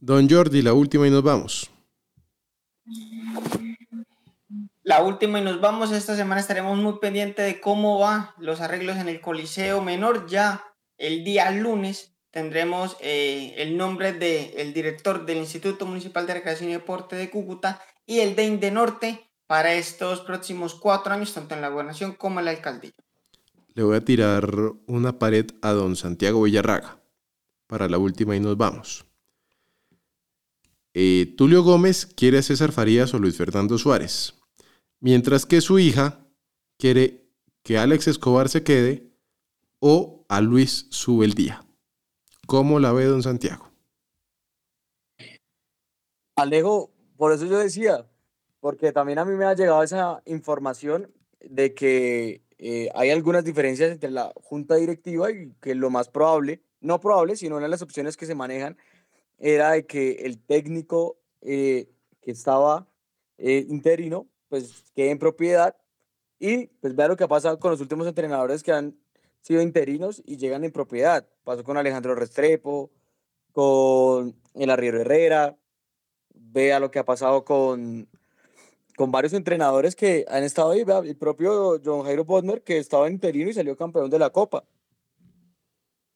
Don 0.00 0.26
Jordi, 0.26 0.62
la 0.62 0.72
última 0.72 1.06
y 1.06 1.10
nos 1.10 1.22
vamos. 1.22 1.70
La 4.82 5.02
última 5.02 5.38
y 5.38 5.44
nos 5.44 5.60
vamos. 5.60 5.92
Esta 5.92 6.16
semana 6.16 6.40
estaremos 6.40 6.78
muy 6.78 6.98
pendientes 6.98 7.44
de 7.44 7.60
cómo 7.60 7.98
van 7.98 8.30
los 8.38 8.62
arreglos 8.62 8.96
en 8.96 9.10
el 9.10 9.20
Coliseo 9.20 9.82
Menor. 9.82 10.26
Ya 10.28 10.64
el 10.96 11.24
día 11.24 11.50
lunes 11.50 12.16
tendremos 12.30 12.96
eh, 13.00 13.52
el 13.58 13.76
nombre 13.76 14.14
del 14.14 14.72
director 14.72 15.26
del 15.26 15.38
Instituto 15.38 15.84
Municipal 15.84 16.26
de 16.26 16.34
Recreación 16.34 16.70
y 16.70 16.72
Deporte 16.72 17.16
de 17.16 17.28
Cúcuta 17.28 17.82
y 18.06 18.20
el 18.20 18.34
de 18.34 18.44
Inde 18.44 18.70
Norte 18.70 19.30
para 19.46 19.74
estos 19.74 20.22
próximos 20.22 20.74
cuatro 20.74 21.12
años, 21.12 21.34
tanto 21.34 21.54
en 21.54 21.60
la 21.60 21.68
gobernación 21.68 22.14
como 22.14 22.38
en 22.38 22.46
la 22.46 22.52
alcaldía. 22.52 22.92
Le 23.74 23.82
voy 23.82 23.96
a 23.96 24.04
tirar 24.04 24.48
una 24.86 25.18
pared 25.18 25.46
a 25.60 25.72
don 25.72 25.96
Santiago 25.96 26.42
Villarraga 26.42 27.00
para 27.66 27.88
la 27.88 27.98
última 27.98 28.36
y 28.36 28.40
nos 28.40 28.56
vamos. 28.56 29.04
Eh, 30.92 31.34
Tulio 31.36 31.64
Gómez 31.64 32.06
quiere 32.06 32.38
a 32.38 32.42
César 32.42 32.70
Farías 32.70 33.12
o 33.14 33.18
Luis 33.18 33.36
Fernando 33.36 33.76
Suárez, 33.78 34.34
mientras 35.00 35.44
que 35.44 35.60
su 35.60 35.80
hija 35.80 36.24
quiere 36.78 37.26
que 37.64 37.76
Alex 37.76 38.06
Escobar 38.06 38.48
se 38.48 38.62
quede 38.62 39.10
o 39.80 40.24
a 40.28 40.40
Luis 40.40 40.86
sube 40.90 41.26
el 41.26 41.34
día. 41.34 41.66
¿Cómo 42.46 42.78
la 42.78 42.92
ve 42.92 43.06
don 43.06 43.24
Santiago? 43.24 43.72
Alejo, 46.36 46.92
por 47.16 47.32
eso 47.32 47.46
yo 47.46 47.58
decía, 47.58 48.06
porque 48.60 48.92
también 48.92 49.18
a 49.18 49.24
mí 49.24 49.34
me 49.34 49.46
ha 49.46 49.54
llegado 49.54 49.82
esa 49.82 50.22
información 50.26 51.12
de 51.40 51.74
que 51.74 52.43
eh, 52.58 52.88
hay 52.94 53.10
algunas 53.10 53.44
diferencias 53.44 53.90
entre 53.90 54.10
la 54.10 54.32
junta 54.36 54.76
directiva 54.76 55.30
y 55.30 55.52
que 55.60 55.74
lo 55.74 55.90
más 55.90 56.08
probable, 56.08 56.62
no 56.80 57.00
probable, 57.00 57.36
sino 57.36 57.56
una 57.56 57.66
de 57.66 57.70
las 57.70 57.82
opciones 57.82 58.16
que 58.16 58.26
se 58.26 58.34
manejan 58.34 58.76
era 59.38 59.72
de 59.72 59.86
que 59.86 60.12
el 60.24 60.38
técnico 60.38 61.18
eh, 61.40 61.88
que 62.22 62.30
estaba 62.30 62.88
eh, 63.38 63.66
interino, 63.68 64.28
pues 64.48 64.84
quede 64.94 65.10
en 65.10 65.18
propiedad 65.18 65.76
y 66.38 66.66
pues 66.66 66.94
vea 66.94 67.08
lo 67.08 67.16
que 67.16 67.24
ha 67.24 67.28
pasado 67.28 67.58
con 67.58 67.70
los 67.70 67.80
últimos 67.80 68.06
entrenadores 68.06 68.62
que 68.62 68.72
han 68.72 68.96
sido 69.40 69.60
interinos 69.60 70.22
y 70.24 70.36
llegan 70.36 70.64
en 70.64 70.72
propiedad. 70.72 71.28
Pasó 71.44 71.64
con 71.64 71.76
Alejandro 71.76 72.14
Restrepo, 72.14 72.90
con 73.52 74.34
el 74.54 74.70
Arriero 74.70 75.00
Herrera, 75.00 75.56
vea 76.34 76.80
lo 76.80 76.90
que 76.90 76.98
ha 76.98 77.04
pasado 77.04 77.44
con, 77.44 78.08
con 78.96 79.10
varios 79.10 79.32
entrenadores 79.32 79.96
que 79.96 80.24
han 80.28 80.44
estado 80.44 80.70
ahí, 80.70 80.84
el 81.04 81.16
propio 81.16 81.80
John 81.84 82.04
Jairo 82.04 82.24
Bodmer 82.24 82.62
que 82.62 82.78
estaba 82.78 83.10
interino 83.10 83.50
y 83.50 83.54
salió 83.54 83.76
campeón 83.76 84.10
de 84.10 84.18
la 84.18 84.30
Copa. 84.30 84.64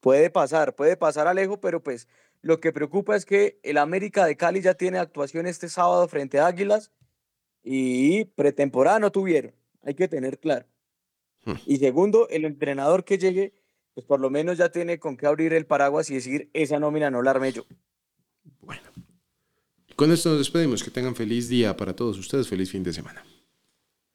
Puede 0.00 0.30
pasar, 0.30 0.74
puede 0.74 0.96
pasar 0.96 1.26
Alejo, 1.26 1.60
pero 1.60 1.82
pues 1.82 2.08
lo 2.40 2.60
que 2.60 2.72
preocupa 2.72 3.16
es 3.16 3.24
que 3.26 3.58
el 3.62 3.78
América 3.78 4.24
de 4.24 4.36
Cali 4.36 4.60
ya 4.60 4.74
tiene 4.74 4.98
actuación 4.98 5.46
este 5.46 5.68
sábado 5.68 6.06
frente 6.06 6.38
a 6.38 6.46
Águilas 6.46 6.92
y 7.64 8.26
pretemporada 8.26 9.00
no 9.00 9.10
tuvieron. 9.10 9.54
Hay 9.82 9.94
que 9.94 10.06
tener 10.06 10.38
claro. 10.38 10.66
Hmm. 11.44 11.54
Y 11.66 11.78
segundo, 11.78 12.28
el 12.28 12.44
entrenador 12.44 13.04
que 13.04 13.18
llegue, 13.18 13.54
pues 13.94 14.06
por 14.06 14.20
lo 14.20 14.30
menos 14.30 14.56
ya 14.56 14.70
tiene 14.70 15.00
con 15.00 15.16
qué 15.16 15.26
abrir 15.26 15.52
el 15.52 15.66
paraguas 15.66 16.10
y 16.10 16.14
decir, 16.14 16.48
esa 16.52 16.78
nómina 16.78 17.10
no 17.10 17.22
la 17.22 17.32
armé 17.32 17.52
yo. 17.52 17.64
Bueno, 18.60 18.82
con 19.98 20.12
esto 20.12 20.28
nos 20.28 20.38
despedimos. 20.38 20.84
Que 20.84 20.92
tengan 20.92 21.16
feliz 21.16 21.48
día 21.48 21.76
para 21.76 21.94
todos 21.94 22.16
ustedes. 22.18 22.46
Feliz 22.46 22.70
fin 22.70 22.84
de 22.84 22.92
semana. 22.92 23.24